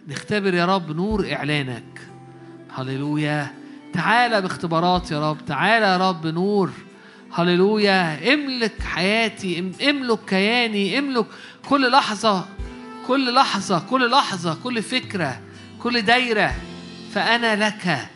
نختبر 0.07 0.53
يا 0.53 0.65
رب 0.65 0.91
نور 0.91 1.33
إعلانك. 1.33 2.01
هللويا. 2.75 3.47
تعالى 3.93 4.41
باختبارات 4.41 5.11
يا 5.11 5.31
رب. 5.31 5.45
تعالى 5.45 5.85
يا 5.85 6.09
رب 6.09 6.27
نور. 6.27 6.71
هللويا. 7.33 8.33
املك 8.33 8.81
حياتي 8.83 9.59
ام- 9.59 9.71
املك 9.89 10.19
كياني 10.27 10.99
املك 10.99 11.25
كل 11.69 11.91
لحظة 11.91 12.45
كل 13.07 13.33
لحظة 13.33 13.79
كل 13.79 14.11
لحظة 14.11 14.57
كل 14.63 14.81
فكرة 14.81 15.39
كل 15.83 16.01
دايرة. 16.01 16.51
فأنا 17.13 17.67
لك. 17.67 18.07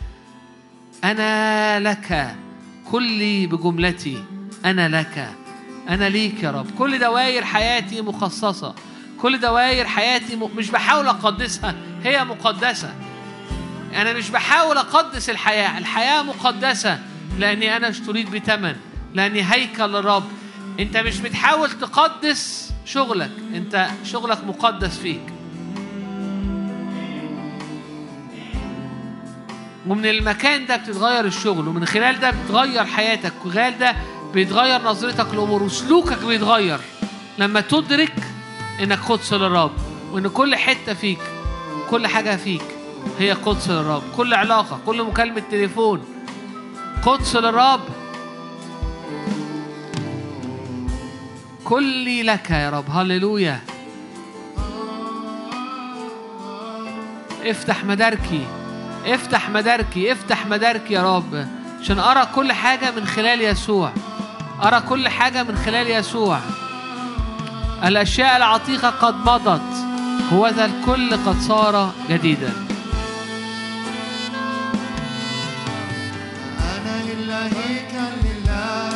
أنا 1.03 1.80
لك. 1.80 2.36
كلي 2.91 3.47
بجملتي. 3.47 4.23
أنا 4.65 4.99
لك. 4.99 5.30
أنا 5.89 6.09
ليك 6.09 6.43
يا 6.43 6.51
رب. 6.51 6.65
كل 6.77 6.99
دوائر 6.99 7.45
حياتي 7.45 8.01
مخصصة. 8.01 8.75
كل 9.21 9.39
دوائر 9.39 9.88
حياتي 9.88 10.35
م... 10.35 10.49
مش 10.55 10.69
بحاول 10.71 11.07
أقدسها 11.07 11.75
هي 12.03 12.23
مقدسة. 12.25 12.93
أنا 13.95 14.13
مش 14.13 14.29
بحاول 14.29 14.77
أقدس 14.77 15.29
الحياة 15.29 15.77
الحياة 15.77 16.21
مقدسة. 16.21 16.99
لأني 17.39 17.77
أنا 17.77 17.89
اشتريت 17.89 18.29
بثمن 18.29 18.75
لأني 19.13 19.53
هيكل 19.53 19.95
الرب 19.95 20.23
أنت 20.79 20.97
مش 20.97 21.19
بتحاول 21.19 21.69
تقدس 21.71 22.71
شغلك 22.85 23.31
أنت 23.53 23.88
شغلك 24.03 24.43
مقدس 24.43 24.97
فيك. 24.97 25.21
ومن 29.88 30.05
المكان 30.05 30.65
ده 30.65 30.75
بتتغير 30.77 31.25
الشغل 31.25 31.67
ومن 31.67 31.85
خلال 31.85 32.19
ده 32.19 32.31
بتغير 32.31 32.85
حياتك. 32.85 33.33
وخلال 33.45 33.79
ده 33.79 33.95
بيتغير 34.38 34.81
نظرتك 34.81 35.33
للأمور 35.33 35.63
وسلوكك 35.63 36.25
بيتغير. 36.25 36.79
لما 37.38 37.61
تدرك 37.61 38.13
إنك 38.83 38.99
قدس 38.99 39.33
للرب 39.33 39.71
وإن 40.11 40.27
كل 40.27 40.55
حتة 40.55 40.93
فيك 40.93 41.19
كل 41.89 42.07
حاجة 42.07 42.35
فيك 42.35 42.61
هي 43.19 43.31
قدس 43.31 43.69
للرب. 43.69 44.03
كل 44.17 44.33
علاقة 44.33 44.79
كل 44.85 45.03
مكالمة 45.03 45.43
تليفون 45.51 46.05
قدس 47.05 47.35
للرب. 47.35 47.79
كلي 51.63 52.23
لك 52.23 52.51
يا 52.51 52.69
رب. 52.69 52.89
هللويا. 52.89 53.59
افتح 57.41 57.85
مداركي 57.85 58.45
افتح 59.05 59.49
مداركي 59.49 60.11
افتح 60.11 60.45
مداركي 60.45 60.93
يا 60.93 61.17
رب 61.17 61.47
عشان 61.81 61.99
أرى 61.99 62.27
كل 62.35 62.51
حاجة 62.51 62.91
من 62.91 63.05
خلال 63.07 63.41
يسوع. 63.41 63.91
أرى 64.64 64.82
كل 64.89 65.10
حاجة 65.10 65.43
من 65.43 65.58
خلال 65.58 65.91
يسوع. 65.91 66.39
الأشياء 67.84 68.38
العتيقة 68.38 68.89
قد 68.89 69.16
مضت. 69.16 69.62
هوذا 70.34 70.66
الكل 70.66 71.18
قد 71.26 71.39
صار 71.41 71.91
جديدا. 72.10 72.53
أنا 76.60 77.01
إلا 77.14 77.45
هيكل 77.45 78.14
لله 78.24 78.95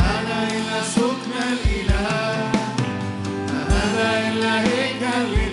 أنا 0.00 0.48
إلا 0.56 0.82
سكن 0.82 1.32
الإله. 1.52 2.50
أنا 3.72 4.28
إلا 4.28 4.60
هيكل 4.60 5.06
لله 5.32 5.45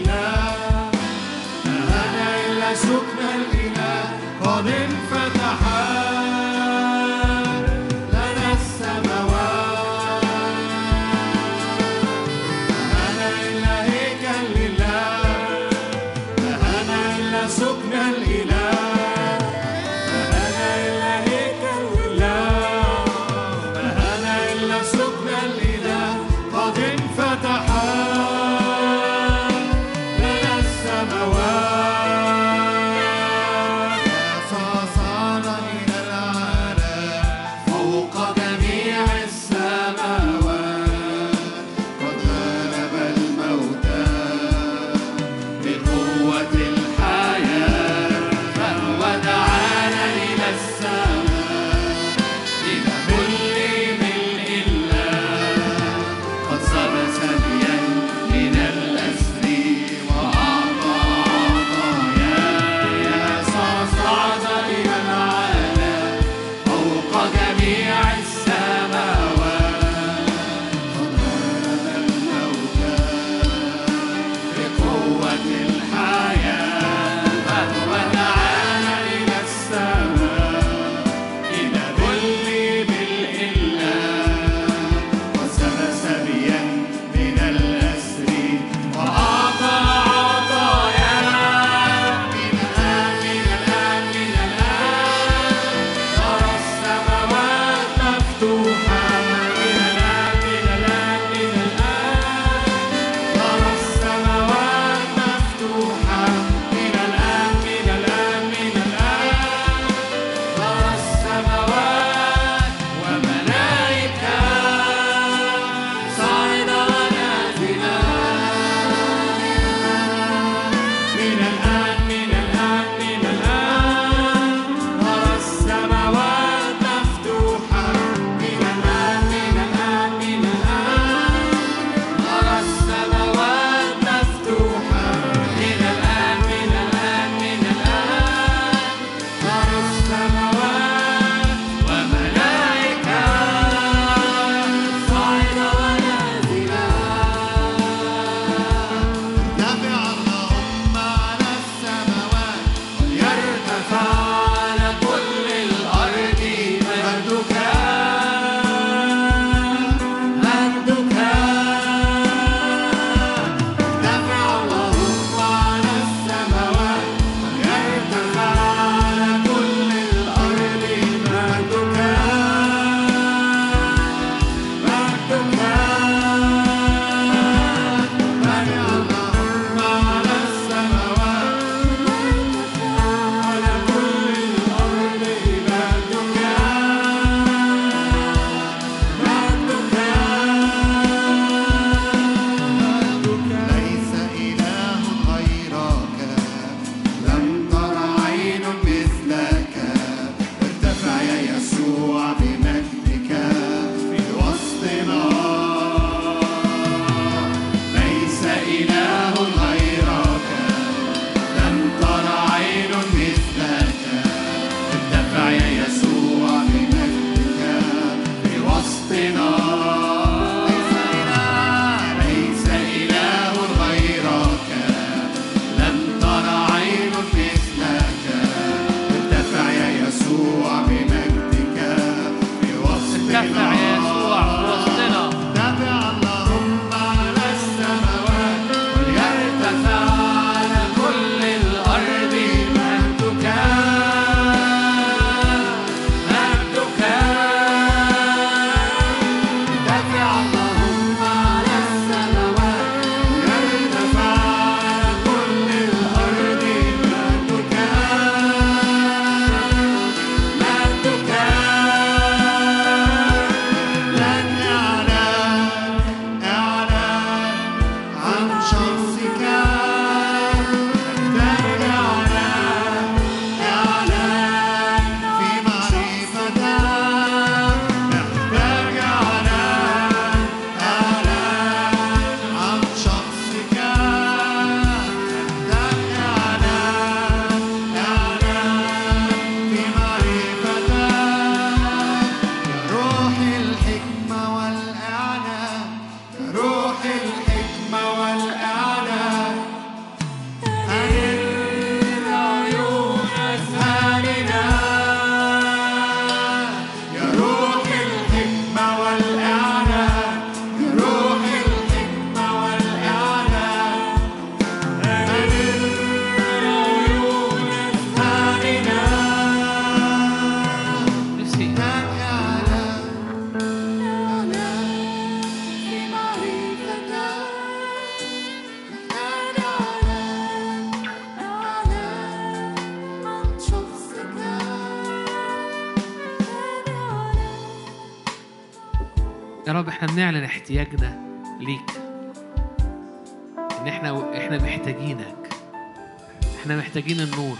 إحنا 346.63 346.77
محتاجين 346.77 347.19
النور. 347.19 347.57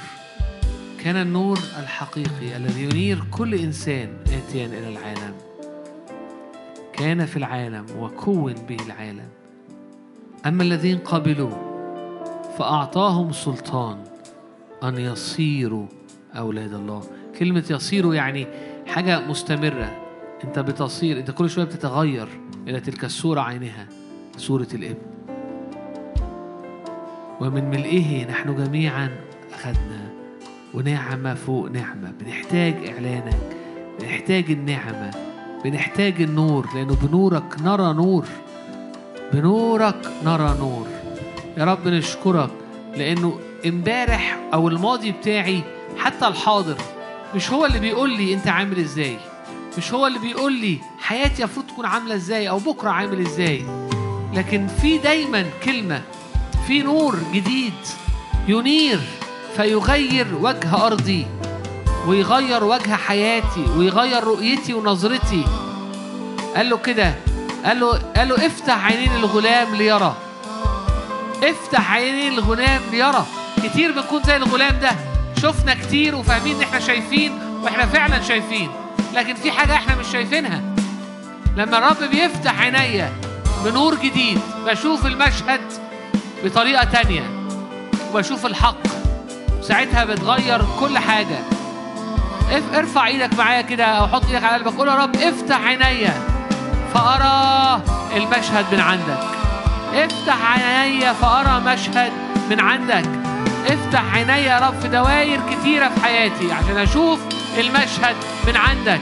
كان 1.04 1.16
النور 1.16 1.60
الحقيقي 1.80 2.58
الذي 2.58 2.84
ينير 2.84 3.24
كل 3.32 3.56
إنسان 3.56 4.10
اتيا 4.28 4.66
إلى 4.66 4.90
العالم. 4.90 5.36
كان 6.94 7.26
في 7.26 7.38
العالم 7.38 7.86
وكون 8.00 8.54
به 8.54 8.78
العالم. 8.86 9.28
أما 10.46 10.64
الذين 10.64 10.98
قبلوا 10.98 11.52
فأعطاهم 12.58 13.32
سلطان 13.32 14.04
أن 14.84 14.98
يصيروا 14.98 15.88
أولاد 16.36 16.74
الله. 16.74 17.04
كلمة 17.40 17.64
يصيروا 17.70 18.16
يعني 18.16 18.48
حاجة 18.88 19.28
مستمرة. 19.28 20.02
أنت 20.44 20.60
بتصير 20.60 21.20
أنت 21.20 21.32
كل 21.32 21.50
شوية 21.50 21.66
بتتغير 21.66 22.28
إلى 22.68 22.80
تلك 22.80 23.06
الصورة 23.06 23.42
عينها 23.42 23.88
صوره 24.38 24.68
الابن 24.74 25.13
ومن 27.44 27.70
ملئه 27.70 28.26
نحن 28.26 28.56
جميعا. 28.56 29.10
أخذنا 29.54 30.10
ونعمه 30.74 31.34
فوق 31.34 31.72
نعمة. 31.72 32.14
بنحتاج 32.20 32.76
إعلانك. 32.88 33.58
بنحتاج 34.00 34.52
النعمة. 34.52 35.12
بنحتاج 35.64 36.22
النور. 36.22 36.68
لأنه 36.76 36.96
بنورك 36.96 37.62
نرى 37.62 37.94
نور. 37.94 38.26
بنورك 39.34 40.12
نرى 40.26 40.56
نور. 40.60 40.88
يا 41.58 41.66
رب 41.66 41.88
نشكرك. 41.88 42.50
لأنه 42.98 43.40
امبارح 43.66 44.40
أو 44.54 44.68
الماضي 44.68 45.12
بتاعي 45.12 45.64
حتى 45.98 46.28
الحاضر 46.28 46.78
مش 47.36 47.52
هو 47.52 47.66
اللي 47.66 47.80
بيقول 47.80 48.18
لي 48.18 48.34
أنت 48.34 48.48
عامل 48.48 48.80
إزاي. 48.80 49.18
مش 49.78 49.94
هو 49.94 50.08
اللي 50.08 50.20
بيقول 50.20 50.54
لي 50.54 50.78
حياتي 51.00 51.44
المفروض 51.44 51.66
تكون 51.68 51.86
عاملة 51.86 52.16
إزاي 52.16 52.50
أو 52.50 52.58
بكرة 52.58 52.90
عامل 52.90 53.20
إزاي. 53.20 53.66
لكن 54.34 54.68
في 54.68 54.98
دايما 54.98 55.46
كلمة 55.64 56.02
في 56.68 56.82
نور 56.82 57.20
جديد 57.34 57.74
ينير 58.48 59.00
فيغير 59.58 60.28
وجه 60.42 60.86
أرضي 60.86 61.28
ويغير 62.08 62.64
وجه 62.64 62.96
حياتي 62.96 63.66
ويغير 63.78 64.24
رؤيتي 64.24 64.74
ونظرتي. 64.74 65.46
قال 66.56 66.70
له 66.70 66.78
كده 66.78 67.16
قال 67.66 67.80
له 67.80 68.00
قال 68.16 68.28
له 68.30 68.46
افتح 68.46 68.86
عينين 68.86 69.16
الغلام 69.16 69.76
ليرى. 69.76 70.16
افتح 71.44 71.92
عينين 71.92 72.34
الغلام 72.34 72.82
ليرى. 72.92 73.26
كتير 73.64 73.92
بنكون 73.92 74.24
زي 74.24 74.36
الغلام 74.36 74.80
ده. 74.80 74.92
شفنا 75.42 75.74
كتير 75.74 76.16
وفاهمين 76.16 76.56
إن 76.56 76.62
إحنا 76.62 76.80
شايفين 76.80 77.40
وإحنا 77.64 77.86
فعلا 77.86 78.22
شايفين. 78.22 78.70
لكن 79.14 79.36
في 79.36 79.52
حاجة 79.52 79.74
إحنا 79.74 79.96
مش 79.96 80.08
شايفينها. 80.12 80.62
لما 81.58 81.78
الرب 81.78 82.10
بيفتح 82.12 82.62
عينيا 82.62 83.14
بنور 83.66 83.96
جديد 83.96 84.40
بشوف 84.66 85.06
المشهد 85.06 85.62
بطريقة 86.44 86.84
تانية. 86.84 87.24
وبشوف 88.14 88.46
الحق. 88.46 88.76
ساعتها 89.62 90.06
بتغير 90.06 90.62
كل 90.80 90.98
حاجة. 90.98 91.40
اف- 92.52 92.76
ارفع 92.78 93.08
إيدك 93.08 93.34
معايا 93.38 93.62
كده 93.62 93.86
أو 93.86 94.08
حط 94.08 94.26
إيدك 94.26 94.44
على 94.44 94.58
قلبك. 94.64 94.78
قول 94.78 94.88
يا 94.88 94.96
رب 94.96 95.16
افتح 95.16 95.62
عينيا. 95.62 96.14
فأرى 96.94 97.82
المشهد 98.16 98.66
من 98.72 98.80
عندك. 98.80 99.20
افتح 99.94 100.60
عينيا 100.60 101.14
فأرى 101.14 101.60
مشهد 101.74 102.12
من 102.50 102.60
عندك. 102.60 103.06
افتح 103.68 104.04
عينيا 104.16 104.36
يا 104.36 104.60
رب 104.60 104.80
في 104.82 104.88
دوائر 104.88 105.40
كتيرة 105.52 105.88
في 105.90 106.04
حياتي 106.04 106.52
عشان 106.52 106.78
أشوف 106.78 107.20
المشهد 107.58 108.16
من 108.48 108.58
عندك. 108.58 109.02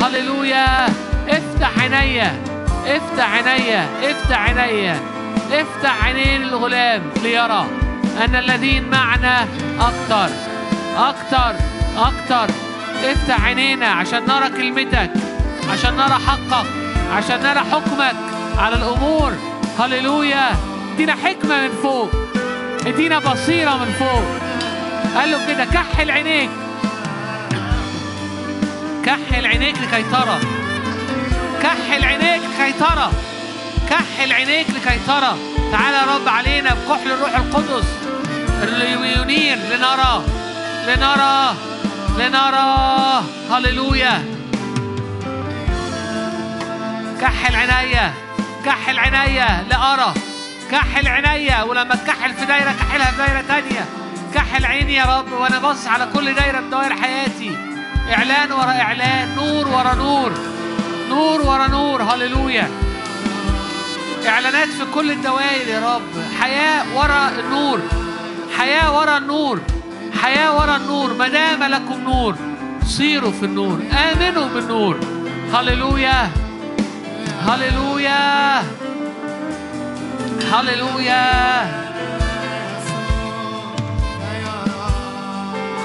هللويا. 0.00 0.86
افتح 1.28 1.70
عينيا. 1.78 2.42
افتح 2.86 3.30
عينيا. 3.32 3.86
افتح 4.02 4.38
عينيا. 4.40 5.00
افتح 5.52 6.04
عينين 6.04 6.42
الغلام 6.42 7.02
ليرى 7.22 7.66
أن 8.24 8.36
الذين 8.36 8.90
معنا 8.90 9.48
أكتر 9.80 10.34
أكتر 10.96 11.54
أكتر 11.96 12.54
افتح 13.04 13.44
عينينا 13.44 13.86
عشان 13.86 14.26
نرى 14.26 14.48
كلمتك 14.48 15.10
عشان 15.72 15.96
نرى 15.96 16.18
حقك 16.26 16.66
عشان 17.16 17.42
نرى 17.42 17.60
حكمك 17.72 18.16
على 18.58 18.76
الأمور. 18.76 19.32
هللويا. 19.78 20.50
ادينا 20.94 21.12
حكمة 21.12 21.62
من 21.62 21.70
فوق 21.82 22.10
ادينا 22.86 23.18
بصيرة 23.18 23.70
من 23.76 23.92
فوق. 23.98 24.22
قال 25.16 25.30
له 25.30 25.46
كده 25.46 25.64
كحل 25.64 26.10
عينيك. 26.10 26.50
كحل 29.04 29.46
عينيك 29.46 29.74
لكي 29.74 30.02
ترى 30.02 30.38
كحل 31.62 32.04
عينيك 32.04 32.40
لكي 32.58 32.72
ترى 32.72 33.10
كحل 33.90 34.32
عينيك 34.32 34.70
لكي 34.70 34.98
ترى 35.06 35.36
تعالى 35.72 35.96
يا 35.96 36.14
رب 36.14 36.28
علينا 36.28 36.74
بكحل 36.74 37.12
الروح 37.12 37.36
القدس. 37.36 37.86
اللي 38.62 38.92
ينير 38.92 39.56
لنرى. 39.56 40.24
لنرى. 40.86 41.54
لنرى. 42.18 43.22
هللويا. 43.50 44.24
كحل 47.20 47.54
عينيا. 47.54 48.12
كحل 48.64 48.98
عينيا 48.98 49.64
لأرى. 49.70 50.14
كحل 50.70 51.08
عينيا. 51.08 51.62
ولما 51.62 51.94
تكحل 51.94 52.34
في 52.34 52.46
دايرة 52.46 52.72
كحلها 52.80 53.10
في 53.10 53.16
دايرة 53.16 53.44
تانية. 53.48 53.84
كحل 54.34 54.64
عيني 54.64 54.94
يا 54.94 55.04
رب 55.04 55.32
وأنا 55.32 55.58
باصص 55.58 55.86
على 55.86 56.08
كل 56.14 56.34
دايرة 56.34 56.60
من 56.60 56.70
دوائر 56.70 56.94
حياتي. 56.94 57.56
إعلان 58.12 58.52
ورا 58.52 58.70
إعلان 58.70 59.34
نور 59.36 59.68
ورا 59.68 59.94
نور. 59.94 60.32
نور 61.08 61.40
ورا 61.40 61.66
نور. 61.66 62.02
هللويا. 62.02 62.87
إعلانات 64.28 64.68
في 64.68 64.84
كل 64.94 65.10
الدوائر 65.10 65.68
يا 65.68 65.94
رب. 65.94 66.22
حياة 66.40 66.84
ورا 66.96 67.28
النور. 67.40 67.80
حياة 68.58 68.98
ورا 68.98 69.18
النور. 69.18 69.60
حياة 70.22 70.56
ورا 70.56 70.76
النور. 70.76 71.14
ما 71.14 71.28
دام 71.28 71.62
لكم 71.64 72.00
نور 72.00 72.34
سيروا 72.86 73.32
في 73.32 73.44
النور. 73.44 73.80
آمنوا 73.92 74.48
بالنور. 74.48 75.00
هللويا. 75.52 76.30
هللويا. 77.46 78.62
هللويا. 80.52 81.88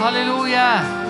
هللويا. 0.01 1.03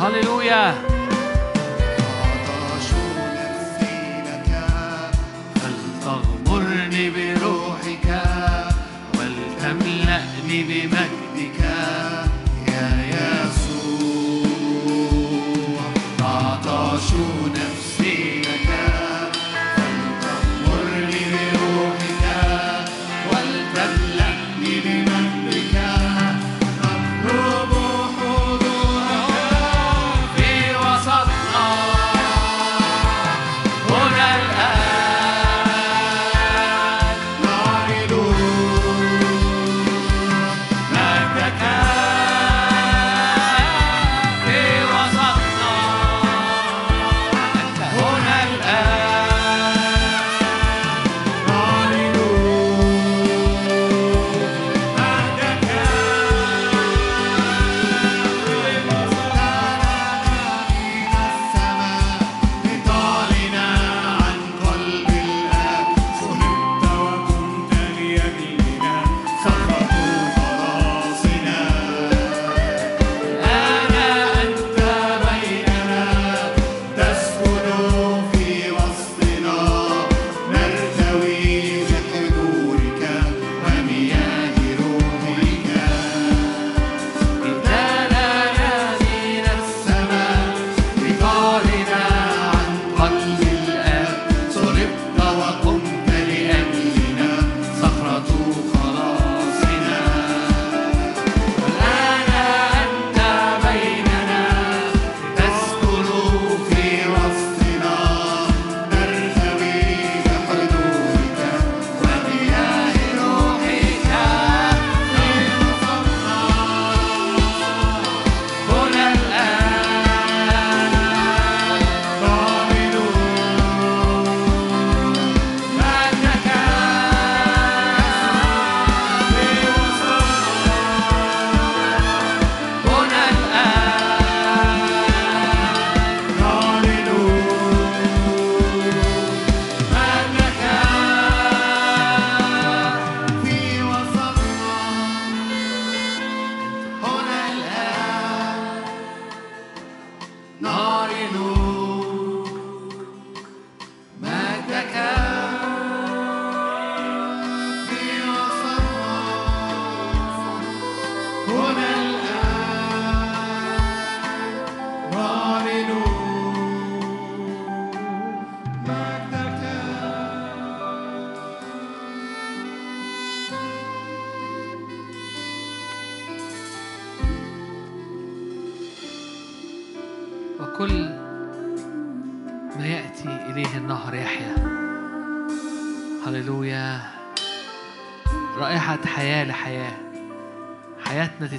هللويا. 0.00 0.97
بروحك 7.06 8.22
ولتملأني 9.18 10.62
بمجدك. 10.62 11.17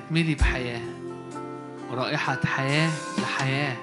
تتملي 0.10 0.36
بحياة 0.36 0.82
ورائحة 1.92 2.40
حياة 2.46 2.90
لحياة 3.22 3.78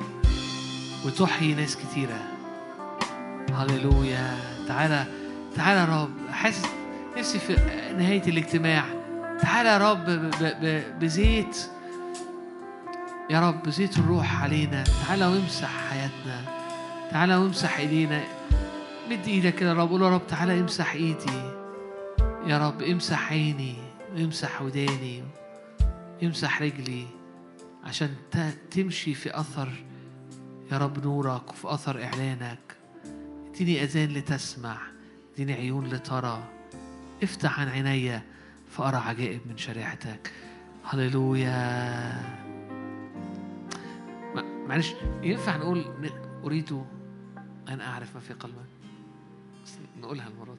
وتحيي 1.06 1.54
ناس 1.54 1.76
كتيرة. 1.76 2.18
هللويا. 3.52 4.36
تعالى 4.68 5.04
تعالى 5.56 5.80
يا 5.80 6.02
رب. 6.02 6.10
حاسس 6.32 6.64
نفسي 7.16 7.38
في 7.38 7.54
نهاية 7.98 8.22
الاجتماع. 8.28 8.84
تعالى 9.42 9.68
يا 9.68 9.78
رب 9.78 10.04
ب- 10.04 10.30
ب- 10.42 10.98
بزيت 11.00 11.56
يا 13.30 13.40
رب 13.48 13.70
زيت 13.70 13.98
الروح 13.98 14.42
علينا. 14.42 14.84
تعالى 15.06 15.26
وامسح 15.26 15.70
حياتنا. 15.90 16.40
تعالى 17.10 17.36
وامسح 17.36 17.78
إيدينا. 17.78 18.24
مد 19.10 19.26
إيدك 19.28 19.54
كده 19.54 19.68
يا 19.68 19.74
رب. 19.74 19.90
قول 19.90 20.02
يا 20.02 20.08
رب 20.10 20.26
تعالى 20.28 20.60
امسح 20.60 20.92
إيدي. 20.92 21.42
يا 22.46 22.58
رب 22.68 22.82
امسح 22.82 23.32
عيني 23.32 23.74
امسح 24.18 24.62
وداني. 24.62 25.22
امسح 26.22 26.62
رجلي 26.62 27.06
عشان 27.84 28.14
تمشي 28.70 29.14
في 29.14 29.40
أثر 29.40 29.72
يا 30.72 30.78
رب 30.78 31.04
نورك 31.04 31.50
وفي 31.50 31.74
أثر 31.74 32.04
إعلانك. 32.04 32.76
اديني 33.46 33.82
أذان 33.82 34.08
لتسمع 34.08 34.78
اديني 35.34 35.52
عيون 35.52 35.86
لترى. 35.86 36.48
افتح 37.22 37.60
عن 37.60 37.68
عيني 37.68 38.20
فأرى 38.70 38.96
عجائب 38.96 39.40
من 39.46 39.56
شريعتك. 39.56 40.32
هللويا. 40.84 42.36
معلش 44.68 44.94
ينفع 45.22 45.56
نقول 45.56 45.84
أريد 46.44 46.84
أن 47.68 47.80
أعرف 47.80 48.14
ما 48.14 48.20
في 48.20 48.34
قلبك؟ 48.34 48.66
نقولها 50.00 50.28
المرة 50.28 50.55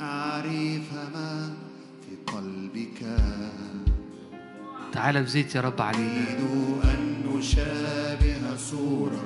أعرف 0.00 0.92
ما 1.14 1.52
في 2.00 2.32
قلبك. 2.32 3.00
تعال 4.92 5.22
بزيت 5.22 5.54
يا 5.54 5.60
رب 5.60 5.80
علينا. 5.80 6.04
أريد 6.06 6.40
أن 6.84 7.22
نشابه 7.34 8.56
صورة 8.56 9.22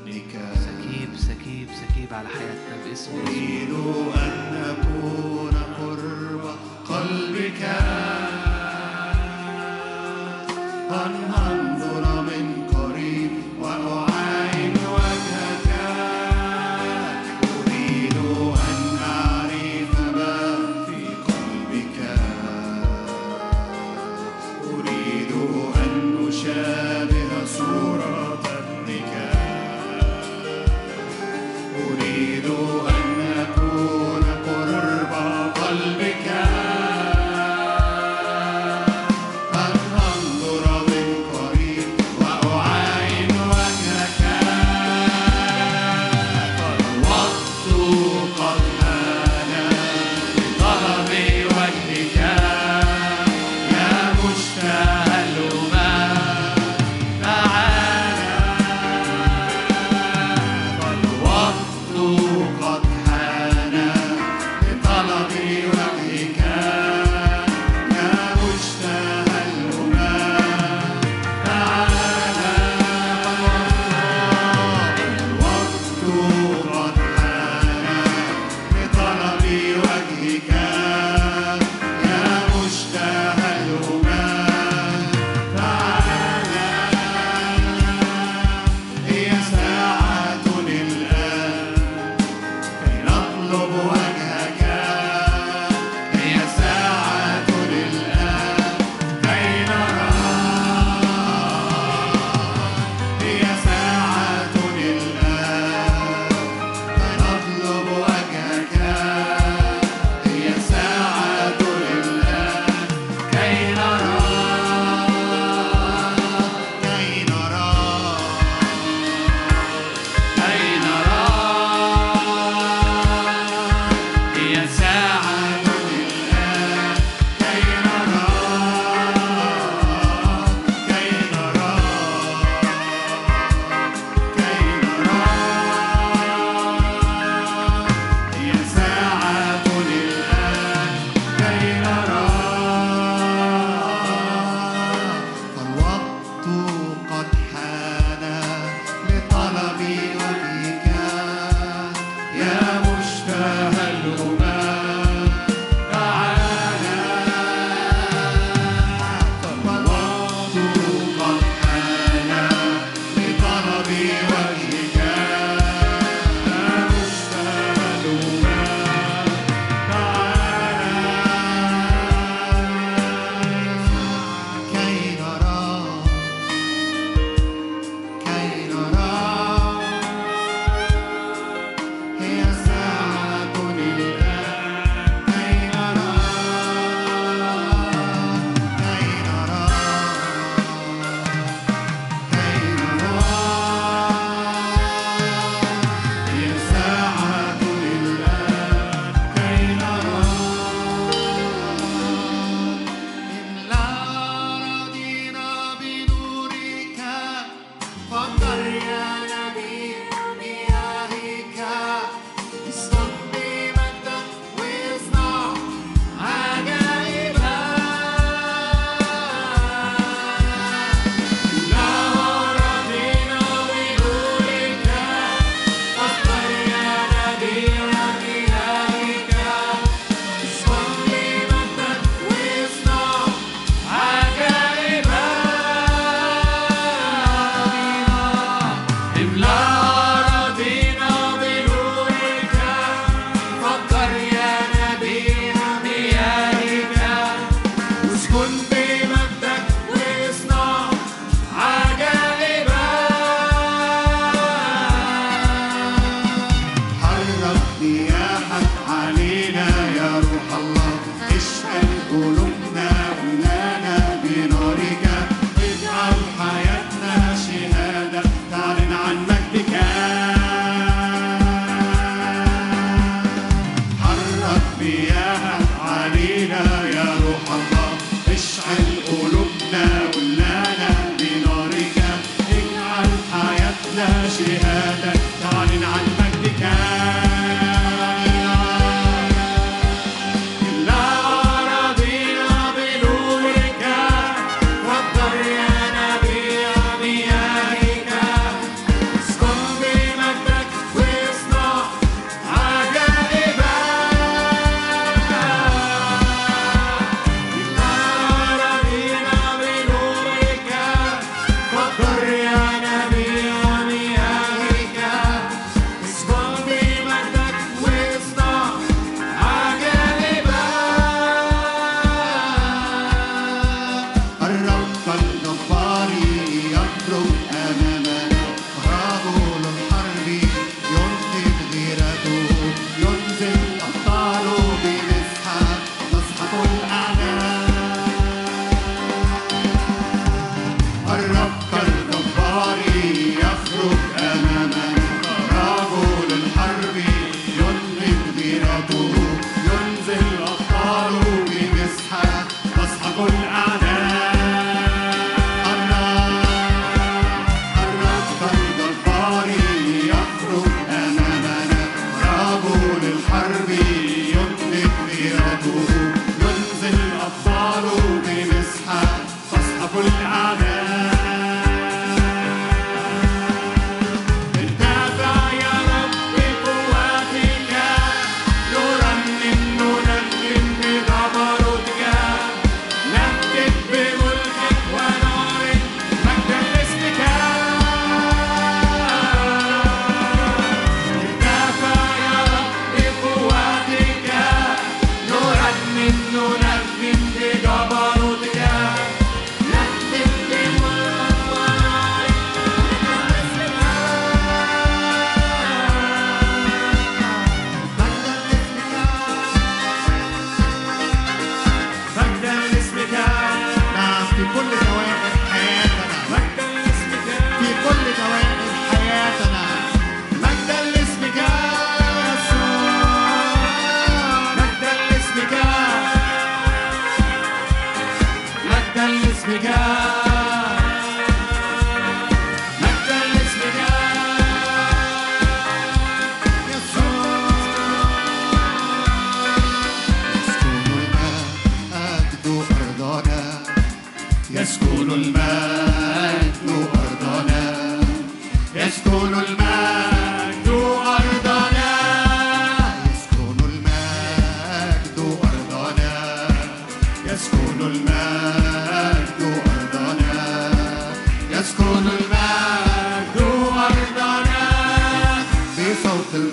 ابنك. 0.00 0.32
سكيب 0.54 1.08
سكيب 1.16 1.68
سكيب 1.74 2.14
على 2.14 2.28
حياتنا 2.28 2.76
باسم 2.88 3.10
أريد 3.26 3.70
أن 4.16 4.64
أكون 4.72 5.56
قرب 5.78 6.44
قلبك. 6.88 7.62
أنهار. 10.90 11.67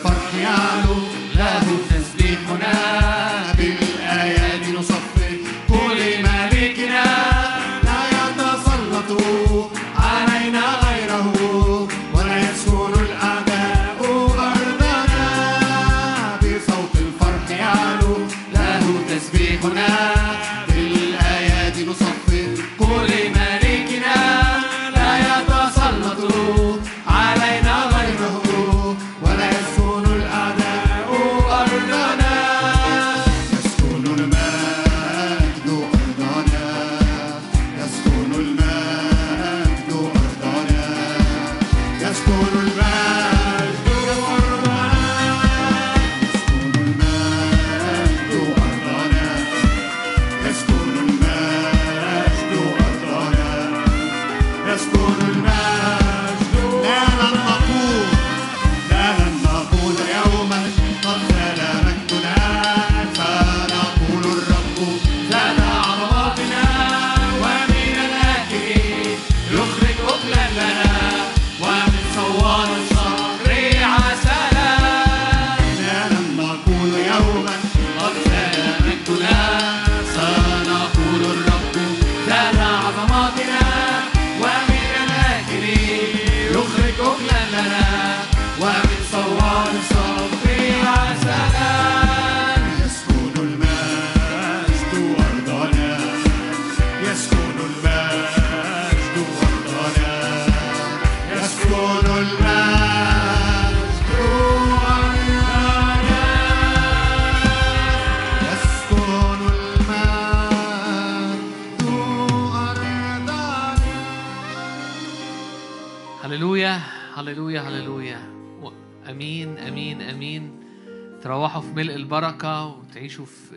فارجعوا 0.05 1.01
له 1.35 1.94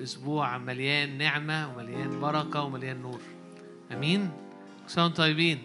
أسبوع 0.08 0.58
مليان 0.58 1.18
نعمة 1.18 1.72
ومليان 1.72 2.20
بركة 2.20 2.62
ومليان 2.62 3.02
نور. 3.02 3.20
أمين؟ 3.92 4.30
كل 4.84 4.90
سنة 4.90 5.08
طيبين. 5.08 5.62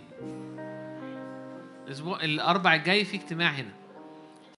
الأسبوع 1.87 2.23
الأربع 2.23 2.75
الجاي 2.75 3.05
في 3.05 3.17
اجتماع 3.17 3.51
هنا. 3.51 3.73